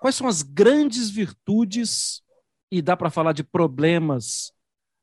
Quais 0.00 0.14
são 0.14 0.26
as 0.26 0.42
grandes 0.42 1.10
virtudes, 1.10 2.22
e 2.70 2.82
dá 2.82 2.96
para 2.96 3.10
falar 3.10 3.32
de 3.32 3.42
problemas 3.42 4.52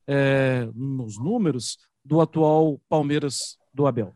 é, 0.06 0.68
nos 0.74 1.18
números, 1.18 1.78
do 2.04 2.20
atual 2.20 2.80
Palmeiras 2.88 3.58
do 3.74 3.86
Abel? 3.86 4.14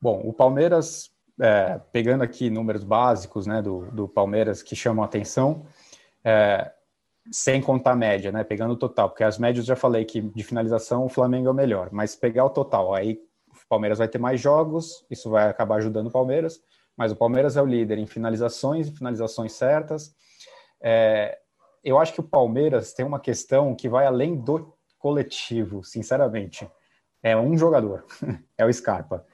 Bom, 0.00 0.20
o 0.24 0.32
Palmeiras, 0.32 1.10
é, 1.40 1.80
pegando 1.92 2.22
aqui 2.22 2.50
números 2.50 2.82
básicos 2.84 3.46
né, 3.46 3.62
do, 3.62 3.90
do 3.92 4.08
Palmeiras 4.08 4.62
que 4.62 4.74
chamam 4.74 5.02
a 5.02 5.06
atenção, 5.06 5.66
é, 6.24 6.72
sem 7.30 7.60
contar 7.60 7.92
a 7.92 7.96
média, 7.96 8.30
né, 8.30 8.44
pegando 8.44 8.74
o 8.74 8.76
total, 8.76 9.08
porque 9.08 9.24
as 9.24 9.38
médias 9.38 9.64
já 9.64 9.76
falei 9.76 10.04
que 10.04 10.20
de 10.20 10.44
finalização 10.44 11.04
o 11.04 11.08
Flamengo 11.08 11.48
é 11.48 11.50
o 11.50 11.54
melhor, 11.54 11.88
mas 11.92 12.14
pegar 12.14 12.44
o 12.44 12.50
total, 12.50 12.94
aí 12.94 13.20
o 13.66 13.68
Palmeiras 13.68 13.98
vai 13.98 14.08
ter 14.08 14.18
mais 14.18 14.40
jogos, 14.40 15.04
isso 15.10 15.28
vai 15.28 15.48
acabar 15.48 15.76
ajudando 15.76 16.06
o 16.06 16.10
Palmeiras, 16.10 16.60
mas 16.96 17.10
o 17.10 17.16
Palmeiras 17.16 17.56
é 17.56 17.62
o 17.62 17.66
líder 17.66 17.98
em 17.98 18.06
finalizações, 18.06 18.88
finalizações 18.88 19.52
certas. 19.52 20.14
É, 20.80 21.36
eu 21.82 21.98
acho 21.98 22.12
que 22.12 22.20
o 22.20 22.28
Palmeiras 22.28 22.92
tem 22.92 23.04
uma 23.04 23.18
questão 23.18 23.74
que 23.74 23.88
vai 23.88 24.06
além 24.06 24.36
do 24.36 24.72
coletivo, 24.98 25.82
sinceramente. 25.82 26.68
É 27.22 27.36
um 27.36 27.58
jogador, 27.58 28.04
é 28.56 28.64
o 28.64 28.72
Scarpa, 28.72 29.26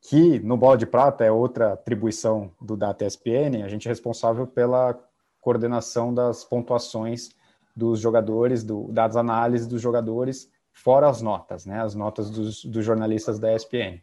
que 0.00 0.38
no 0.40 0.56
Bola 0.56 0.78
de 0.78 0.86
Prata 0.86 1.24
é 1.24 1.30
outra 1.30 1.72
atribuição 1.72 2.52
do 2.60 2.76
Data 2.76 3.04
ESPN, 3.04 3.64
a 3.64 3.68
gente 3.68 3.88
é 3.88 3.90
responsável 3.90 4.46
pela 4.46 4.96
coordenação 5.40 6.14
das 6.14 6.44
pontuações 6.44 7.30
dos 7.74 7.98
jogadores, 7.98 8.62
do, 8.62 8.92
das 8.92 9.16
análises 9.16 9.66
dos 9.66 9.82
jogadores 9.82 10.51
fora 10.72 11.08
as 11.08 11.20
notas, 11.20 11.66
né, 11.66 11.80
as 11.80 11.94
notas 11.94 12.30
dos, 12.30 12.64
dos 12.64 12.84
jornalistas 12.84 13.38
da 13.38 13.54
ESPN. 13.54 14.00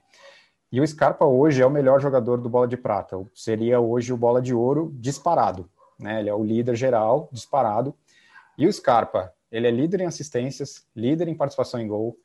E 0.71 0.79
o 0.79 0.87
Scarpa 0.87 1.25
hoje 1.25 1.61
é 1.61 1.65
o 1.65 1.69
melhor 1.69 1.99
jogador 1.99 2.37
do 2.37 2.49
Bola 2.49 2.67
de 2.67 2.77
Prata, 2.77 3.17
seria 3.33 3.79
hoje 3.79 4.13
o 4.13 4.17
Bola 4.17 4.41
de 4.41 4.53
Ouro 4.53 4.91
disparado, 4.93 5.69
né, 5.99 6.19
ele 6.19 6.29
é 6.29 6.33
o 6.33 6.43
líder 6.43 6.75
geral 6.75 7.29
disparado. 7.31 7.95
E 8.57 8.67
o 8.67 8.73
Scarpa, 8.73 9.33
ele 9.51 9.67
é 9.67 9.71
líder 9.71 10.01
em 10.01 10.05
assistências, 10.05 10.85
líder 10.95 11.27
em 11.27 11.35
participação 11.35 11.79
em 11.79 11.87
gol, 11.87 12.17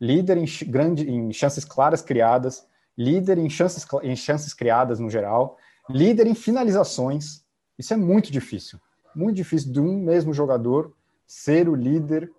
líder 0.00 0.36
em, 0.36 0.44
grande, 0.68 1.08
em 1.08 1.32
chances 1.32 1.64
claras 1.64 2.02
criadas, 2.02 2.66
líder 2.96 3.38
em 3.38 3.48
chances, 3.48 3.86
em 4.02 4.16
chances 4.16 4.52
criadas 4.52 4.98
no 4.98 5.10
geral, 5.10 5.56
líder 5.88 6.26
em 6.26 6.34
finalizações. 6.34 7.44
Isso 7.78 7.94
é 7.94 7.96
muito 7.96 8.30
difícil, 8.30 8.78
muito 9.14 9.36
difícil 9.36 9.72
de 9.72 9.80
um 9.80 9.98
mesmo 9.98 10.32
jogador 10.32 10.92
ser 11.26 11.68
o 11.68 11.74
líder 11.74 12.30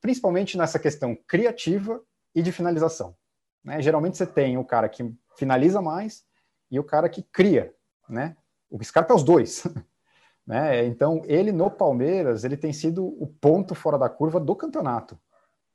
principalmente 0.00 0.58
nessa 0.58 0.78
questão 0.78 1.16
criativa 1.26 2.00
e 2.34 2.42
de 2.42 2.52
finalização. 2.52 3.16
Né? 3.62 3.80
Geralmente 3.80 4.16
você 4.16 4.26
tem 4.26 4.58
o 4.58 4.64
cara 4.64 4.88
que 4.88 5.14
finaliza 5.36 5.80
mais 5.80 6.24
e 6.70 6.78
o 6.78 6.84
cara 6.84 7.08
que 7.08 7.22
cria, 7.22 7.72
né? 8.08 8.36
O 8.70 8.82
Scarpa 8.82 9.12
é 9.12 9.16
os 9.16 9.22
dois. 9.22 9.64
né? 10.46 10.84
Então, 10.84 11.22
ele 11.24 11.52
no 11.52 11.70
Palmeiras, 11.70 12.44
ele 12.44 12.56
tem 12.56 12.72
sido 12.72 13.06
o 13.06 13.26
ponto 13.26 13.74
fora 13.74 13.96
da 13.98 14.08
curva 14.08 14.40
do 14.40 14.56
campeonato. 14.56 15.18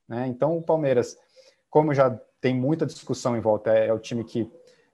Né? 0.08 0.28
Então, 0.28 0.58
o 0.58 0.62
Palmeiras, 0.62 1.18
como 1.70 1.94
já 1.94 2.10
tem 2.42 2.54
muita 2.54 2.86
discussão 2.86 3.38
em 3.38 3.42
volta, 3.42 3.72
é, 3.72 3.88
é 3.88 3.94
o 3.94 4.00
time 4.00 4.24
que 4.24 4.52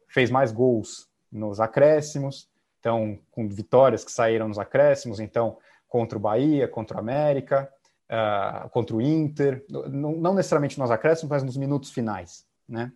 fez 0.07 0.29
mais 0.29 0.51
gols 0.51 1.09
nos 1.31 1.59
acréscimos, 1.59 2.49
então, 2.79 3.19
com 3.31 3.47
vitórias 3.47 4.05
que 4.05 4.11
saíram 4.11 4.47
nos 4.47 4.59
acréscimos, 4.59 5.19
então, 5.19 5.57
contra 5.87 6.17
o 6.17 6.21
Bahia, 6.21 6.67
contra 6.67 6.97
o 6.97 6.99
América, 6.99 7.71
uh, 8.09 8.69
contra 8.69 8.95
o 8.95 9.01
Inter, 9.01 9.65
não, 9.69 10.13
não, 10.13 10.33
necessariamente 10.33 10.79
nos 10.79 10.91
acréscimos, 10.91 11.29
mas 11.29 11.43
nos 11.43 11.57
minutos 11.57 11.91
finais, 11.91 12.45
né? 12.67 12.91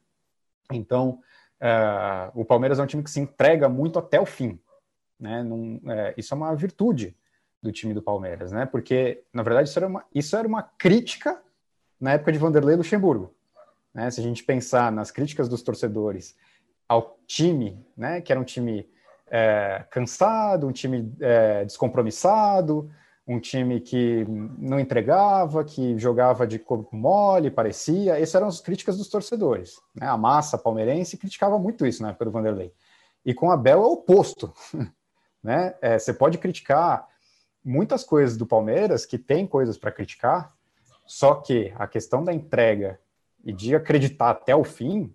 Então, 0.71 1.19
uh, 1.61 2.39
o 2.39 2.45
Palmeiras 2.45 2.79
é 2.79 2.83
um 2.83 2.87
time 2.87 3.03
que 3.03 3.09
se 3.09 3.19
entrega 3.19 3.67
muito 3.67 3.97
até 3.97 4.19
o 4.19 4.25
fim, 4.25 4.59
né? 5.19 5.43
Num, 5.43 5.81
é, 5.87 6.13
isso 6.17 6.33
é 6.33 6.37
uma 6.37 6.55
virtude 6.55 7.15
do 7.61 7.71
time 7.71 7.93
do 7.93 8.01
Palmeiras, 8.01 8.51
né? 8.51 8.65
Porque, 8.65 9.23
na 9.33 9.43
verdade, 9.43 9.69
isso 9.69 9.79
era 9.79 9.87
uma, 9.87 10.05
isso 10.13 10.35
era 10.35 10.47
uma 10.47 10.63
crítica 10.63 11.41
na 11.99 12.13
época 12.13 12.31
de 12.31 12.37
Vanderlei 12.37 12.75
Luxemburgo, 12.75 13.35
né? 13.93 14.09
Se 14.11 14.19
a 14.19 14.23
gente 14.23 14.43
pensar 14.43 14.91
nas 14.91 15.11
críticas 15.11 15.49
dos 15.49 15.61
torcedores 15.61 16.35
ao 16.87 17.17
time, 17.25 17.85
né? 17.97 18.21
Que 18.21 18.31
era 18.31 18.39
um 18.39 18.45
time 18.45 18.89
é, 19.29 19.85
cansado, 19.89 20.67
um 20.67 20.71
time 20.71 21.13
é, 21.19 21.65
descompromissado, 21.65 22.89
um 23.29 23.39
time 23.39 23.79
que 23.79 24.25
não 24.57 24.79
entregava, 24.79 25.63
que 25.63 25.95
jogava 25.99 26.47
de 26.47 26.57
corpo 26.57 26.95
mole, 26.95 27.51
parecia. 27.51 28.19
Essas 28.19 28.35
eram 28.35 28.47
as 28.47 28.59
críticas 28.59 28.97
dos 28.97 29.07
torcedores. 29.07 29.79
Né? 29.93 30.07
A 30.07 30.17
massa 30.17 30.57
palmeirense 30.57 31.15
criticava 31.15 31.59
muito 31.59 31.85
isso 31.85 32.01
na 32.01 32.09
época 32.09 32.25
do 32.25 32.31
Vanderlei. 32.31 32.73
E 33.23 33.31
com 33.31 33.51
a 33.51 33.55
Bel 33.55 33.83
é 33.83 33.85
o 33.85 33.91
oposto. 33.91 34.51
né? 35.43 35.75
É, 35.79 35.99
você 35.99 36.11
pode 36.11 36.39
criticar 36.39 37.07
muitas 37.63 38.03
coisas 38.03 38.35
do 38.35 38.47
Palmeiras, 38.47 39.05
que 39.05 39.19
tem 39.19 39.45
coisas 39.45 39.77
para 39.77 39.91
criticar, 39.91 40.51
só 41.05 41.35
que 41.35 41.71
a 41.75 41.85
questão 41.85 42.23
da 42.23 42.33
entrega 42.33 42.99
e 43.45 43.53
de 43.53 43.75
acreditar 43.75 44.31
até 44.31 44.55
o 44.55 44.63
fim, 44.63 45.13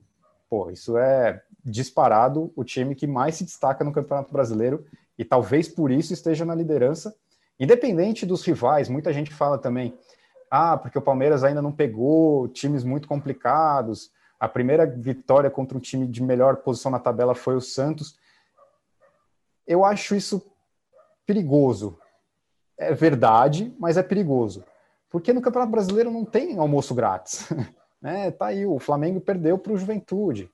pô, 0.48 0.70
isso 0.70 0.96
é 0.96 1.42
disparado 1.64 2.52
o 2.54 2.62
time 2.62 2.94
que 2.94 3.08
mais 3.08 3.34
se 3.34 3.44
destaca 3.44 3.82
no 3.82 3.92
Campeonato 3.92 4.32
Brasileiro 4.32 4.86
e 5.18 5.24
talvez 5.24 5.68
por 5.68 5.90
isso 5.90 6.12
esteja 6.12 6.44
na 6.44 6.54
liderança 6.54 7.16
Independente 7.58 8.26
dos 8.26 8.44
rivais, 8.44 8.88
muita 8.88 9.12
gente 9.12 9.32
fala 9.32 9.58
também, 9.58 9.96
ah, 10.50 10.76
porque 10.76 10.98
o 10.98 11.02
Palmeiras 11.02 11.42
ainda 11.44 11.62
não 11.62 11.72
pegou 11.72 12.48
times 12.48 12.84
muito 12.84 13.08
complicados. 13.08 14.10
A 14.38 14.48
primeira 14.48 14.86
vitória 14.86 15.50
contra 15.50 15.76
um 15.76 15.80
time 15.80 16.06
de 16.06 16.22
melhor 16.22 16.56
posição 16.56 16.90
na 16.90 16.98
tabela 16.98 17.34
foi 17.34 17.56
o 17.56 17.60
Santos. 17.60 18.18
Eu 19.66 19.84
acho 19.84 20.14
isso 20.14 20.42
perigoso. 21.26 21.98
É 22.76 22.92
verdade, 22.92 23.74
mas 23.78 23.96
é 23.96 24.02
perigoso. 24.02 24.64
Porque 25.08 25.32
no 25.32 25.40
Campeonato 25.40 25.72
Brasileiro 25.72 26.10
não 26.10 26.24
tem 26.24 26.58
almoço 26.58 26.94
grátis. 26.94 27.48
né? 28.02 28.30
Tá 28.30 28.46
aí, 28.46 28.66
o 28.66 28.78
Flamengo 28.78 29.20
perdeu 29.20 29.56
para 29.56 29.72
o 29.72 29.76
Juventude. 29.76 30.50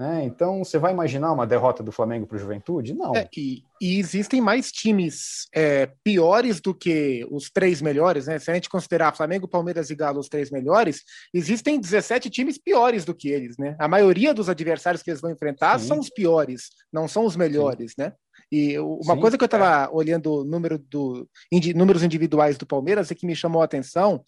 Né? 0.00 0.24
Então, 0.24 0.64
você 0.64 0.78
vai 0.78 0.94
imaginar 0.94 1.30
uma 1.30 1.46
derrota 1.46 1.82
do 1.82 1.92
Flamengo 1.92 2.26
para 2.26 2.36
o 2.36 2.38
Juventude? 2.38 2.94
Não. 2.94 3.14
É, 3.14 3.28
e, 3.36 3.62
e, 3.78 3.98
existem 3.98 4.40
mais 4.40 4.72
times 4.72 5.46
é, 5.54 5.90
piores 6.02 6.58
do 6.58 6.72
que 6.72 7.26
os 7.30 7.50
três 7.50 7.82
melhores, 7.82 8.26
né? 8.26 8.38
Se 8.38 8.50
a 8.50 8.54
gente 8.54 8.70
considerar 8.70 9.14
Flamengo, 9.14 9.46
Palmeiras 9.46 9.90
e 9.90 9.94
Galo 9.94 10.18
os 10.18 10.30
três 10.30 10.50
melhores, 10.50 11.02
existem 11.34 11.78
17 11.78 12.30
times 12.30 12.56
piores 12.56 13.04
do 13.04 13.14
que 13.14 13.28
eles, 13.28 13.58
né? 13.58 13.76
A 13.78 13.86
maioria 13.86 14.32
dos 14.32 14.48
adversários 14.48 15.02
que 15.02 15.10
eles 15.10 15.20
vão 15.20 15.32
enfrentar 15.32 15.78
Sim. 15.78 15.88
são 15.88 15.98
os 15.98 16.08
piores, 16.08 16.70
não 16.90 17.06
são 17.06 17.26
os 17.26 17.36
melhores, 17.36 17.90
Sim. 17.90 18.04
né? 18.04 18.14
E 18.50 18.78
uma 18.78 19.16
Sim, 19.16 19.20
coisa 19.20 19.36
que 19.36 19.44
eu 19.44 19.46
estava 19.46 19.84
é. 19.84 19.88
olhando 19.94 20.46
número 20.46 20.78
do, 20.78 21.28
indi, 21.52 21.74
números 21.74 22.02
individuais 22.02 22.56
do 22.56 22.64
Palmeiras 22.64 23.10
é 23.10 23.14
que 23.14 23.26
me 23.26 23.36
chamou 23.36 23.60
a 23.60 23.66
atenção 23.66 24.24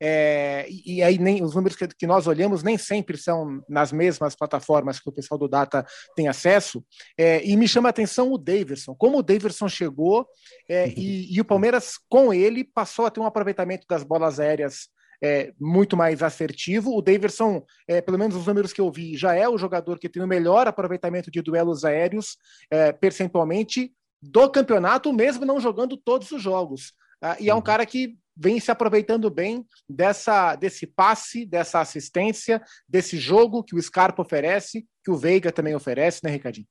é, 0.00 0.66
e, 0.68 1.02
aí 1.02 1.18
nem 1.18 1.42
os 1.42 1.54
números 1.54 1.76
que, 1.76 1.86
que, 1.88 2.06
nós 2.06 2.26
olhamos 2.26 2.62
nem 2.62 2.76
sempre 2.76 3.16
são 3.16 3.62
nas 3.68 3.92
mesmas 3.92 4.34
plataformas 4.34 4.98
que 4.98 5.08
o 5.08 5.12
pessoal 5.12 5.38
do 5.38 5.48
Data 5.48 5.86
tem 6.16 6.28
acesso. 6.28 6.84
É, 7.18 7.44
e 7.44 7.56
me 7.56 7.68
chama 7.68 7.88
a 7.88 7.90
atenção 7.90 8.32
o 8.32 8.38
Davidson, 8.38 8.94
como 8.94 9.18
o 9.18 9.22
Davidson 9.22 9.68
chegou 9.68 10.26
é, 10.68 10.88
e, 10.96 11.34
e, 11.34 11.40
o 11.40 11.44
Palmeiras 11.44 11.98
com 12.08 12.32
ele 12.32 12.64
passou 12.64 13.06
a 13.06 13.10
ter 13.10 13.20
um 13.20 13.26
aproveitamento 13.26 13.86
das 13.88 14.02
bolas 14.02 14.40
aéreas 14.40 14.88
é, 15.22 15.52
muito 15.58 15.96
mais 15.96 16.22
assertivo. 16.22 16.96
O 16.96 17.00
Davidson, 17.00 17.64
é, 17.88 18.00
pelo 18.00 18.18
menos 18.18 18.36
os 18.36 18.46
números 18.46 18.72
que 18.72 18.80
eu 18.80 18.90
vi, 18.90 19.16
já 19.16 19.34
é 19.34 19.48
o 19.48 19.56
jogador 19.56 19.98
que 19.98 20.08
tem 20.08 20.22
o 20.22 20.26
melhor 20.26 20.66
aproveitamento 20.66 21.30
de 21.30 21.40
duelos 21.40 21.84
aéreos 21.84 22.36
é, 22.70 22.92
percentualmente 22.92 23.92
do 24.20 24.50
campeonato, 24.50 25.12
mesmo 25.12 25.44
não 25.44 25.60
jogando 25.60 25.96
todos 25.96 26.30
os 26.32 26.42
jogos. 26.42 26.92
Ah, 27.20 27.36
e 27.40 27.48
é 27.48 27.54
um 27.54 27.58
uhum. 27.58 27.62
cara 27.62 27.86
que 27.86 28.18
vem 28.36 28.58
se 28.58 28.70
aproveitando 28.70 29.30
bem 29.30 29.64
dessa 29.88 30.56
desse 30.56 30.86
passe, 30.86 31.46
dessa 31.46 31.80
assistência, 31.80 32.62
desse 32.88 33.16
jogo 33.16 33.62
que 33.62 33.74
o 33.74 33.82
Scarpa 33.82 34.22
oferece, 34.22 34.86
que 35.04 35.10
o 35.10 35.16
Veiga 35.16 35.52
também 35.52 35.74
oferece, 35.74 36.20
né, 36.24 36.30
Ricardinho? 36.30 36.66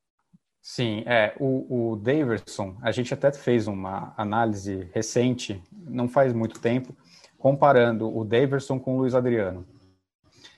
Sim, 0.62 1.04
é, 1.06 1.36
o, 1.40 1.92
o 1.92 1.96
Daverson, 1.98 2.78
a 2.82 2.92
gente 2.92 3.14
até 3.14 3.32
fez 3.34 3.68
uma 3.68 4.14
análise 4.16 4.90
recente, 4.94 5.62
não 5.72 6.08
faz 6.08 6.32
muito 6.34 6.60
tempo, 6.60 6.96
comparando 7.38 8.16
o 8.16 8.24
Daverson 8.24 8.80
com 8.80 8.96
o 8.96 9.00
Luiz 9.00 9.14
Adriano. 9.14 9.68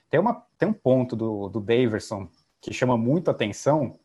Tem, 0.07 0.19
uma, 0.19 0.45
tem 0.59 0.69
um 0.69 0.73
ponto 0.73 1.15
do, 1.15 1.49
do 1.49 1.59
Daverson 1.59 2.29
que 2.61 2.71
chama 2.71 2.95
muito 2.95 3.31
atenção, 3.31 3.99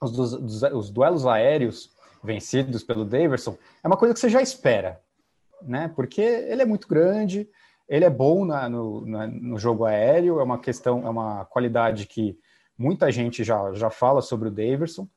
os, 0.00 0.18
os 0.18 0.90
duelos 0.90 1.26
aéreos 1.26 1.90
vencidos 2.22 2.82
pelo 2.82 3.04
Daverson, 3.04 3.56
é 3.82 3.86
uma 3.86 3.96
coisa 3.96 4.12
que 4.12 4.20
você 4.20 4.28
já 4.28 4.42
espera 4.42 5.00
né? 5.66 5.92
Porque 5.94 6.20
ele 6.20 6.62
é 6.62 6.66
muito 6.66 6.88
grande, 6.88 7.48
ele 7.88 8.04
é 8.04 8.10
bom 8.10 8.44
na, 8.44 8.68
no, 8.68 9.06
na, 9.06 9.26
no 9.26 9.58
jogo 9.58 9.84
aéreo, 9.84 10.40
é 10.40 10.42
uma 10.42 10.58
questão, 10.58 11.06
é 11.06 11.10
uma 11.10 11.44
qualidade 11.44 12.06
que 12.06 12.38
muita 12.76 13.10
gente 13.10 13.44
já, 13.44 13.72
já 13.74 13.90
fala 13.90 14.22
sobre 14.22 14.48
o 14.48 14.50
Daverson. 14.50 15.08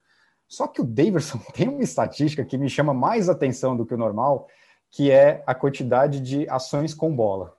Só 0.48 0.68
que 0.68 0.82
o 0.82 0.86
Daverson 0.86 1.40
tem 1.54 1.68
uma 1.68 1.82
estatística 1.82 2.46
que 2.46 2.58
me 2.58 2.70
chama 2.70 2.94
mais 2.94 3.30
atenção 3.30 3.76
do 3.76 3.86
que 3.86 3.94
o 3.94 3.98
normal, 3.98 4.48
que 4.92 5.12
é 5.12 5.44
a 5.46 5.56
quantidade 5.56 6.20
de 6.20 6.48
ações 6.50 6.94
com 6.94 7.16
bola, 7.16 7.56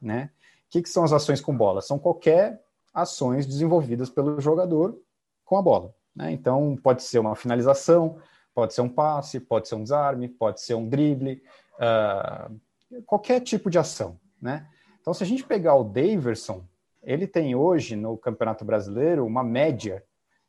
né? 0.00 0.30
O 0.66 0.70
que, 0.74 0.82
que 0.82 0.88
são 0.88 1.04
as 1.04 1.12
ações 1.12 1.40
com 1.40 1.56
bola? 1.56 1.80
São 1.80 1.98
qualquer 1.98 2.60
ações 2.92 3.46
desenvolvidas 3.46 4.10
pelo 4.10 4.40
jogador 4.40 4.98
com 5.44 5.56
a 5.56 5.62
bola. 5.62 5.94
Né? 6.14 6.32
Então, 6.32 6.76
pode 6.82 7.02
ser 7.02 7.18
uma 7.18 7.36
finalização, 7.36 8.18
pode 8.54 8.72
ser 8.74 8.80
um 8.80 8.88
passe, 8.88 9.40
pode 9.40 9.68
ser 9.68 9.74
um 9.74 9.82
desarme, 9.82 10.28
pode 10.28 10.60
ser 10.60 10.74
um 10.74 10.88
drible, 10.88 11.42
uh, 11.76 13.02
qualquer 13.06 13.40
tipo 13.40 13.70
de 13.70 13.78
ação, 13.78 14.18
né? 14.40 14.68
Então, 15.00 15.12
se 15.12 15.22
a 15.22 15.26
gente 15.26 15.44
pegar 15.44 15.74
o 15.74 15.84
Daverson, 15.84 16.66
ele 17.02 17.26
tem 17.26 17.54
hoje 17.54 17.94
no 17.94 18.16
Campeonato 18.16 18.64
Brasileiro 18.64 19.26
uma 19.26 19.44
média 19.44 20.02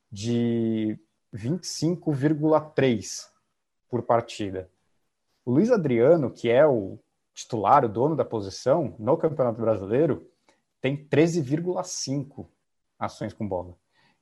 de 0.09 0.97
25,3 1.33 3.27
por 3.89 4.03
partida. 4.03 4.69
O 5.45 5.51
Luiz 5.51 5.69
Adriano, 5.69 6.31
que 6.31 6.49
é 6.49 6.65
o 6.65 6.97
titular, 7.33 7.83
o 7.83 7.89
dono 7.89 8.15
da 8.15 8.23
posição 8.23 8.95
no 8.97 9.17
Campeonato 9.17 9.59
Brasileiro, 9.59 10.25
tem 10.79 11.05
13,5 11.05 12.47
ações 12.97 13.33
com 13.33 13.47
bola. 13.47 13.75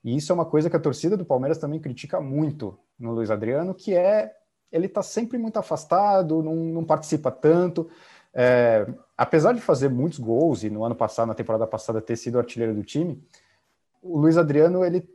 E 0.04 0.16
isso 0.16 0.32
é 0.32 0.36
uma 0.36 0.46
coisa 0.46 0.70
que 0.70 0.76
a 0.76 0.80
torcida 0.80 1.16
do 1.16 1.26
Palmeiras 1.26 1.60
também 1.60 1.80
critica 1.80 2.20
muito 2.20 2.78
no 3.00 3.12
Luiz 3.12 3.30
Adriano, 3.30 3.74
que 3.74 3.94
é 3.94 4.36
ele 4.74 4.88
está 4.88 5.04
sempre 5.04 5.38
muito 5.38 5.58
afastado, 5.58 6.42
não, 6.42 6.56
não 6.56 6.84
participa 6.84 7.30
tanto. 7.30 7.88
É, 8.34 8.88
apesar 9.16 9.54
de 9.54 9.62
fazer 9.62 9.88
muitos 9.88 10.18
gols 10.18 10.64
e 10.64 10.70
no 10.70 10.84
ano 10.84 10.96
passado, 10.96 11.28
na 11.28 11.36
temporada 11.36 11.68
passada, 11.68 12.02
ter 12.02 12.16
sido 12.16 12.40
artilheiro 12.40 12.74
do 12.74 12.84
time, 12.84 13.24
o 14.02 14.18
Luiz 14.18 14.36
Adriano 14.36 14.84
ele, 14.84 15.08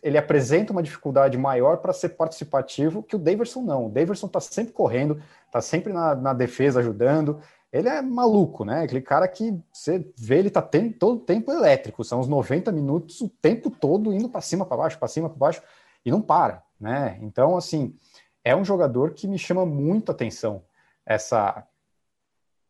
ele 0.00 0.16
apresenta 0.16 0.72
uma 0.72 0.82
dificuldade 0.82 1.36
maior 1.36 1.78
para 1.78 1.92
ser 1.92 2.10
participativo 2.10 3.02
que 3.02 3.16
o 3.16 3.18
Daverson 3.18 3.62
não. 3.62 3.86
O 3.86 3.90
Daverson 3.90 4.28
está 4.28 4.38
sempre 4.38 4.72
correndo, 4.72 5.20
está 5.44 5.60
sempre 5.60 5.92
na, 5.92 6.14
na, 6.14 6.32
defesa 6.32 6.78
ajudando. 6.78 7.40
Ele 7.72 7.88
é 7.88 8.00
maluco, 8.00 8.64
né? 8.64 8.84
Aquele 8.84 9.00
cara 9.00 9.26
que 9.26 9.60
você 9.72 10.08
vê, 10.16 10.38
ele 10.38 10.46
está 10.46 10.62
todo 10.62 11.16
o 11.16 11.20
tempo 11.20 11.50
elétrico, 11.50 12.04
são 12.04 12.20
os 12.20 12.28
90 12.28 12.70
minutos 12.70 13.20
o 13.20 13.28
tempo 13.28 13.68
todo 13.68 14.12
indo 14.12 14.28
para 14.28 14.40
cima, 14.40 14.64
para 14.64 14.76
baixo, 14.76 14.96
para 14.96 15.08
cima, 15.08 15.28
para 15.28 15.38
baixo 15.38 15.62
e 16.04 16.10
não 16.12 16.22
para, 16.22 16.62
né? 16.78 17.18
Então, 17.20 17.56
assim 17.56 17.96
é 18.44 18.54
um 18.54 18.64
jogador 18.64 19.12
que 19.12 19.26
me 19.26 19.38
chama 19.38 19.64
muito 19.64 20.12
atenção 20.12 20.62
essa 21.06 21.66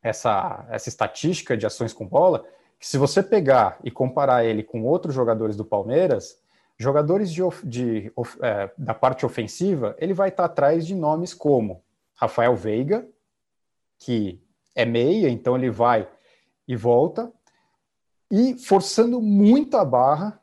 essa 0.01 0.67
essa 0.71 0.89
estatística 0.89 1.57
de 1.57 1.67
ações 1.67 1.93
com 1.93 2.07
bola, 2.07 2.47
que 2.79 2.87
se 2.87 2.97
você 2.97 3.23
pegar 3.23 3.79
e 3.83 3.91
comparar 3.91 4.45
ele 4.45 4.63
com 4.63 4.85
outros 4.85 5.15
jogadores 5.15 5.57
do 5.57 5.65
Palmeiras, 5.65 6.39
jogadores 6.79 7.33
de, 7.33 7.43
de 7.65 8.13
é, 8.41 8.71
da 8.79 8.95
parte 8.95 9.27
ofensiva, 9.27 9.97
ele 9.99 10.15
vai 10.15 10.29
estar 10.29 10.45
atrás 10.45 10.87
de 10.87 10.95
nomes 10.95 11.35
como 11.35 11.83
Rafael 12.15 12.55
Veiga, 12.55 13.07
que 13.99 14.41
é 14.75 14.85
meia, 14.85 15.29
então 15.29 15.57
ele 15.57 15.71
vai 15.71 16.09
e 16.67 16.77
volta, 16.77 17.33
e 18.31 18.57
forçando 18.59 19.21
muito 19.21 19.77
a 19.77 19.85
barra 19.85 20.41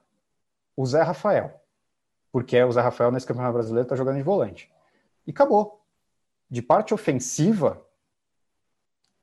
o 0.75 0.85
Zé 0.85 1.01
Rafael, 1.01 1.61
porque 2.31 2.61
o 2.63 2.71
Zé 2.71 2.81
Rafael 2.81 3.11
nesse 3.11 3.27
Campeonato 3.27 3.53
Brasileiro 3.53 3.85
está 3.85 3.95
jogando 3.95 4.17
de 4.17 4.23
volante 4.23 4.71
e 5.25 5.31
acabou. 5.31 5.81
De 6.49 6.61
parte 6.61 6.93
ofensiva, 6.93 7.85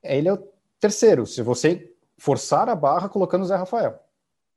ele 0.02 0.28
é 0.28 0.32
o 0.32 0.48
terceiro, 0.80 1.26
se 1.26 1.42
você 1.42 1.94
forçar 2.16 2.68
a 2.68 2.74
barra 2.74 3.08
colocando 3.08 3.42
o 3.42 3.44
Zé 3.44 3.56
Rafael, 3.56 3.98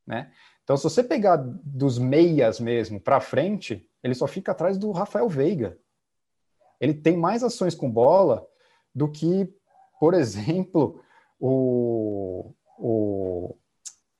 né? 0.06 0.32
Então, 0.64 0.78
se 0.78 0.84
você 0.84 1.04
pegar 1.04 1.38
dos 1.38 1.98
meias 1.98 2.60
mesmo 2.60 3.00
para 3.00 3.20
frente, 3.20 3.88
ele 4.04 4.14
só 4.14 4.28
fica 4.28 4.52
atrás 4.52 4.78
do 4.78 4.92
Rafael 4.92 5.28
Veiga. 5.28 5.78
Ele 6.80 6.94
tem 6.94 7.18
mais 7.18 7.44
ações 7.44 7.76
com 7.76 7.92
bola 7.92 8.48
do 8.94 9.08
que, 9.08 9.54
por 10.00 10.14
exemplo, 10.16 11.04
o, 11.39 12.54
o 12.78 13.56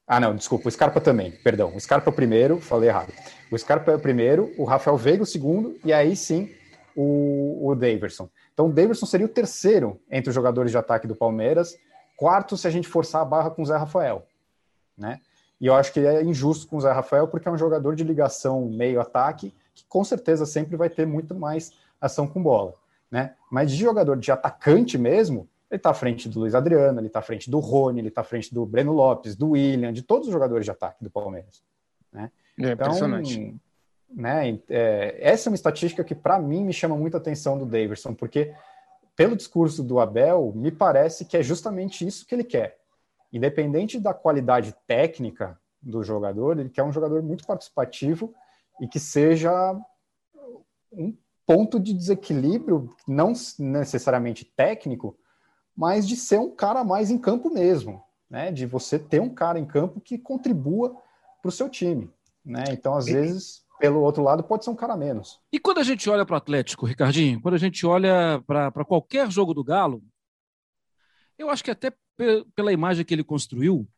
ah, 0.06 0.20
não, 0.20 0.36
desculpa, 0.36 0.68
o 0.68 0.72
Scarpa 0.72 1.00
também, 1.00 1.32
perdão. 1.42 1.74
O 1.74 1.80
Scarpa 1.80 2.10
é 2.10 2.14
primeiro, 2.14 2.60
falei 2.60 2.90
errado. 2.90 3.14
O 3.50 3.58
Scarpa 3.58 3.92
é 3.92 3.96
o 3.96 4.00
primeiro, 4.00 4.54
o 4.58 4.66
Rafael 4.66 4.98
Veiga 4.98 5.24
o 5.24 5.26
segundo, 5.26 5.80
e 5.86 5.94
aí 5.94 6.18
sim 6.18 6.54
o, 6.96 7.70
o 7.70 7.76
Daverson. 7.76 8.30
Então, 8.54 8.68
o 8.68 8.72
Daverson 8.72 9.06
seria 9.06 9.26
o 9.26 9.30
terceiro 9.30 10.00
entre 10.10 10.30
os 10.30 10.36
jogadores 10.36 10.72
de 10.72 10.78
ataque 10.78 11.08
do 11.08 11.16
Palmeiras, 11.16 11.78
quarto 12.16 12.56
se 12.58 12.68
a 12.68 12.72
gente 12.72 12.88
forçar 12.88 13.22
a 13.22 13.26
barra 13.26 13.50
com 13.50 13.62
o 13.62 13.66
Zé 13.66 13.76
Rafael, 13.76 14.26
né? 14.98 15.20
E 15.60 15.68
eu 15.68 15.76
acho 15.76 15.94
que 15.94 16.00
é 16.00 16.24
injusto 16.24 16.68
com 16.68 16.78
o 16.78 16.82
Zé 16.82 16.92
Rafael, 16.92 17.28
porque 17.28 17.48
é 17.48 17.52
um 17.52 17.58
jogador 17.58 17.96
de 17.96 18.04
ligação 18.04 18.66
meio-ataque, 18.66 19.54
que 19.76 19.86
com 19.86 20.04
certeza 20.04 20.44
sempre 20.44 20.76
vai 20.76 20.90
ter 20.90 21.06
muito 21.06 21.36
mais 21.36 21.72
ação 22.00 22.28
com 22.28 22.42
bola. 22.42 22.74
né? 23.12 23.36
Mas 23.52 23.72
de 23.72 23.78
jogador 23.78 24.18
de 24.18 24.32
atacante 24.32 24.98
mesmo, 24.98 25.48
ele 25.70 25.78
está 25.78 25.92
à 25.92 25.94
frente 25.94 26.28
do 26.28 26.40
Luiz 26.40 26.56
Adriano, 26.56 27.00
ele 27.00 27.08
está 27.08 27.20
à 27.20 27.22
frente 27.22 27.50
do 27.50 27.60
Rony, 27.60 28.00
ele 28.00 28.08
está 28.08 28.22
à 28.22 28.24
frente 28.24 28.54
do 28.54 28.66
Breno 28.66 28.92
Lopes, 28.92 29.36
do 29.36 29.52
William, 29.52 29.94
de 29.94 30.02
todos 30.02 30.28
os 30.28 30.34
jogadores 30.34 30.66
de 30.66 30.72
ataque 30.72 31.04
do 31.04 31.12
Palmeiras. 31.12 31.64
Né? 32.12 32.32
É 32.58 32.72
então, 32.72 32.88
impressionante. 32.88 33.56
Né, 34.14 34.60
é, 34.70 35.18
essa 35.22 35.48
é 35.48 35.50
uma 35.50 35.56
estatística 35.56 36.04
que, 36.04 36.14
para 36.14 36.38
mim, 36.38 36.66
me 36.66 36.74
chama 36.74 36.98
muita 36.98 37.18
atenção 37.18 37.58
do 37.58 37.66
Davidson, 37.66 38.14
porque, 38.14 38.54
pelo 39.16 39.36
discurso 39.36 39.82
do 39.84 40.00
Abel, 40.00 40.52
me 40.56 40.72
parece 40.72 41.26
que 41.26 41.38
é 41.38 41.44
justamente 41.44 42.06
isso 42.06 42.26
que 42.26 42.36
ele 42.36 42.44
quer. 42.44 42.78
Independente 43.32 44.00
da 44.00 44.14
qualidade 44.14 44.76
técnica 44.86 45.58
do 45.82 46.04
jogador, 46.04 46.60
ele 46.60 46.70
quer 46.70 46.84
um 46.84 46.92
jogador 46.92 47.24
muito 47.24 47.46
participativo 47.46 48.34
e 48.80 48.88
que 48.88 49.00
seja 49.00 49.74
um 50.92 51.16
ponto 51.46 51.80
de 51.80 51.94
desequilíbrio, 51.94 52.94
não 53.08 53.34
necessariamente 53.58 54.46
técnico, 54.46 55.18
mas 55.76 56.08
de 56.08 56.16
ser 56.16 56.40
um 56.40 56.54
cara 56.54 56.84
mais 56.84 57.10
em 57.10 57.18
campo 57.18 57.50
mesmo, 57.50 58.04
né? 58.30 58.52
De 58.52 58.66
você 58.66 59.00
ter 59.00 59.20
um 59.20 59.34
cara 59.34 59.58
em 59.58 59.66
campo 59.66 60.00
que 60.00 60.18
contribua 60.18 60.96
para 61.42 61.50
o 61.50 61.52
seu 61.52 61.70
time, 61.70 62.10
né? 62.46 62.66
Então, 62.70 62.96
às 62.96 63.06
vezes, 63.06 63.64
pelo 63.82 64.00
outro 64.02 64.22
lado, 64.22 64.44
pode 64.44 64.64
ser 64.64 64.70
um 64.70 64.76
cara 64.76 64.96
menos. 64.96 65.42
E 65.52 65.60
quando 65.60 65.80
a 65.80 65.84
gente 65.84 66.08
olha 66.08 66.24
para 66.24 66.36
o 66.36 66.38
Atlético, 66.38 66.86
Ricardinho, 66.86 67.42
quando 67.42 67.56
a 67.56 67.58
gente 67.58 67.84
olha 67.84 68.42
para 68.46 68.86
qualquer 68.86 69.30
jogo 69.32 69.56
do 69.56 69.64
Galo, 69.64 70.04
eu 71.36 71.50
acho 71.50 71.64
que 71.64 71.72
até 71.72 71.92
pela 72.56 72.72
imagem 72.72 73.04
que 73.04 73.12
ele 73.12 73.24
construiu, 73.24 73.90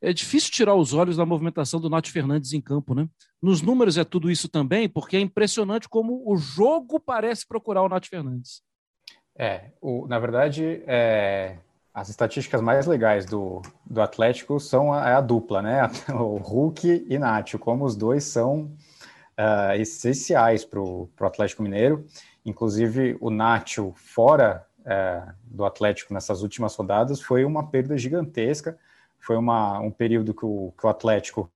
é 0.00 0.14
difícil 0.14 0.50
tirar 0.50 0.74
os 0.74 0.94
olhos 0.94 1.18
da 1.18 1.26
movimentação 1.26 1.78
do 1.78 1.90
Nath 1.90 2.08
Fernandes 2.08 2.54
em 2.54 2.60
campo, 2.60 2.94
né? 2.94 3.06
Nos 3.40 3.60
números 3.60 3.98
é 3.98 4.04
tudo 4.04 4.30
isso 4.30 4.48
também, 4.48 4.88
porque 4.88 5.18
é 5.18 5.20
impressionante 5.20 5.88
como 5.88 6.22
o 6.26 6.36
jogo 6.38 6.98
parece 6.98 7.46
procurar 7.46 7.82
o 7.82 7.88
Nath 7.88 8.06
Fernandes. 8.06 8.62
É, 9.38 9.72
o, 9.80 10.06
na 10.08 10.18
verdade, 10.18 10.82
é, 10.86 11.58
as 11.92 12.08
estatísticas 12.08 12.62
mais 12.62 12.86
legais 12.86 13.26
do, 13.26 13.60
do 13.84 14.00
Atlético 14.00 14.58
são 14.58 14.92
a, 14.92 15.18
a 15.18 15.20
dupla, 15.20 15.60
né? 15.60 15.82
O 16.18 16.38
Hulk 16.38 17.06
e 17.08 17.18
Nacho, 17.18 17.58
como 17.58 17.84
os 17.84 17.94
dois 17.94 18.24
são 18.24 18.74
uh, 19.38 19.74
essenciais 19.80 20.64
para 20.64 20.80
o 20.80 21.08
Atlético 21.20 21.62
Mineiro. 21.62 22.06
Inclusive, 22.44 23.16
o 23.20 23.30
Nacho 23.30 23.92
fora 23.96 24.66
uh, 24.80 25.32
do 25.44 25.64
Atlético 25.64 26.12
nessas 26.14 26.42
últimas 26.42 26.74
rodadas 26.74 27.20
foi 27.20 27.44
uma 27.44 27.66
perda 27.66 27.96
gigantesca. 27.96 28.78
Foi 29.18 29.36
uma, 29.36 29.78
um 29.80 29.90
período 29.90 30.34
que 30.34 30.44
o, 30.44 30.72
que 30.76 30.86
o 30.86 30.88
Atlético 30.88 31.50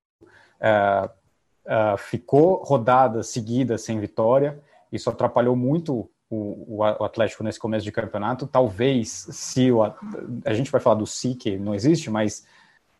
uh, 0.60 1.98
ficou 1.98 2.62
rodadas 2.62 3.28
seguidas 3.28 3.82
sem 3.82 3.98
vitória. 3.98 4.60
Isso 4.92 5.10
atrapalhou 5.10 5.56
muito 5.56 6.08
o, 6.30 6.76
o, 6.78 7.04
Atlético 7.04 7.42
nesse 7.42 7.58
começo 7.58 7.84
de 7.84 7.92
campeonato. 7.92 8.46
Talvez, 8.46 9.26
se 9.30 9.70
o, 9.70 9.82
a 9.82 10.54
gente 10.54 10.70
vai 10.70 10.80
falar 10.80 10.96
do 10.96 11.06
si, 11.06 11.36
não 11.60 11.74
existe, 11.74 12.10
mas 12.10 12.46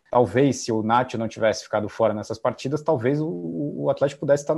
talvez 0.09 0.57
se 0.57 0.71
o 0.71 0.81
Nath 0.81 1.13
não 1.15 1.27
tivesse 1.27 1.63
ficado 1.63 1.89
fora 1.89 2.13
nessas 2.13 2.37
partidas, 2.37 2.81
talvez 2.81 3.19
o, 3.19 3.27
o 3.27 3.89
Atlético 3.89 4.21
pudesse 4.21 4.43
estar 4.43 4.55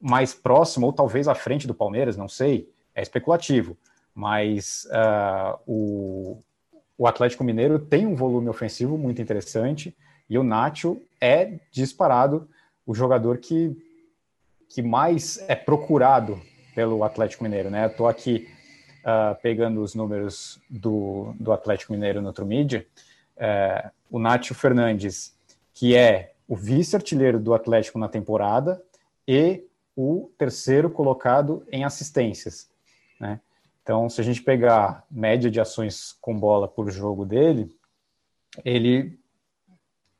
mais 0.00 0.34
próximo, 0.34 0.86
ou 0.86 0.92
talvez 0.92 1.28
à 1.28 1.34
frente 1.34 1.66
do 1.66 1.74
Palmeiras, 1.74 2.16
não 2.16 2.28
sei, 2.28 2.68
é 2.94 3.02
especulativo. 3.02 3.76
Mas 4.14 4.86
uh, 4.90 5.58
o, 5.66 6.42
o 6.96 7.06
Atlético 7.06 7.42
Mineiro 7.42 7.78
tem 7.78 8.06
um 8.06 8.14
volume 8.14 8.48
ofensivo 8.48 8.96
muito 8.96 9.20
interessante 9.20 9.96
e 10.28 10.38
o 10.38 10.44
Nacho 10.44 11.00
é 11.20 11.58
disparado 11.70 12.48
o 12.86 12.94
jogador 12.94 13.38
que, 13.38 13.76
que 14.68 14.82
mais 14.82 15.42
é 15.48 15.54
procurado 15.54 16.40
pelo 16.74 17.02
Atlético 17.02 17.44
Mineiro, 17.44 17.70
né? 17.70 17.86
Estou 17.86 18.06
aqui 18.06 18.48
uh, 19.00 19.40
pegando 19.40 19.80
os 19.80 19.94
números 19.94 20.60
do, 20.68 21.34
do 21.38 21.52
Atlético 21.52 21.92
Mineiro 21.92 22.20
no 22.20 22.28
outro 22.28 22.44
mídia. 22.44 22.86
Uh, 23.36 23.90
o 24.14 24.18
Nátio 24.20 24.54
Fernandes, 24.54 25.36
que 25.72 25.96
é 25.96 26.34
o 26.46 26.54
vice-artilheiro 26.54 27.40
do 27.40 27.52
Atlético 27.52 27.98
na 27.98 28.08
temporada 28.08 28.80
e 29.26 29.66
o 29.96 30.30
terceiro 30.38 30.88
colocado 30.88 31.66
em 31.68 31.82
assistências, 31.82 32.70
né? 33.18 33.40
Então, 33.82 34.08
se 34.08 34.20
a 34.20 34.24
gente 34.24 34.40
pegar 34.40 35.04
média 35.10 35.50
de 35.50 35.60
ações 35.60 36.16
com 36.20 36.38
bola 36.38 36.68
por 36.68 36.88
jogo 36.92 37.26
dele, 37.26 37.76
ele, 38.64 39.18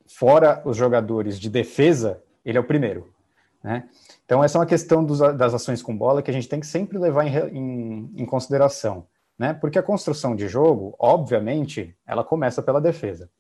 fora 0.08 0.60
os 0.64 0.76
jogadores 0.76 1.38
de 1.38 1.48
defesa, 1.48 2.20
ele 2.44 2.58
é 2.58 2.60
o 2.60 2.66
primeiro, 2.66 3.14
né? 3.62 3.88
Então, 4.24 4.42
essa 4.42 4.58
é 4.58 4.60
uma 4.60 4.66
questão 4.66 5.04
dos, 5.04 5.20
das 5.20 5.54
ações 5.54 5.80
com 5.80 5.96
bola 5.96 6.20
que 6.20 6.32
a 6.32 6.34
gente 6.34 6.48
tem 6.48 6.58
que 6.58 6.66
sempre 6.66 6.98
levar 6.98 7.28
em, 7.28 7.56
em, 7.56 8.10
em, 8.16 8.26
consideração, 8.26 9.06
né? 9.38 9.54
Porque 9.54 9.78
a 9.78 9.84
construção 9.84 10.34
de 10.34 10.48
jogo, 10.48 10.96
obviamente, 10.98 11.96
ela 12.04 12.24
começa 12.24 12.60
pela 12.60 12.80
defesa. 12.80 13.30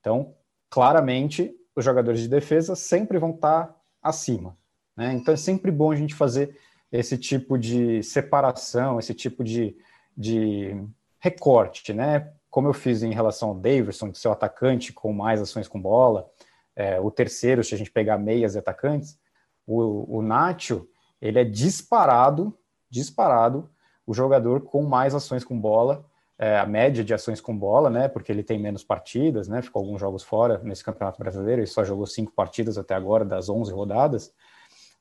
Então, 0.00 0.34
claramente, 0.68 1.54
os 1.76 1.84
jogadores 1.84 2.20
de 2.20 2.28
defesa 2.28 2.74
sempre 2.74 3.18
vão 3.18 3.30
estar 3.30 3.76
acima, 4.02 4.56
né? 4.96 5.12
Então, 5.12 5.34
é 5.34 5.36
sempre 5.36 5.70
bom 5.70 5.92
a 5.92 5.96
gente 5.96 6.14
fazer 6.14 6.58
esse 6.90 7.16
tipo 7.16 7.56
de 7.56 8.02
separação, 8.02 8.98
esse 8.98 9.14
tipo 9.14 9.44
de, 9.44 9.76
de 10.16 10.76
recorte, 11.18 11.92
né? 11.92 12.32
Como 12.50 12.66
eu 12.66 12.72
fiz 12.72 13.02
em 13.02 13.12
relação 13.12 13.50
ao 13.50 13.54
Davidson, 13.54 14.12
seu 14.12 14.32
atacante 14.32 14.92
com 14.92 15.12
mais 15.12 15.40
ações 15.40 15.68
com 15.68 15.80
bola, 15.80 16.28
é, 16.74 16.98
o 16.98 17.10
terceiro, 17.10 17.62
se 17.62 17.74
a 17.74 17.78
gente 17.78 17.90
pegar 17.90 18.18
meias 18.18 18.54
e 18.54 18.58
atacantes, 18.58 19.18
o, 19.66 20.18
o 20.18 20.22
Nacho, 20.22 20.88
ele 21.20 21.38
é 21.38 21.44
disparado, 21.44 22.56
disparado, 22.88 23.70
o 24.06 24.14
jogador 24.14 24.62
com 24.62 24.82
mais 24.82 25.14
ações 25.14 25.44
com 25.44 25.60
bola, 25.60 26.04
é, 26.40 26.58
a 26.58 26.64
média 26.64 27.04
de 27.04 27.12
ações 27.12 27.38
com 27.38 27.54
bola, 27.54 27.90
né, 27.90 28.08
porque 28.08 28.32
ele 28.32 28.42
tem 28.42 28.58
menos 28.58 28.82
partidas, 28.82 29.46
né, 29.46 29.60
ficou 29.60 29.82
alguns 29.82 30.00
jogos 30.00 30.22
fora 30.22 30.58
nesse 30.64 30.82
Campeonato 30.82 31.18
Brasileiro, 31.18 31.60
ele 31.60 31.66
só 31.66 31.84
jogou 31.84 32.06
cinco 32.06 32.32
partidas 32.32 32.78
até 32.78 32.94
agora, 32.94 33.26
das 33.26 33.50
11 33.50 33.70
rodadas, 33.70 34.32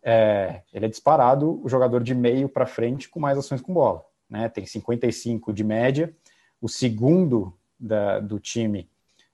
é, 0.04 0.64
ele 0.74 0.86
é 0.86 0.90
disparado 0.90 1.64
o 1.64 1.70
jogador 1.70 2.04
de 2.04 2.14
meio 2.14 2.50
para 2.50 2.66
frente 2.66 3.08
com 3.08 3.22
mais 3.22 3.38
ações 3.38 3.62
com 3.62 3.74
bola, 3.74 4.04
né, 4.30 4.50
tem 4.50 4.66
55 4.66 5.54
de 5.54 5.64
média, 5.64 6.14
o 6.60 6.68
segundo 6.68 7.58
da, 7.80 8.20
do 8.20 8.38
time, 8.38 8.90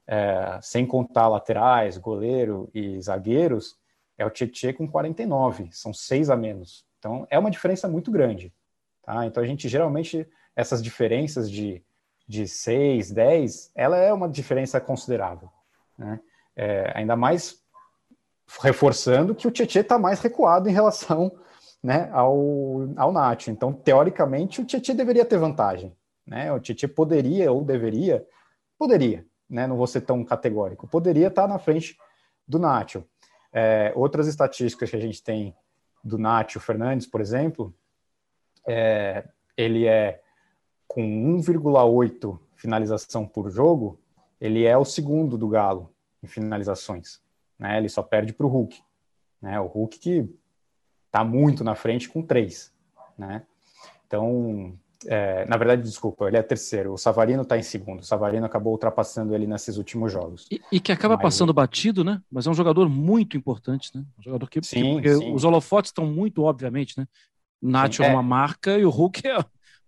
é, 0.05 0.59
sem 0.61 0.85
contar 0.85 1.27
laterais, 1.27 1.97
goleiro 1.97 2.69
e 2.71 3.01
zagueiros, 3.01 3.79
é 4.15 4.23
o 4.23 4.29
Tietchan 4.29 4.73
com 4.73 4.87
49, 4.87 5.69
são 5.71 5.91
seis 5.91 6.29
a 6.29 6.37
menos. 6.37 6.85
Então 6.99 7.25
é 7.31 7.39
uma 7.39 7.49
diferença 7.49 7.87
muito 7.87 8.11
grande. 8.11 8.53
Tá? 9.01 9.25
Então 9.25 9.41
a 9.41 9.45
gente 9.45 9.67
geralmente, 9.67 10.27
essas 10.55 10.83
diferenças 10.83 11.49
de, 11.49 11.83
de 12.27 12.47
6, 12.47 13.11
10, 13.11 13.71
ela 13.75 13.97
é 13.97 14.11
uma 14.11 14.27
diferença 14.27 14.79
considerável. 14.81 15.49
Né? 15.97 16.19
É, 16.55 16.91
ainda 16.95 17.15
mais 17.15 17.63
reforçando 18.61 19.35
que 19.35 19.47
o 19.47 19.51
Tietchan 19.51 19.81
está 19.81 19.97
mais 19.97 20.19
recuado 20.19 20.69
em 20.69 20.73
relação 20.73 21.31
né, 21.81 22.09
ao, 22.11 22.87
ao 22.95 23.11
Nath. 23.11 23.47
Então, 23.47 23.71
teoricamente, 23.73 24.61
o 24.61 24.65
Tietchan 24.65 24.95
deveria 24.95 25.25
ter 25.25 25.37
vantagem. 25.37 25.95
Né? 26.25 26.51
O 26.51 26.59
Tietchan 26.59 26.87
poderia 26.87 27.51
ou 27.51 27.63
deveria, 27.63 28.25
poderia, 28.77 29.25
né? 29.49 29.67
não 29.67 29.77
vou 29.77 29.87
ser 29.87 30.01
tão 30.01 30.23
categórico, 30.23 30.87
poderia 30.87 31.27
estar 31.27 31.47
na 31.47 31.59
frente 31.59 31.97
do 32.47 32.59
Nacho. 32.59 33.03
É, 33.53 33.93
outras 33.95 34.27
estatísticas 34.27 34.89
que 34.89 34.95
a 34.95 35.01
gente 35.01 35.23
tem 35.23 35.55
do 36.03 36.17
Nátio 36.17 36.59
Fernandes, 36.59 37.07
por 37.07 37.21
exemplo, 37.21 37.73
é, 38.67 39.27
ele 39.57 39.87
é 39.87 40.21
com 40.87 41.01
1,8 41.37 42.39
finalização 42.55 43.27
por 43.27 43.49
jogo, 43.49 43.99
ele 44.39 44.65
é 44.65 44.77
o 44.77 44.85
segundo 44.85 45.37
do 45.37 45.47
Galo 45.47 45.91
em 46.23 46.27
finalizações. 46.27 47.21
Né? 47.59 47.77
Ele 47.77 47.89
só 47.89 48.01
perde 48.01 48.33
para 48.33 48.45
o 48.45 48.49
Hulk. 48.49 48.81
Né? 49.41 49.59
O 49.59 49.67
Hulk 49.67 49.99
que 49.99 50.29
está 51.05 51.23
muito 51.23 51.63
na 51.63 51.75
frente 51.75 52.09
com 52.09 52.21
três. 52.21 52.73
Né? 53.17 53.43
Então, 54.07 54.77
é, 55.05 55.45
na 55.45 55.57
verdade, 55.57 55.83
desculpa, 55.83 56.27
ele 56.27 56.37
é 56.37 56.41
terceiro. 56.41 56.93
O 56.93 56.97
Savarino 56.97 57.43
está 57.43 57.57
em 57.57 57.63
segundo. 57.63 57.99
O 57.99 58.05
Savarino 58.05 58.45
acabou 58.45 58.73
ultrapassando 58.73 59.35
ele 59.35 59.47
nesses 59.47 59.77
últimos 59.77 60.11
jogos. 60.11 60.47
E, 60.51 60.61
e 60.71 60.79
que 60.79 60.91
acaba 60.91 61.15
Mas, 61.15 61.23
passando 61.23 61.53
batido, 61.53 62.03
né? 62.03 62.21
Mas 62.31 62.47
é 62.47 62.49
um 62.49 62.53
jogador 62.53 62.89
muito 62.89 63.37
importante, 63.37 63.91
né? 63.95 64.03
Um 64.19 64.23
jogador 64.23 64.49
que, 64.49 64.61
sim, 64.63 65.01
que 65.01 65.15
sim. 65.15 65.33
os 65.33 65.43
holofotes 65.43 65.89
estão 65.89 66.05
muito, 66.05 66.43
obviamente, 66.43 66.97
né? 66.97 67.07
Nacho 67.61 68.03
é, 68.03 68.07
é 68.07 68.11
uma 68.11 68.23
marca 68.23 68.77
e 68.77 68.85
o 68.85 68.89
Hulk 68.89 69.27
é, 69.27 69.43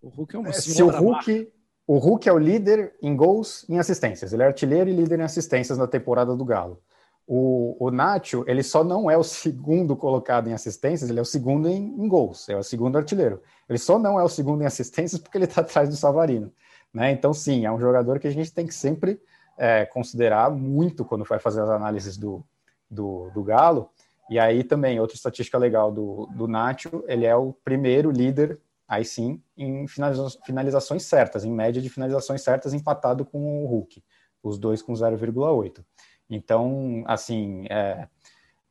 o 0.08 0.10
Hulk 0.10 0.36
é 0.36 0.38
uma 0.38 0.48
é, 0.48 0.52
Se 0.52 0.82
o 0.82 0.88
Hulk, 0.88 1.52
o 1.86 1.98
Hulk 1.98 2.28
é 2.28 2.32
o 2.32 2.38
líder 2.38 2.94
em 3.02 3.14
gols 3.14 3.64
e 3.68 3.74
em 3.74 3.78
assistências. 3.78 4.32
Ele 4.32 4.42
é 4.42 4.46
artilheiro 4.46 4.88
e 4.88 4.92
líder 4.92 5.20
em 5.20 5.22
assistências 5.22 5.76
na 5.76 5.86
temporada 5.86 6.34
do 6.34 6.44
Galo. 6.44 6.80
O, 7.26 7.76
o 7.78 7.90
Nacho, 7.90 8.42
ele 8.46 8.62
só 8.62 8.82
não 8.82 9.10
é 9.10 9.16
o 9.16 9.22
segundo 9.22 9.94
colocado 9.94 10.48
em 10.48 10.54
assistências, 10.54 11.10
ele 11.10 11.18
é 11.18 11.22
o 11.22 11.26
segundo 11.26 11.68
em, 11.68 11.94
em 11.98 12.08
gols, 12.08 12.48
é 12.48 12.56
o 12.56 12.62
segundo 12.62 12.96
artilheiro. 12.96 13.42
Ele 13.68 13.78
só 13.78 13.98
não 13.98 14.18
é 14.18 14.24
o 14.24 14.28
segundo 14.30 14.62
em 14.62 14.66
assistências 14.66 15.20
porque 15.20 15.36
ele 15.36 15.44
está 15.44 15.60
atrás 15.60 15.90
do 15.90 15.96
Savarino. 15.96 16.50
Né? 16.92 17.10
Então, 17.10 17.34
sim, 17.34 17.66
é 17.66 17.70
um 17.70 17.78
jogador 17.78 18.18
que 18.18 18.26
a 18.26 18.30
gente 18.30 18.52
tem 18.52 18.66
que 18.66 18.74
sempre 18.74 19.20
é, 19.58 19.84
considerar 19.84 20.50
muito 20.50 21.04
quando 21.04 21.24
vai 21.24 21.38
fazer 21.38 21.60
as 21.60 21.68
análises 21.68 22.16
do, 22.16 22.42
do, 22.90 23.30
do, 23.34 23.42
Galo. 23.42 23.90
E 24.30 24.38
aí 24.38 24.64
também, 24.64 24.98
outra 24.98 25.14
estatística 25.14 25.58
legal 25.58 25.92
do, 25.92 26.26
do 26.34 26.48
Nacho, 26.48 27.04
ele 27.06 27.26
é 27.26 27.36
o 27.36 27.52
primeiro 27.62 28.10
líder 28.10 28.58
aí 28.88 29.04
sim 29.04 29.42
em 29.54 29.86
finalizações 29.86 31.02
certas, 31.02 31.44
em 31.44 31.52
média 31.52 31.82
de 31.82 31.90
finalizações 31.90 32.40
certas, 32.40 32.72
empatado 32.72 33.24
com 33.24 33.62
o 33.62 33.66
Hulk, 33.66 34.02
os 34.42 34.58
dois 34.58 34.80
com 34.80 34.94
0,8. 34.94 35.84
Então, 36.30 37.04
assim, 37.06 37.66
é... 37.68 38.08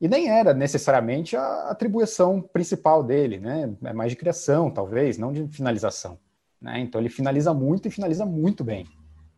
e 0.01 0.07
nem 0.07 0.29
era 0.29 0.53
necessariamente 0.55 1.35
a 1.37 1.69
atribuição 1.69 2.41
principal 2.41 3.03
dele, 3.03 3.39
né? 3.39 3.75
É 3.83 3.93
mais 3.93 4.11
de 4.11 4.15
criação, 4.15 4.71
talvez, 4.71 5.19
não 5.19 5.31
de 5.31 5.47
finalização. 5.49 6.17
Né? 6.59 6.79
Então, 6.79 6.99
ele 6.99 7.09
finaliza 7.09 7.53
muito 7.53 7.87
e 7.87 7.91
finaliza 7.91 8.25
muito 8.25 8.63
bem. 8.63 8.87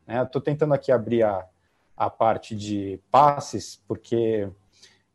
Né? 0.08 0.22
Estou 0.24 0.42
tentando 0.42 0.74
aqui 0.74 0.92
abrir 0.92 1.24
a, 1.24 1.46
a 1.96 2.10
parte 2.10 2.56
de 2.56 3.02
passes, 3.12 3.82
porque 3.88 4.50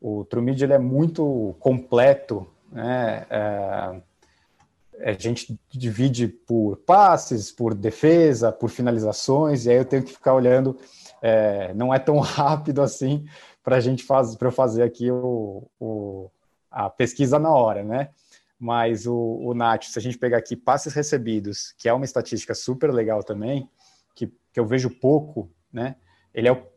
o 0.00 0.24
Trumid 0.24 0.62
ele 0.62 0.74
é 0.74 0.78
muito 0.78 1.56
completo, 1.58 2.46
né? 2.70 3.26
É 3.30 4.02
a 5.00 5.12
gente 5.12 5.58
divide 5.68 6.28
por 6.28 6.76
passes, 6.78 7.50
por 7.50 7.74
defesa, 7.74 8.52
por 8.52 8.70
finalizações, 8.70 9.66
e 9.66 9.70
aí 9.70 9.76
eu 9.76 9.84
tenho 9.84 10.02
que 10.02 10.12
ficar 10.12 10.34
olhando, 10.34 10.78
é, 11.20 11.72
não 11.74 11.92
é 11.92 11.98
tão 11.98 12.18
rápido 12.20 12.82
assim 12.82 13.26
para 13.62 13.76
a 13.76 13.80
gente 13.80 14.04
fazer, 14.04 14.36
para 14.36 14.48
eu 14.48 14.52
fazer 14.52 14.82
aqui 14.82 15.10
o, 15.10 15.68
o, 15.80 16.30
a 16.70 16.90
pesquisa 16.90 17.38
na 17.38 17.50
hora, 17.50 17.82
né? 17.82 18.10
Mas 18.58 19.06
o, 19.06 19.14
o 19.14 19.54
Nath, 19.54 19.84
se 19.84 19.98
a 19.98 20.02
gente 20.02 20.18
pegar 20.18 20.38
aqui 20.38 20.54
passes 20.54 20.94
recebidos, 20.94 21.74
que 21.78 21.88
é 21.88 21.92
uma 21.92 22.04
estatística 22.04 22.54
super 22.54 22.92
legal 22.92 23.22
também, 23.22 23.68
que, 24.14 24.26
que 24.52 24.60
eu 24.60 24.66
vejo 24.66 24.90
pouco, 24.90 25.50
né? 25.72 25.96
Ele 26.32 26.48
é 26.48 26.52
o 26.52 26.74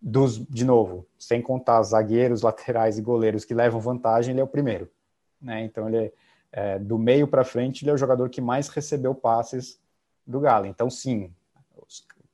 dos, 0.00 0.38
de 0.46 0.64
novo, 0.64 1.06
sem 1.18 1.42
contar 1.42 1.82
zagueiros, 1.82 2.42
laterais 2.42 2.98
e 2.98 3.02
goleiros 3.02 3.44
que 3.44 3.52
levam 3.52 3.80
vantagem, 3.80 4.32
ele 4.32 4.40
é 4.40 4.44
o 4.44 4.48
primeiro, 4.48 4.88
né? 5.40 5.64
Então 5.64 5.88
ele 5.88 5.96
é 5.96 6.12
é, 6.52 6.78
do 6.78 6.98
meio 6.98 7.28
para 7.28 7.44
frente, 7.44 7.84
ele 7.84 7.90
é 7.90 7.94
o 7.94 7.98
jogador 7.98 8.28
que 8.30 8.40
mais 8.40 8.68
recebeu 8.68 9.14
passes 9.14 9.80
do 10.26 10.40
Galo. 10.40 10.66
Então, 10.66 10.90
sim, 10.90 11.32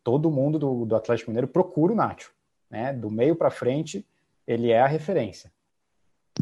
todo 0.02 0.30
mundo 0.30 0.58
do, 0.58 0.84
do 0.84 0.96
Atlético 0.96 1.30
Mineiro 1.30 1.48
procura 1.48 1.92
o 1.92 1.96
Nacho. 1.96 2.32
Né? 2.70 2.92
Do 2.92 3.10
meio 3.10 3.36
para 3.36 3.50
frente, 3.50 4.06
ele 4.46 4.70
é 4.70 4.80
a 4.80 4.86
referência. 4.86 5.52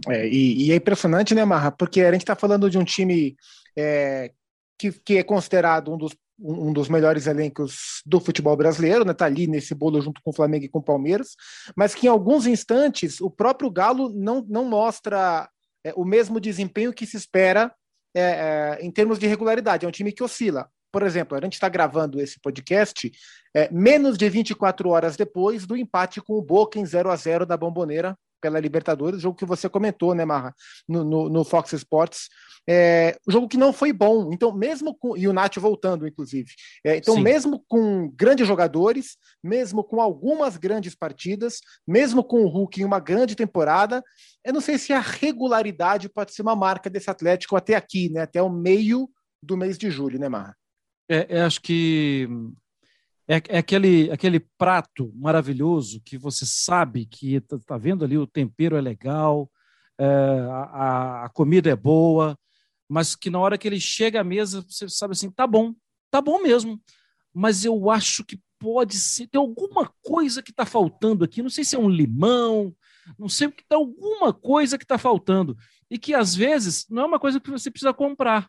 É, 0.08 0.26
e, 0.26 0.66
e, 0.66 0.72
é 0.72 0.76
impressionante, 0.76 1.34
né, 1.34 1.44
Marra? 1.44 1.70
Porque 1.70 2.00
a 2.00 2.12
gente 2.12 2.22
está 2.22 2.34
falando 2.34 2.70
de 2.70 2.78
um 2.78 2.84
time 2.84 3.36
é, 3.76 4.32
que, 4.78 4.90
que 4.92 5.18
é 5.18 5.22
considerado 5.22 5.92
um 5.92 5.98
dos, 5.98 6.16
um 6.40 6.72
dos 6.72 6.88
melhores 6.88 7.26
elencos 7.26 8.02
do 8.04 8.18
futebol 8.18 8.56
brasileiro, 8.56 9.04
né? 9.04 9.12
Tá 9.12 9.26
ali 9.26 9.46
nesse 9.46 9.74
bolo 9.74 10.00
junto 10.00 10.20
com 10.22 10.30
o 10.30 10.34
Flamengo 10.34 10.64
e 10.64 10.68
com 10.68 10.78
o 10.78 10.82
Palmeiras, 10.82 11.36
mas 11.76 11.94
que 11.94 12.06
em 12.06 12.10
alguns 12.10 12.46
instantes 12.46 13.20
o 13.20 13.30
próprio 13.30 13.70
Galo 13.70 14.08
não, 14.08 14.44
não 14.48 14.64
mostra 14.64 15.48
é, 15.84 15.92
o 15.96 16.04
mesmo 16.04 16.40
desempenho 16.40 16.92
que 16.92 17.06
se 17.06 17.16
espera 17.16 17.72
é, 18.14 18.20
é, 18.20 18.84
em 18.84 18.90
termos 18.90 19.18
de 19.18 19.26
regularidade. 19.26 19.84
É 19.84 19.88
um 19.88 19.92
time 19.92 20.12
que 20.12 20.22
oscila. 20.22 20.68
Por 20.92 21.02
exemplo, 21.02 21.36
a 21.36 21.40
gente 21.40 21.54
está 21.54 21.68
gravando 21.68 22.20
esse 22.20 22.38
podcast 22.38 23.10
é, 23.54 23.70
menos 23.72 24.18
de 24.18 24.28
24 24.28 24.90
horas 24.90 25.16
depois 25.16 25.66
do 25.66 25.76
empate 25.76 26.20
com 26.20 26.34
o 26.34 26.42
Boca 26.42 26.78
em 26.78 26.84
0 26.84 27.10
a 27.10 27.16
0 27.16 27.46
da 27.46 27.56
Bomboneira 27.56 28.16
pela 28.42 28.60
Libertadores, 28.60 29.22
jogo 29.22 29.38
que 29.38 29.46
você 29.46 29.68
comentou, 29.68 30.14
né, 30.14 30.24
Marra, 30.24 30.52
no, 30.86 31.04
no, 31.04 31.28
no 31.30 31.44
Fox 31.44 31.72
Sports. 31.72 32.28
É, 32.68 33.16
jogo 33.26 33.48
que 33.48 33.56
não 33.56 33.72
foi 33.72 33.92
bom. 33.92 34.30
Então, 34.32 34.52
mesmo 34.54 34.94
com. 34.94 35.16
E 35.16 35.26
o 35.26 35.32
Nath 35.32 35.56
voltando, 35.56 36.06
inclusive. 36.06 36.50
É, 36.84 36.96
então, 36.96 37.14
Sim. 37.14 37.22
mesmo 37.22 37.64
com 37.66 38.08
grandes 38.14 38.46
jogadores, 38.46 39.16
mesmo 39.42 39.82
com 39.82 40.00
algumas 40.00 40.56
grandes 40.56 40.94
partidas, 40.94 41.60
mesmo 41.86 42.22
com 42.22 42.44
o 42.44 42.48
Hulk 42.48 42.80
em 42.80 42.84
uma 42.84 43.00
grande 43.00 43.34
temporada, 43.34 44.02
eu 44.44 44.52
não 44.52 44.60
sei 44.60 44.78
se 44.78 44.92
a 44.92 45.00
regularidade 45.00 46.08
pode 46.08 46.32
ser 46.34 46.42
uma 46.42 46.54
marca 46.54 46.88
desse 46.88 47.10
Atlético 47.10 47.56
até 47.56 47.74
aqui, 47.74 48.10
né? 48.10 48.22
Até 48.22 48.40
o 48.40 48.50
meio 48.50 49.08
do 49.42 49.56
mês 49.56 49.76
de 49.76 49.90
julho, 49.90 50.18
né, 50.18 50.28
Marra? 50.28 50.56
É, 51.08 51.38
é 51.38 51.42
acho 51.42 51.60
que 51.60 52.28
é, 53.28 53.40
é, 53.48 53.58
aquele, 53.58 54.10
aquele 54.10 54.40
prato 54.58 55.12
maravilhoso 55.14 56.00
que 56.04 56.18
você 56.18 56.44
sabe 56.44 57.06
que 57.06 57.34
está 57.34 57.58
tá 57.58 57.78
vendo 57.78 58.04
ali, 58.04 58.18
o 58.18 58.26
tempero 58.26 58.76
é 58.76 58.80
legal, 58.80 59.50
é, 59.98 60.04
a, 60.50 61.24
a, 61.24 61.28
comida 61.28 61.70
é 61.70 61.76
boa, 61.76 62.36
mas 62.88 63.14
que 63.14 63.30
na 63.30 63.38
hora 63.38 63.56
que 63.56 63.68
ele 63.68 63.80
chega 63.80 64.20
à 64.20 64.24
mesa, 64.24 64.64
você 64.68 64.88
sabe 64.88 65.12
assim, 65.12 65.30
tá 65.30 65.46
bom, 65.46 65.74
tá 66.10 66.20
bom 66.20 66.40
mesmo, 66.42 66.80
mas 67.32 67.64
eu 67.64 67.90
acho 67.90 68.24
que 68.24 68.40
pode 68.58 68.96
ser, 68.96 69.26
tem 69.28 69.40
alguma 69.40 69.92
coisa 70.02 70.42
que 70.42 70.50
está 70.50 70.66
faltando 70.66 71.24
aqui, 71.24 71.42
não 71.42 71.50
sei 71.50 71.64
se 71.64 71.76
é 71.76 71.78
um 71.78 71.88
limão, 71.88 72.74
não 73.18 73.28
sei 73.28 73.48
o 73.48 73.52
que 73.52 73.62
está, 73.62 73.76
alguma 73.76 74.32
coisa 74.32 74.76
que 74.76 74.84
está 74.84 74.98
faltando, 74.98 75.56
e 75.90 75.98
que 75.98 76.14
às 76.14 76.34
vezes 76.34 76.86
não 76.88 77.02
é 77.02 77.06
uma 77.06 77.18
coisa 77.18 77.40
que 77.40 77.50
você 77.50 77.70
precisa 77.70 77.92
comprar, 77.92 78.48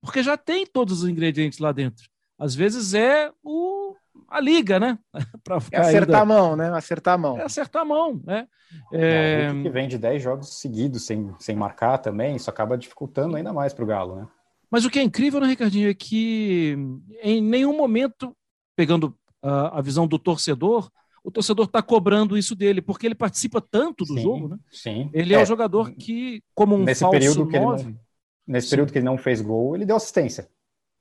porque 0.00 0.22
já 0.22 0.36
tem 0.36 0.64
todos 0.64 1.02
os 1.02 1.08
ingredientes 1.08 1.58
lá 1.58 1.72
dentro. 1.72 2.08
Às 2.38 2.54
vezes 2.54 2.94
é 2.94 3.30
o, 3.42 3.94
a 4.28 4.40
liga, 4.40 4.78
né? 4.78 4.98
é 5.72 5.78
acertar 5.78 6.00
ainda... 6.00 6.18
a 6.20 6.24
mão, 6.24 6.56
né? 6.56 6.70
Acertar 6.70 7.14
a 7.14 7.18
mão. 7.18 7.38
É 7.38 7.42
acertar 7.42 7.82
a 7.82 7.84
mão, 7.84 8.20
né? 8.24 8.46
É... 8.92 9.48
é... 9.50 9.62
que 9.62 9.70
vem 9.70 9.88
de 9.88 9.98
10 9.98 10.22
jogos 10.22 10.60
seguidos 10.60 11.06
sem, 11.06 11.32
sem 11.38 11.56
marcar 11.56 11.98
também, 11.98 12.36
isso 12.36 12.50
acaba 12.50 12.76
dificultando 12.76 13.36
ainda 13.36 13.52
mais 13.52 13.72
para 13.72 13.84
o 13.84 13.86
Galo, 13.86 14.16
né? 14.16 14.28
Mas 14.70 14.84
o 14.84 14.90
que 14.90 14.98
é 14.98 15.02
incrível, 15.02 15.40
né, 15.40 15.46
Ricardinho, 15.46 15.88
é 15.88 15.94
que 15.94 16.76
em 17.22 17.40
nenhum 17.40 17.76
momento, 17.76 18.36
pegando 18.74 19.16
a, 19.40 19.78
a 19.78 19.80
visão 19.80 20.06
do 20.06 20.18
torcedor, 20.18 20.90
o 21.22 21.30
torcedor 21.30 21.66
está 21.66 21.80
cobrando 21.80 22.36
isso 22.36 22.54
dele, 22.54 22.82
porque 22.82 23.06
ele 23.06 23.14
participa 23.14 23.60
tanto 23.60 24.04
do 24.04 24.14
sim, 24.14 24.22
jogo, 24.22 24.48
né? 24.48 24.58
Sim. 24.70 25.08
Ele 25.12 25.34
é, 25.34 25.38
é 25.38 25.42
o 25.42 25.46
jogador 25.46 25.92
que, 25.92 26.42
como 26.54 26.74
um 26.74 26.84
nesse 26.84 27.00
falso 27.00 27.18
período 27.18 27.48
que 27.48 27.58
nove, 27.58 27.82
ele 27.82 27.90
não, 27.92 28.00
Nesse 28.46 28.68
sim. 28.68 28.70
período 28.70 28.92
que 28.92 28.98
ele 28.98 29.04
não 29.04 29.18
fez 29.18 29.40
gol, 29.40 29.74
ele 29.74 29.84
deu 29.84 29.96
assistência. 29.96 30.48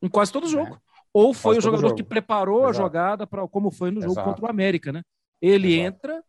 Em 0.01 0.09
quase 0.09 0.31
todo 0.31 0.47
jogo. 0.47 0.73
É. 0.73 0.94
Ou 1.15 1.33
foi 1.33 1.57
o 1.57 1.61
jogador 1.61 1.87
jogo. 1.87 1.95
que 1.95 2.03
preparou 2.03 2.63
Exato. 2.63 2.69
a 2.69 2.83
jogada 2.83 3.25
para 3.25 3.47
como 3.47 3.71
foi 3.71 3.89
no 3.89 4.01
jogo 4.01 4.15
Exato. 4.15 4.27
contra 4.27 4.45
o 4.45 4.49
América, 4.49 4.91
né? 4.91 5.01
Ele 5.41 5.79
Exato. 5.79 5.87
entra 5.87 6.23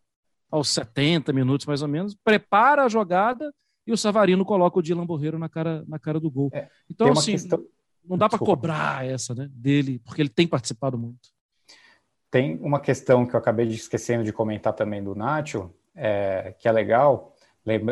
aos 0.48 0.68
70 0.68 1.32
minutos 1.32 1.66
mais 1.66 1.82
ou 1.82 1.88
menos, 1.88 2.14
prepara 2.14 2.84
a 2.84 2.88
jogada 2.88 3.52
e 3.84 3.92
o 3.92 3.96
Savarino 3.96 4.44
coloca 4.44 4.78
o 4.78 4.82
Dylan 4.82 5.04
Borreiro 5.04 5.40
na 5.40 5.48
cara, 5.48 5.84
na 5.88 5.98
cara 5.98 6.20
do 6.20 6.30
gol. 6.30 6.50
É, 6.52 6.68
então, 6.88 7.10
assim, 7.10 7.32
questão... 7.32 7.64
não 8.04 8.16
dá 8.16 8.28
para 8.28 8.38
cobrar 8.38 9.04
essa 9.04 9.34
né, 9.34 9.48
dele, 9.50 9.98
porque 10.04 10.22
ele 10.22 10.28
tem 10.28 10.46
participado 10.46 10.96
muito. 10.96 11.30
Tem 12.30 12.56
uma 12.58 12.78
questão 12.78 13.26
que 13.26 13.34
eu 13.34 13.40
acabei 13.40 13.66
de 13.66 13.74
esquecendo 13.74 14.22
de 14.22 14.32
comentar 14.32 14.72
também 14.72 15.02
do 15.02 15.16
Nacho, 15.16 15.68
é, 15.96 16.54
que 16.60 16.68
é 16.68 16.70
legal, 16.70 17.34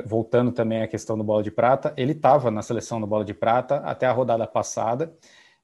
voltando 0.07 0.53
também 0.53 0.81
à 0.81 0.87
questão 0.87 1.19
do 1.19 1.25
Bola 1.25 1.43
de 1.43 1.51
Prata, 1.51 1.93
ele 1.97 2.13
estava 2.13 2.53
na 2.53 2.63
seleção 2.63 3.01
do 3.01 3.07
Bola 3.07 3.25
de 3.25 3.35
Prata 3.35 3.79
até 3.79 4.07
a 4.07 4.13
rodada 4.13 4.47
passada, 4.47 5.13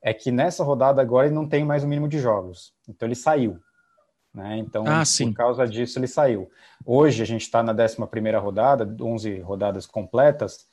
é 0.02 0.14
que 0.14 0.30
nessa 0.30 0.64
rodada 0.64 1.00
agora 1.02 1.26
ele 1.26 1.34
não 1.34 1.48
tem 1.48 1.64
mais 1.64 1.84
o 1.84 1.88
mínimo 1.88 2.08
de 2.08 2.18
jogos, 2.18 2.72
então 2.88 3.06
ele 3.06 3.14
saiu. 3.14 3.58
Né? 4.32 4.58
Então, 4.58 4.84
ah, 4.86 5.02
por 5.02 5.34
causa 5.34 5.66
disso, 5.66 5.98
ele 5.98 6.06
saiu. 6.06 6.48
Hoje 6.86 7.22
a 7.22 7.26
gente 7.26 7.42
está 7.42 7.62
na 7.62 7.72
11 7.72 7.96
rodada, 8.40 8.96
11 9.02 9.40
rodadas 9.40 9.86
completas, 9.86 10.66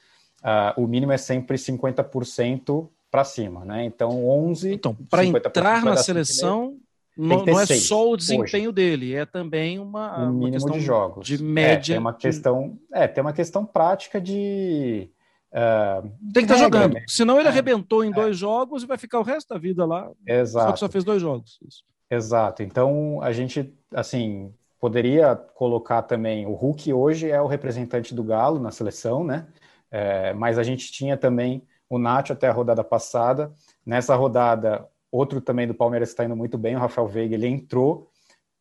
uh, 0.43 0.79
o 0.81 0.87
mínimo 0.87 1.11
é 1.11 1.17
sempre 1.17 1.57
50% 1.57 2.87
para 3.09 3.23
cima. 3.23 3.65
Né? 3.65 3.85
Então, 3.85 4.27
11. 4.27 4.73
Então, 4.73 4.95
para 5.09 5.25
entrar 5.25 5.83
na 5.83 5.97
seleção, 5.97 6.77
não, 7.17 7.43
não, 7.43 7.59
é 7.59 7.65
só 7.65 8.11
o 8.11 8.15
desempenho 8.15 8.69
hoje. 8.69 8.75
dele, 8.75 9.15
é 9.15 9.25
também 9.25 9.79
uma, 9.79 10.19
um 10.25 10.37
uma 10.37 10.51
questão 10.51 10.77
de 10.77 10.81
jogos. 10.81 11.25
De 11.25 11.41
média. 11.43 11.93
É, 11.93 11.95
tem 11.95 11.99
uma 11.99 12.13
questão, 12.13 12.79
é, 12.93 13.07
tem 13.07 13.21
uma 13.23 13.33
questão 13.33 13.65
prática 13.65 14.21
de. 14.21 15.09
Uh, 15.57 16.09
tem 16.33 16.45
que 16.45 16.51
estar 16.51 16.55
tá 16.55 16.61
jogando. 16.61 16.93
Né? 16.93 17.05
Senão 17.07 17.39
ele 17.39 17.47
é, 17.47 17.51
arrebentou 17.51 18.03
em 18.03 18.11
é. 18.11 18.13
dois 18.13 18.37
jogos 18.37 18.83
e 18.83 18.85
vai 18.85 18.97
ficar 18.97 19.19
o 19.19 19.23
resto 19.23 19.49
da 19.49 19.57
vida 19.57 19.85
lá. 19.85 20.11
Exato. 20.25 20.67
Só 20.67 20.73
que 20.73 20.79
só 20.79 20.89
fez 20.89 21.03
dois 21.03 21.21
jogos. 21.21 21.57
Isso. 21.67 21.83
Exato. 22.09 22.61
Então 22.61 23.19
a 23.23 23.31
gente, 23.31 23.73
assim, 23.93 24.53
poderia 24.79 25.35
colocar 25.35 26.03
também. 26.03 26.45
O 26.45 26.53
Hulk 26.53 26.93
hoje 26.93 27.31
é 27.31 27.41
o 27.41 27.47
representante 27.47 28.13
do 28.13 28.23
Galo 28.23 28.59
na 28.59 28.71
seleção, 28.71 29.23
né? 29.23 29.47
É, 29.89 30.33
mas 30.33 30.59
a 30.59 30.63
gente 30.63 30.91
tinha 30.91 31.17
também 31.17 31.63
o 31.89 31.97
Nacho 31.97 32.33
até 32.33 32.47
a 32.47 32.53
rodada 32.53 32.83
passada. 32.83 33.51
Nessa 33.85 34.15
rodada, 34.15 34.85
Outro 35.11 35.39
também 35.39 35.67
do 35.67 35.73
Palmeiras 35.73 36.09
está 36.09 36.25
indo 36.25 36.35
muito 36.35 36.57
bem, 36.57 36.75
o 36.75 36.79
Rafael 36.79 37.07
Veiga, 37.07 37.35
ele 37.35 37.47
entrou 37.47 38.11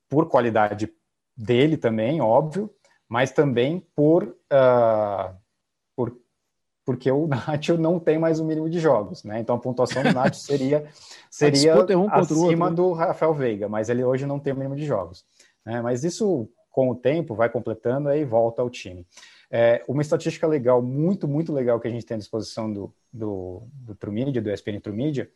por 0.08 0.28
qualidade 0.28 0.88
dele 1.36 1.76
também, 1.76 2.20
óbvio, 2.20 2.70
mas 3.08 3.32
também 3.32 3.84
por, 3.94 4.24
uh, 4.24 5.34
por 5.45 5.45
porque 6.86 7.10
o 7.10 7.26
Nacho 7.28 7.76
não 7.76 7.98
tem 7.98 8.16
mais 8.16 8.38
o 8.40 8.44
mínimo 8.44 8.70
de 8.70 8.78
jogos, 8.78 9.24
né? 9.24 9.40
Então 9.40 9.56
a 9.56 9.58
pontuação 9.58 10.02
do 10.02 10.12
Nacho 10.14 10.38
seria 10.38 10.86
seria 11.28 11.72
é 11.72 11.96
um 11.96 12.08
acima 12.08 12.66
outro, 12.66 12.70
né? 12.70 12.70
do 12.70 12.92
Rafael 12.92 13.34
Veiga, 13.34 13.68
mas 13.68 13.90
ele 13.90 14.04
hoje 14.04 14.24
não 14.24 14.38
tem 14.38 14.52
o 14.52 14.56
mínimo 14.56 14.76
de 14.76 14.86
jogos. 14.86 15.26
Né? 15.64 15.82
Mas 15.82 16.04
isso 16.04 16.48
com 16.70 16.90
o 16.90 16.94
tempo 16.94 17.34
vai 17.34 17.48
completando 17.48 18.08
aí 18.08 18.24
volta 18.24 18.62
ao 18.62 18.70
time. 18.70 19.04
É, 19.50 19.82
uma 19.88 20.02
estatística 20.02 20.46
legal, 20.46 20.80
muito, 20.80 21.26
muito 21.26 21.52
legal 21.52 21.80
que 21.80 21.88
a 21.88 21.90
gente 21.90 22.06
tem 22.06 22.16
à 22.16 22.18
disposição 22.18 22.72
do, 22.72 22.94
do, 23.12 23.62
do 23.72 23.94
do 24.40 24.50
ESPN 24.50 24.80
Trumedia, 24.80 25.30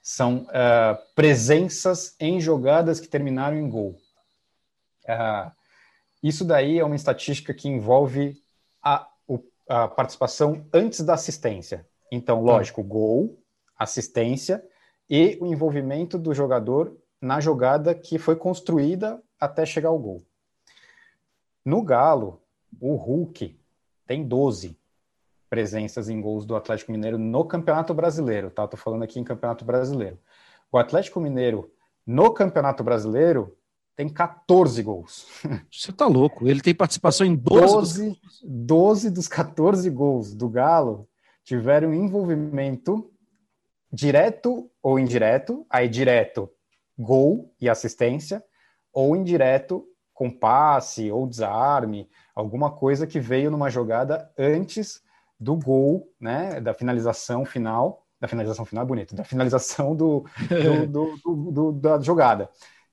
são 0.00 0.44
uh, 0.44 0.96
presenças 1.14 2.14
em 2.20 2.40
jogadas 2.40 3.00
que 3.00 3.08
terminaram 3.08 3.58
em 3.58 3.68
gol. 3.68 3.96
Uh, 5.04 5.50
isso 6.22 6.44
daí 6.44 6.78
é 6.78 6.84
uma 6.84 6.96
estatística 6.96 7.52
que 7.52 7.68
envolve 7.68 8.40
a, 8.82 9.08
a 9.68 9.86
participação 9.86 10.66
antes 10.72 11.00
da 11.00 11.14
assistência. 11.14 11.86
Então, 12.10 12.42
lógico, 12.42 12.82
gol, 12.82 13.38
assistência 13.78 14.64
e 15.08 15.38
o 15.40 15.46
envolvimento 15.46 16.18
do 16.18 16.34
jogador 16.34 16.96
na 17.20 17.40
jogada 17.40 17.94
que 17.94 18.18
foi 18.18 18.36
construída 18.36 19.22
até 19.38 19.66
chegar 19.66 19.90
ao 19.90 19.98
gol. 19.98 20.22
No 21.64 21.82
Galo, 21.82 22.40
o 22.80 22.94
Hulk 22.94 23.58
tem 24.06 24.26
12 24.26 24.78
presenças 25.50 26.08
em 26.08 26.20
gols 26.20 26.46
do 26.46 26.56
Atlético 26.56 26.92
Mineiro 26.92 27.18
no 27.18 27.44
Campeonato 27.44 27.92
Brasileiro, 27.92 28.50
tá? 28.50 28.66
Tô 28.66 28.76
falando 28.76 29.02
aqui 29.02 29.18
em 29.18 29.24
Campeonato 29.24 29.64
Brasileiro. 29.64 30.18
O 30.70 30.78
Atlético 30.78 31.20
Mineiro 31.20 31.70
no 32.06 32.32
Campeonato 32.32 32.82
Brasileiro 32.84 33.56
tem 33.98 34.08
14 34.08 34.80
gols. 34.80 35.26
Você 35.72 35.90
tá 35.90 36.06
louco? 36.06 36.46
Ele 36.46 36.60
tem 36.60 36.72
participação 36.72 37.26
em 37.26 37.34
12 37.34 38.04
12, 38.04 38.20
12 38.44 39.10
dos 39.10 39.26
14 39.26 39.90
gols 39.90 40.32
do 40.32 40.48
Galo 40.48 41.08
tiveram 41.42 41.92
envolvimento 41.92 43.10
direto 43.92 44.70
ou 44.80 45.00
indireto, 45.00 45.66
aí 45.68 45.88
direto 45.88 46.48
gol 46.96 47.52
e 47.60 47.68
assistência, 47.68 48.40
ou 48.92 49.16
indireto 49.16 49.84
com 50.14 50.30
passe 50.30 51.10
ou 51.10 51.26
desarme, 51.26 52.08
alguma 52.36 52.70
coisa 52.70 53.04
que 53.04 53.18
veio 53.18 53.50
numa 53.50 53.68
jogada 53.68 54.30
antes 54.38 55.02
do 55.40 55.56
gol, 55.56 56.08
né, 56.20 56.60
da 56.60 56.72
finalização 56.72 57.44
final, 57.44 58.06
da 58.20 58.28
finalização 58.28 58.64
final 58.64 58.84
é 58.84 58.86
bonito, 58.86 59.16
da 59.16 59.24
finalização 59.24 59.96
do, 59.96 60.24
do, 60.86 61.16
do, 61.16 61.50
do 61.50 61.72
da 61.72 62.00
jogada. 62.00 62.48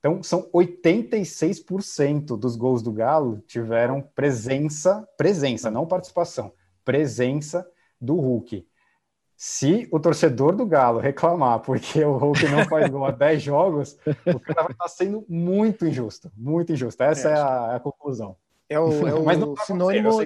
Então, 0.06 0.22
são 0.22 0.48
86% 0.54 2.38
dos 2.38 2.56
gols 2.56 2.84
do 2.84 2.92
Galo 2.92 3.44
tiveram 3.48 4.04
presença, 4.14 5.04
presença, 5.18 5.72
não 5.72 5.88
participação, 5.88 6.54
presença 6.84 7.68
do 8.00 8.14
Hulk. 8.18 8.68
Se 9.36 9.90
o 9.92 10.00
torcedor 10.00 10.56
do 10.56 10.64
Galo 10.64 11.00
reclamar 11.00 11.60
porque 11.62 12.04
o 12.04 12.18
Hulk 12.18 12.48
não 12.50 12.66
faz 12.66 12.88
gol 12.88 13.04
há 13.04 13.10
10 13.18 13.42
jogos, 13.42 13.98
o 14.28 14.40
cara 14.40 14.62
vai 14.62 14.74
estar 14.74 14.88
sendo 14.90 15.26
muito 15.28 15.88
injusto, 15.88 16.32
muito 16.38 16.72
injusto. 16.72 17.02
Essa 17.02 17.30
é, 17.30 17.32
é 17.32 17.36
a, 17.38 17.70
é 17.72 17.76
a, 17.78 17.80
conclusão. 17.80 18.38
É 18.70 18.80
o, 18.80 19.08
é 19.08 19.14
o 19.16 19.26
Mas 19.26 19.40
não 19.40 19.58
sinônimo 19.58 20.20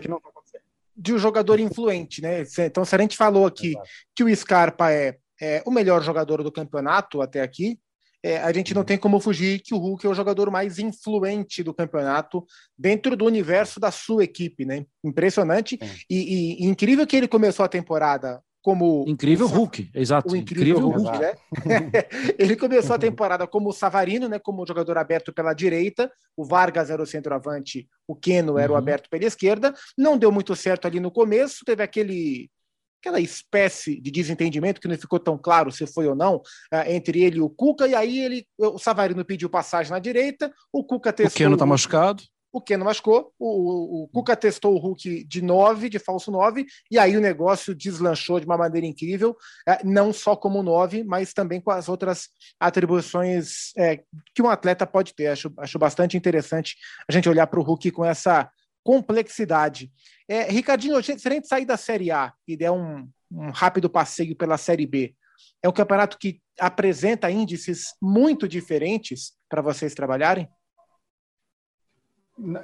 de 0.93 1.13
um 1.13 1.17
jogador 1.17 1.57
influente, 1.57 2.21
né? 2.21 2.43
Então, 2.59 2.83
se 2.83 2.93
a 2.93 2.99
gente 2.99 3.15
falou 3.15 3.45
aqui 3.45 3.69
Exato. 3.69 3.87
que 4.13 4.25
o 4.25 4.35
Scarpa 4.35 4.91
é, 4.91 5.17
é, 5.41 5.63
o 5.65 5.71
melhor 5.71 6.03
jogador 6.03 6.43
do 6.43 6.51
campeonato 6.51 7.21
até 7.21 7.39
aqui, 7.39 7.79
é, 8.23 8.37
a 8.37 8.51
gente 8.51 8.73
não 8.73 8.81
uhum. 8.81 8.85
tem 8.85 8.97
como 8.97 9.19
fugir 9.19 9.59
que 9.59 9.73
o 9.73 9.77
Hulk 9.77 10.05
é 10.05 10.09
o 10.09 10.13
jogador 10.13 10.51
mais 10.51 10.77
influente 10.79 11.63
do 11.63 11.73
campeonato 11.73 12.45
dentro 12.77 13.15
do 13.15 13.25
universo 13.25 13.79
da 13.79 13.91
sua 13.91 14.23
equipe, 14.23 14.65
né? 14.65 14.85
Impressionante 15.03 15.79
e, 16.09 16.63
e, 16.63 16.65
incrível 16.65 17.07
que 17.07 17.15
ele 17.15 17.27
começou 17.27 17.65
a 17.65 17.69
temporada 17.69 18.41
como 18.61 19.05
incrível 19.07 19.45
o, 19.45 19.49
Hulk, 19.49 19.89
exato, 19.95 20.33
o 20.33 20.35
incrível, 20.35 20.77
incrível 20.77 20.89
Hulk, 20.89 21.09
Hulk, 21.09 21.19
né? 21.19 21.33
ele 22.37 22.57
começou 22.57 22.93
a 22.93 22.99
temporada 22.99 23.47
como 23.47 23.71
Savarino, 23.71 24.27
né, 24.27 24.37
como 24.37 24.67
jogador 24.67 24.97
aberto 24.97 25.31
pela 25.31 25.53
direita, 25.53 26.11
o 26.35 26.43
Vargas 26.43 26.89
era 26.89 27.01
o 27.01 27.05
centroavante, 27.05 27.87
o 28.05 28.13
Keno 28.13 28.57
era 28.57 28.71
uhum. 28.71 28.75
o 28.75 28.77
aberto 28.77 29.09
pela 29.09 29.23
esquerda, 29.23 29.73
não 29.97 30.17
deu 30.17 30.29
muito 30.29 30.55
certo 30.57 30.85
ali 30.85 30.99
no 30.99 31.09
começo, 31.09 31.63
teve 31.65 31.81
aquele 31.81 32.51
aquela 32.99 33.19
espécie 33.19 33.99
de 33.99 34.11
desentendimento 34.11 34.81
que 34.81 34.87
não 34.87 34.97
ficou 34.97 35.19
tão 35.19 35.37
claro 35.37 35.71
se 35.71 35.87
foi 35.87 36.07
ou 36.07 36.15
não 36.15 36.41
é, 36.71 36.93
entre 36.93 37.21
ele 37.21 37.37
e 37.37 37.41
o 37.41 37.49
Cuca, 37.49 37.87
e 37.87 37.95
aí 37.95 38.19
ele, 38.19 38.47
o 38.57 38.77
Savarino 38.77 39.23
pediu 39.25 39.49
passagem 39.49 39.91
na 39.91 39.99
direita, 39.99 40.53
o 40.71 40.83
Cuca 40.83 41.13
testou... 41.13 41.35
O 41.35 41.37
Keno 41.37 41.57
tá 41.57 41.65
machucado 41.65 42.23
o 42.51 42.59
Keno 42.59 42.85
machucou, 42.85 43.31
o, 43.37 44.03
o, 44.03 44.07
Cuca 44.07 44.35
testou 44.35 44.73
o 44.73 44.79
Hulk 44.79 45.23
de 45.25 45.41
9, 45.41 45.89
de 45.89 45.99
falso 45.99 46.31
9, 46.31 46.65
e 46.89 46.97
aí 46.97 47.15
o 47.15 47.21
negócio 47.21 47.75
deslanchou 47.75 48.39
de 48.39 48.45
uma 48.45 48.57
maneira 48.57 48.87
incrível, 48.87 49.37
é, 49.67 49.83
não 49.83 50.11
só 50.11 50.35
como 50.35 50.63
9, 50.63 51.03
mas 51.03 51.33
também 51.33 51.61
com 51.61 51.71
as 51.71 51.87
outras 51.87 52.29
atribuições 52.59 53.71
é, 53.77 54.01
que 54.33 54.41
um 54.41 54.49
atleta 54.49 54.85
pode 54.87 55.13
ter. 55.13 55.27
Acho, 55.27 55.53
acho 55.57 55.77
bastante 55.77 56.17
interessante 56.17 56.75
a 57.07 57.11
gente 57.11 57.29
olhar 57.29 57.45
para 57.47 57.59
o 57.59 57.63
Hulk 57.63 57.91
com 57.91 58.03
essa 58.03 58.49
complexidade. 58.89 59.91
É, 60.27 60.45
Ricardinho, 60.45 61.03
se 61.03 61.11
a 61.11 61.29
gente 61.29 61.47
sair 61.47 61.63
da 61.63 61.77
Série 61.77 62.09
A 62.09 62.33
e 62.47 62.57
der 62.57 62.71
um, 62.71 63.07
um 63.31 63.51
rápido 63.51 63.87
passeio 63.87 64.35
pela 64.35 64.57
Série 64.57 64.87
B, 64.87 65.15
é 65.61 65.69
um 65.69 65.71
campeonato 65.71 66.17
que 66.17 66.41
apresenta 66.59 67.29
índices 67.29 67.93
muito 68.01 68.47
diferentes 68.47 69.33
para 69.47 69.61
vocês 69.61 69.93
trabalharem? 69.93 70.49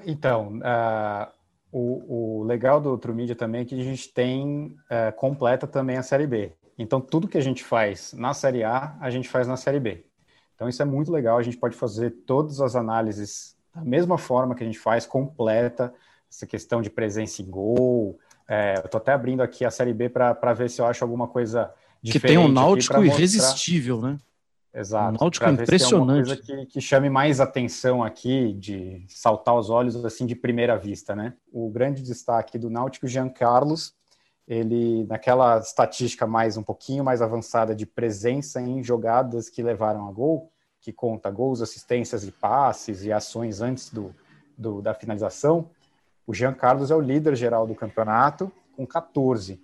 Então, 0.04 0.58
uh, 0.58 1.32
o, 1.72 2.40
o, 2.40 2.44
legal 2.44 2.82
do 2.82 2.98
True 2.98 3.36
também 3.36 3.62
é 3.62 3.66
que 3.66 3.80
a 3.80 3.84
gente 3.84 4.12
tem 4.12 4.76
uh, 4.90 5.16
completa 5.16 5.68
também 5.68 5.98
a 5.98 6.04
Série 6.04 6.26
B. 6.26 6.54
Então, 6.76 7.00
tudo 7.00 7.28
que 7.28 7.38
a 7.38 7.42
gente 7.42 7.64
faz 7.64 8.14
na 8.14 8.34
Série 8.34 8.64
A, 8.64 8.98
a 9.00 9.12
gente 9.12 9.30
faz 9.30 9.48
na 9.48 9.58
Série 9.58 9.80
B. 9.80 10.08
Então, 10.56 10.68
isso 10.68 10.82
é 10.82 10.86
muito 10.86 11.12
legal. 11.12 11.38
A 11.38 11.44
gente 11.44 11.58
pode 11.58 11.76
fazer 11.76 12.10
todas 12.26 12.62
as 12.62 12.76
análises 12.76 13.56
da 13.76 13.84
mesma 13.84 14.18
forma 14.18 14.56
que 14.56 14.64
a 14.64 14.66
gente 14.66 14.80
faz, 14.80 15.06
completa, 15.06 15.94
essa 16.30 16.46
questão 16.46 16.82
de 16.82 16.90
presença 16.90 17.42
em 17.42 17.46
gol. 17.46 18.20
É, 18.48 18.76
eu 18.78 18.86
estou 18.86 19.00
até 19.00 19.12
abrindo 19.12 19.42
aqui 19.42 19.66
a 19.66 19.72
Série 19.72 19.94
B 19.94 20.10
para 20.10 20.54
ver 20.54 20.70
se 20.70 20.82
eu 20.82 20.86
acho 20.86 21.04
alguma 21.04 21.28
coisa 21.28 21.72
diferente. 22.02 22.22
Que 22.22 22.28
tem 22.28 22.38
um 22.38 22.52
náutico 22.52 23.04
irresistível, 23.04 24.02
né? 24.02 24.18
Exato. 24.76 25.16
Um 25.16 25.22
náutico 25.22 25.50
impressionante. 25.50 26.28
coisa 26.28 26.42
que, 26.42 26.66
que, 26.66 26.82
chame 26.82 27.10
mais 27.10 27.40
atenção 27.40 28.04
aqui, 28.04 28.52
de 28.54 29.06
saltar 29.08 29.56
os 29.56 29.70
olhos 29.70 30.04
assim 30.04 30.26
de 30.26 30.36
primeira 30.36 30.78
vista, 30.78 31.16
né? 31.16 31.34
O 31.52 31.70
grande 31.70 32.02
destaque 32.02 32.60
do 32.60 32.70
Náutico, 32.70 33.08
Jean 33.08 33.30
Carlos, 33.30 33.94
ele 34.46 35.06
naquela 35.06 35.60
estatística 35.60 36.28
mais 36.28 36.58
um 36.58 36.64
pouquinho 36.64 37.06
mais 37.06 37.22
avançada 37.22 37.74
de 37.74 37.86
presença 37.86 38.62
em 38.62 38.84
jogadas 38.84 39.50
que 39.50 39.64
levaram 39.64 40.08
a 40.08 40.12
gol, 40.12 40.52
que 40.82 40.92
conta 40.92 41.32
gols, 41.32 41.62
assistências 41.62 42.26
e 42.26 42.32
passes 42.32 43.06
e 43.06 43.14
ações 43.14 43.62
antes 43.62 43.90
do, 43.90 44.14
do 44.58 44.82
da 44.82 44.94
finalização, 44.94 45.70
o 46.28 46.34
Jean 46.34 46.54
Carlos 46.54 46.92
é 46.92 46.96
o 46.96 47.02
líder 47.02 47.36
geral 47.36 47.68
do 47.68 47.76
campeonato 47.76 48.52
com 48.76 48.86
14, 48.86 49.62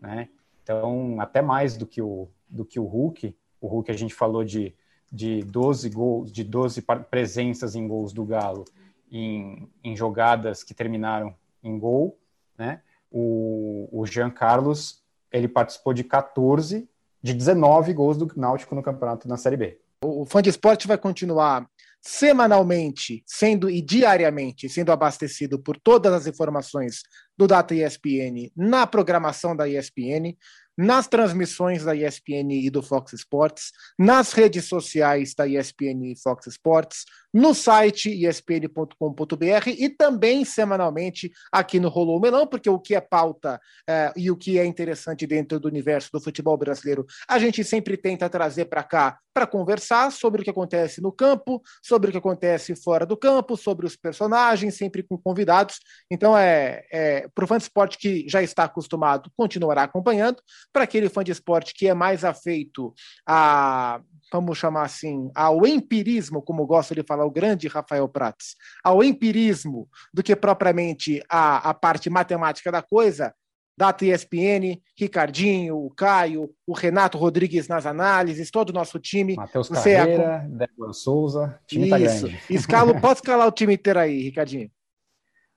né? 0.00 0.28
Então, 0.62 1.20
até 1.20 1.42
mais 1.42 1.76
do 1.76 1.86
que 1.86 2.00
o 2.00 2.28
do 2.48 2.64
que 2.64 2.78
o 2.78 2.84
Hulk, 2.84 3.36
o 3.60 3.66
Hulk 3.66 3.90
a 3.90 3.96
gente 3.96 4.14
falou 4.14 4.44
de, 4.44 4.74
de 5.10 5.42
12 5.42 5.88
gols, 5.90 6.32
de 6.32 6.44
12 6.44 6.84
presenças 7.10 7.74
em 7.74 7.88
gols 7.88 8.12
do 8.12 8.24
Galo 8.24 8.64
em, 9.10 9.68
em 9.82 9.96
jogadas 9.96 10.62
que 10.62 10.72
terminaram 10.72 11.34
em 11.62 11.78
gol, 11.78 12.18
né? 12.56 12.80
O, 13.10 13.88
o 13.92 14.06
Jean 14.06 14.30
Carlos, 14.30 15.02
ele 15.32 15.48
participou 15.48 15.92
de 15.92 16.04
14 16.04 16.88
de 17.22 17.32
19 17.32 17.92
gols 17.92 18.16
do 18.16 18.30
Náutico 18.36 18.74
no 18.74 18.82
campeonato 18.82 19.26
na 19.26 19.36
Série 19.36 19.56
B. 19.56 19.80
O 20.04 20.26
fã 20.26 20.42
de 20.42 20.50
esporte 20.50 20.86
vai 20.86 20.98
continuar 20.98 21.68
semanalmente 22.06 23.22
sendo 23.26 23.70
e 23.70 23.80
diariamente 23.80 24.68
sendo 24.68 24.92
abastecido 24.92 25.58
por 25.58 25.78
todas 25.78 26.12
as 26.12 26.26
informações 26.26 27.00
do 27.36 27.46
Data 27.46 27.74
ESPN 27.74 28.52
na 28.54 28.86
programação 28.86 29.56
da 29.56 29.66
ESPN 29.66 30.36
nas 30.76 31.06
transmissões 31.06 31.84
da 31.84 31.94
ESPN 31.94 32.52
e 32.52 32.68
do 32.68 32.82
Fox 32.82 33.12
Sports, 33.12 33.70
nas 33.98 34.32
redes 34.32 34.66
sociais 34.66 35.32
da 35.34 35.46
ESPN 35.46 36.12
e 36.12 36.20
Fox 36.20 36.46
Sports, 36.48 37.04
no 37.34 37.52
site 37.52 38.10
espn.com.br 38.24 39.68
e 39.76 39.88
também 39.88 40.44
semanalmente 40.44 41.32
aqui 41.50 41.80
no 41.80 41.88
Rolou 41.88 42.20
Melão, 42.20 42.46
porque 42.46 42.70
o 42.70 42.78
que 42.78 42.94
é 42.94 43.00
pauta 43.00 43.60
é, 43.88 44.12
e 44.16 44.30
o 44.30 44.36
que 44.36 44.56
é 44.56 44.64
interessante 44.64 45.26
dentro 45.26 45.58
do 45.58 45.66
universo 45.66 46.10
do 46.12 46.20
futebol 46.20 46.56
brasileiro, 46.56 47.04
a 47.28 47.36
gente 47.40 47.64
sempre 47.64 47.96
tenta 47.96 48.30
trazer 48.30 48.66
para 48.66 48.84
cá 48.84 49.18
para 49.34 49.48
conversar 49.48 50.12
sobre 50.12 50.40
o 50.40 50.44
que 50.44 50.50
acontece 50.50 51.02
no 51.02 51.10
campo, 51.10 51.60
sobre 51.82 52.08
o 52.08 52.12
que 52.12 52.18
acontece 52.18 52.76
fora 52.76 53.04
do 53.04 53.16
campo, 53.16 53.56
sobre 53.56 53.84
os 53.84 53.96
personagens, 53.96 54.76
sempre 54.76 55.02
com 55.02 55.18
convidados. 55.18 55.80
Então, 56.08 56.38
é, 56.38 56.84
é 56.90 57.28
para 57.34 57.44
o 57.44 57.48
fã 57.48 57.58
de 57.58 57.64
esporte 57.64 57.98
que 57.98 58.24
já 58.28 58.40
está 58.40 58.64
acostumado, 58.64 59.30
continuará 59.36 59.82
acompanhando. 59.82 60.40
Para 60.72 60.84
aquele 60.84 61.08
fã 61.08 61.24
de 61.24 61.32
esporte 61.32 61.74
que 61.74 61.88
é 61.88 61.94
mais 61.94 62.24
afeito 62.24 62.94
a 63.26 64.00
vamos 64.34 64.58
chamar 64.58 64.82
assim, 64.82 65.30
ao 65.32 65.64
empirismo, 65.64 66.42
como 66.42 66.66
gosta 66.66 66.92
de 66.92 67.04
falar 67.04 67.24
o 67.24 67.30
grande 67.30 67.68
Rafael 67.68 68.08
Prates, 68.08 68.56
ao 68.82 69.04
empirismo 69.04 69.88
do 70.12 70.24
que 70.24 70.34
propriamente 70.34 71.22
a, 71.28 71.70
a 71.70 71.72
parte 71.72 72.10
matemática 72.10 72.72
da 72.72 72.82
coisa, 72.82 73.32
da 73.78 73.94
ESPN, 74.02 74.80
Ricardinho, 74.98 75.76
o 75.76 75.88
Caio, 75.88 76.50
o 76.66 76.72
Renato 76.72 77.16
Rodrigues 77.16 77.68
nas 77.68 77.86
análises, 77.86 78.50
todo 78.50 78.70
o 78.70 78.72
nosso 78.72 78.98
time. 78.98 79.36
Matheus 79.36 79.68
Carreira, 79.68 80.44
é... 80.44 80.48
Débora 80.48 80.92
Souza, 80.92 81.60
time 81.68 81.88
tá 81.88 82.00
Isso. 82.00 82.26
Tá 82.26 82.28
grande. 82.28 82.44
Escalo, 82.50 82.98
pode 83.00 83.18
escalar 83.18 83.46
o 83.46 83.52
time 83.52 83.74
inteiro 83.74 84.00
aí, 84.00 84.20
Ricardinho. 84.20 84.68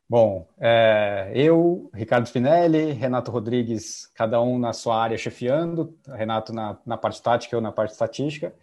Bom, 0.07 0.47
é, 0.59 1.31
eu, 1.33 1.89
Ricardo 1.93 2.27
Spinelli, 2.27 2.93
Renato 2.93 3.31
Rodrigues, 3.31 4.09
cada 4.13 4.39
um 4.39 4.59
na 4.59 4.71
sua 4.71 5.01
área 5.01 5.17
chefiando, 5.17 5.97
Renato 6.07 6.53
na, 6.53 6.77
na 6.85 6.95
parte 6.95 7.21
tática, 7.21 7.55
eu 7.55 7.59
na 7.59 7.71
parte 7.71 7.91
estatística. 7.91 8.53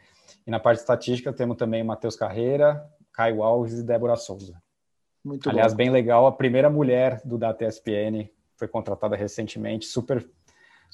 E 0.47 0.51
na 0.51 0.61
parte 0.61 0.78
estatística 0.78 1.32
temos 1.32 1.57
também 1.57 1.82
o 1.82 1.86
Matheus 1.86 2.16
Carreira, 2.16 2.84
Caio 3.12 3.42
Alves 3.42 3.78
e 3.78 3.82
Débora 3.82 4.16
Souza. 4.16 4.61
Muito 5.24 5.49
Aliás, 5.49 5.72
bom. 5.72 5.78
bem 5.78 5.90
legal, 5.90 6.26
a 6.26 6.32
primeira 6.32 6.68
mulher 6.68 7.20
do 7.24 7.38
Data 7.38 7.64
ESPN 7.64 8.28
foi 8.57 8.68
contratada 8.68 9.16
recentemente, 9.16 9.86
super 9.86 10.26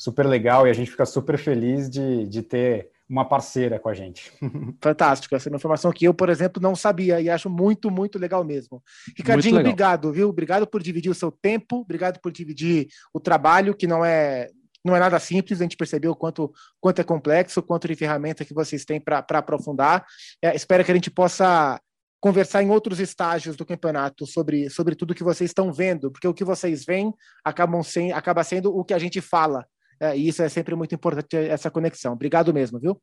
super 0.01 0.25
legal 0.25 0.67
e 0.67 0.71
a 0.71 0.73
gente 0.73 0.91
fica 0.91 1.05
super 1.05 1.37
feliz 1.37 1.91
de, 1.91 2.27
de 2.27 2.43
ter 2.43 2.91
uma 3.07 3.23
parceira 3.23 3.79
com 3.79 3.89
a 3.89 3.93
gente. 3.93 4.33
Fantástico, 4.81 5.35
essa 5.35 5.49
é 5.49 5.51
uma 5.51 5.59
informação 5.59 5.93
que 5.93 6.07
eu, 6.07 6.15
por 6.15 6.31
exemplo, 6.31 6.63
não 6.63 6.75
sabia 6.75 7.21
e 7.21 7.29
acho 7.29 7.51
muito, 7.51 7.91
muito 7.91 8.19
legal 8.19 8.43
mesmo. 8.43 8.83
Ricardinho, 9.15 9.57
legal. 9.57 9.71
obrigado, 9.71 10.13
viu? 10.13 10.29
Obrigado 10.31 10.67
por 10.67 10.83
dividir 10.83 11.11
o 11.11 11.15
seu 11.15 11.31
tempo, 11.31 11.81
obrigado 11.81 12.19
por 12.19 12.33
dividir 12.33 12.89
o 13.13 13.21
trabalho, 13.21 13.75
que 13.75 13.87
não 13.87 14.03
é 14.03 14.49
não 14.85 14.97
é 14.97 14.99
nada 14.99 15.19
simples, 15.19 15.61
a 15.61 15.65
gente 15.65 15.77
percebeu 15.77 16.13
o 16.13 16.17
quanto, 16.17 16.53
quanto 16.81 17.01
é 17.01 17.05
complexo, 17.05 17.63
quanto 17.63 17.89
de 17.89 17.95
ferramenta 17.95 18.45
que 18.45 18.55
vocês 18.55 18.85
têm 18.85 19.01
para 19.01 19.19
aprofundar. 19.19 20.05
É, 20.43 20.55
espero 20.55 20.85
que 20.85 20.91
a 20.91 20.95
gente 20.95 21.11
possa 21.11 21.81
conversar 22.21 22.63
em 22.63 22.71
outros 22.71 23.01
estágios 23.01 23.57
do 23.57 23.65
campeonato 23.65 24.27
sobre, 24.27 24.69
sobre 24.69 24.95
tudo 24.95 25.15
que 25.15 25.25
vocês 25.25 25.51
estão 25.51 25.73
vendo, 25.73 26.11
porque 26.11 26.29
o 26.29 26.35
que 26.35 26.45
vocês 26.45 26.85
veem 26.85 27.15
acabam 27.45 27.83
sem, 27.83 28.13
acaba 28.13 28.45
sendo 28.45 28.77
o 28.77 28.85
que 28.85 28.93
a 28.93 28.99
gente 28.99 29.21
fala 29.21 29.67
é, 30.01 30.17
e 30.17 30.29
isso 30.29 30.43
é 30.43 30.49
sempre 30.49 30.75
muito 30.75 30.95
importante, 30.95 31.37
essa 31.37 31.71
conexão. 31.71 32.15
Obrigado 32.15 32.55
mesmo, 32.55 32.81
viu? 32.81 33.01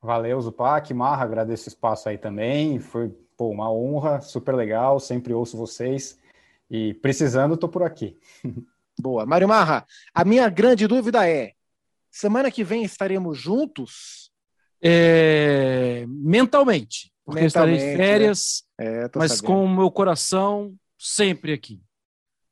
Valeu, 0.00 0.38
Zupac, 0.40 0.92
Marra, 0.92 1.24
agradeço 1.24 1.68
o 1.68 1.72
espaço 1.72 2.08
aí 2.08 2.18
também. 2.18 2.78
Foi 2.78 3.08
pô, 3.36 3.48
uma 3.48 3.72
honra, 3.72 4.20
super 4.20 4.54
legal, 4.54 5.00
sempre 5.00 5.32
ouço 5.32 5.56
vocês. 5.56 6.20
E 6.70 6.92
precisando, 6.94 7.54
estou 7.54 7.68
por 7.68 7.82
aqui. 7.82 8.16
Boa. 9.00 9.24
Mário 9.24 9.48
Marra, 9.48 9.86
a 10.14 10.24
minha 10.24 10.48
grande 10.48 10.86
dúvida 10.86 11.28
é: 11.28 11.52
semana 12.10 12.50
que 12.50 12.64
vem 12.64 12.84
estaremos 12.84 13.38
juntos? 13.38 14.30
É... 14.82 16.04
Mentalmente, 16.08 17.12
porque 17.24 17.42
Mentalmente, 17.42 17.78
estarei 17.78 17.96
de 17.96 17.96
férias, 17.96 18.64
né? 18.78 19.04
é, 19.04 19.10
mas 19.16 19.32
sabendo. 19.32 19.46
com 19.46 19.64
o 19.64 19.68
meu 19.68 19.90
coração 19.90 20.74
sempre 20.98 21.52
aqui. 21.52 21.80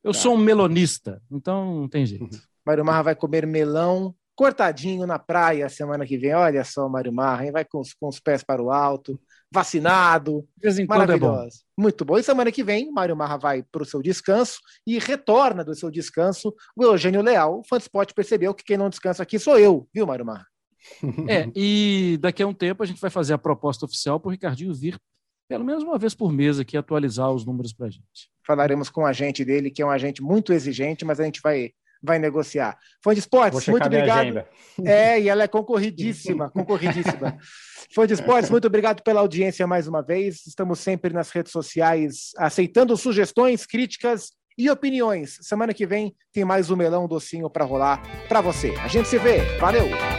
Eu 0.02 0.12
tá. 0.12 0.18
sou 0.18 0.34
um 0.34 0.38
melonista, 0.38 1.20
então 1.30 1.80
não 1.80 1.88
tem 1.88 2.06
jeito. 2.06 2.40
Mário 2.64 2.84
Marra 2.84 3.02
vai 3.02 3.14
comer 3.14 3.46
melão 3.46 4.14
cortadinho 4.36 5.06
na 5.06 5.18
praia 5.18 5.68
semana 5.68 6.06
que 6.06 6.18
vem. 6.18 6.34
Olha 6.34 6.62
só, 6.62 6.88
Mário 6.88 7.12
Marra, 7.12 7.46
hein? 7.46 7.52
vai 7.52 7.64
com 7.64 7.80
os, 7.80 7.94
com 7.94 8.06
os 8.06 8.20
pés 8.20 8.44
para 8.44 8.62
o 8.62 8.70
alto, 8.70 9.18
vacinado. 9.52 10.46
De 10.56 10.62
vez 10.62 10.78
em 10.78 10.86
quando 10.86 11.02
é 11.02 11.06
maravilhoso. 11.18 11.58
É 11.78 11.80
Muito 11.80 12.04
bom. 12.04 12.18
E 12.18 12.22
semana 12.22 12.52
que 12.52 12.64
vem, 12.64 12.90
Mário 12.90 13.16
Marra 13.16 13.36
vai 13.36 13.62
para 13.62 13.82
o 13.82 13.86
seu 13.86 14.02
descanso 14.02 14.58
e 14.86 14.98
retorna 14.98 15.64
do 15.64 15.74
seu 15.74 15.90
descanso 15.90 16.54
o 16.76 16.84
Eugênio 16.84 17.22
Leal. 17.22 17.60
O 17.60 17.64
Fanspot 17.64 18.12
percebeu 18.14 18.54
que 18.54 18.64
quem 18.64 18.76
não 18.76 18.90
descansa 18.90 19.22
aqui 19.22 19.38
sou 19.38 19.58
eu, 19.58 19.88
viu, 19.94 20.06
Mário 20.06 20.26
Marra? 20.26 20.46
É, 21.28 21.50
e 21.56 22.16
daqui 22.20 22.42
a 22.42 22.46
um 22.46 22.54
tempo 22.54 22.82
a 22.82 22.86
gente 22.86 23.00
vai 23.00 23.10
fazer 23.10 23.34
a 23.34 23.38
proposta 23.38 23.84
oficial 23.84 24.20
para 24.20 24.28
o 24.28 24.30
Ricardinho 24.30 24.72
vir 24.72 24.96
pelo 25.48 25.64
menos 25.64 25.82
uma 25.82 25.98
vez 25.98 26.14
por 26.14 26.32
mês 26.32 26.58
aqui 26.58 26.76
atualizar 26.76 27.30
os 27.30 27.44
números 27.44 27.72
para 27.72 27.86
a 27.86 27.90
gente. 27.90 28.30
Falaremos 28.44 28.90
com 28.90 29.02
o 29.02 29.06
agente 29.06 29.44
dele, 29.44 29.70
que 29.70 29.80
é 29.80 29.86
um 29.86 29.90
agente 29.90 30.22
muito 30.22 30.52
exigente, 30.52 31.04
mas 31.04 31.20
a 31.20 31.24
gente 31.24 31.40
vai 31.40 31.72
vai 32.02 32.18
negociar. 32.18 32.76
Fã 33.02 33.12
de 33.12 33.20
esportes, 33.20 33.66
muito 33.68 33.86
obrigado. 33.86 34.44
É, 34.84 35.20
e 35.20 35.28
ela 35.28 35.44
é 35.44 35.48
concorridíssima, 35.48 36.50
concorridíssima. 36.54 37.38
Fã 37.94 38.06
de 38.06 38.14
esportes, 38.14 38.50
muito 38.50 38.66
obrigado 38.66 39.02
pela 39.02 39.20
audiência 39.20 39.66
mais 39.66 39.86
uma 39.86 40.02
vez. 40.02 40.46
Estamos 40.46 40.80
sempre 40.80 41.12
nas 41.12 41.30
redes 41.30 41.52
sociais 41.52 42.30
aceitando 42.36 42.96
sugestões, 42.96 43.66
críticas 43.66 44.32
e 44.58 44.70
opiniões. 44.70 45.38
Semana 45.42 45.74
que 45.74 45.86
vem 45.86 46.14
tem 46.32 46.44
mais 46.44 46.70
um 46.70 46.76
melão 46.76 47.06
docinho 47.06 47.50
para 47.50 47.64
rolar 47.64 48.02
para 48.28 48.40
você. 48.40 48.74
A 48.82 48.88
gente 48.88 49.08
se 49.08 49.18
vê. 49.18 49.38
Valeu! 49.58 50.15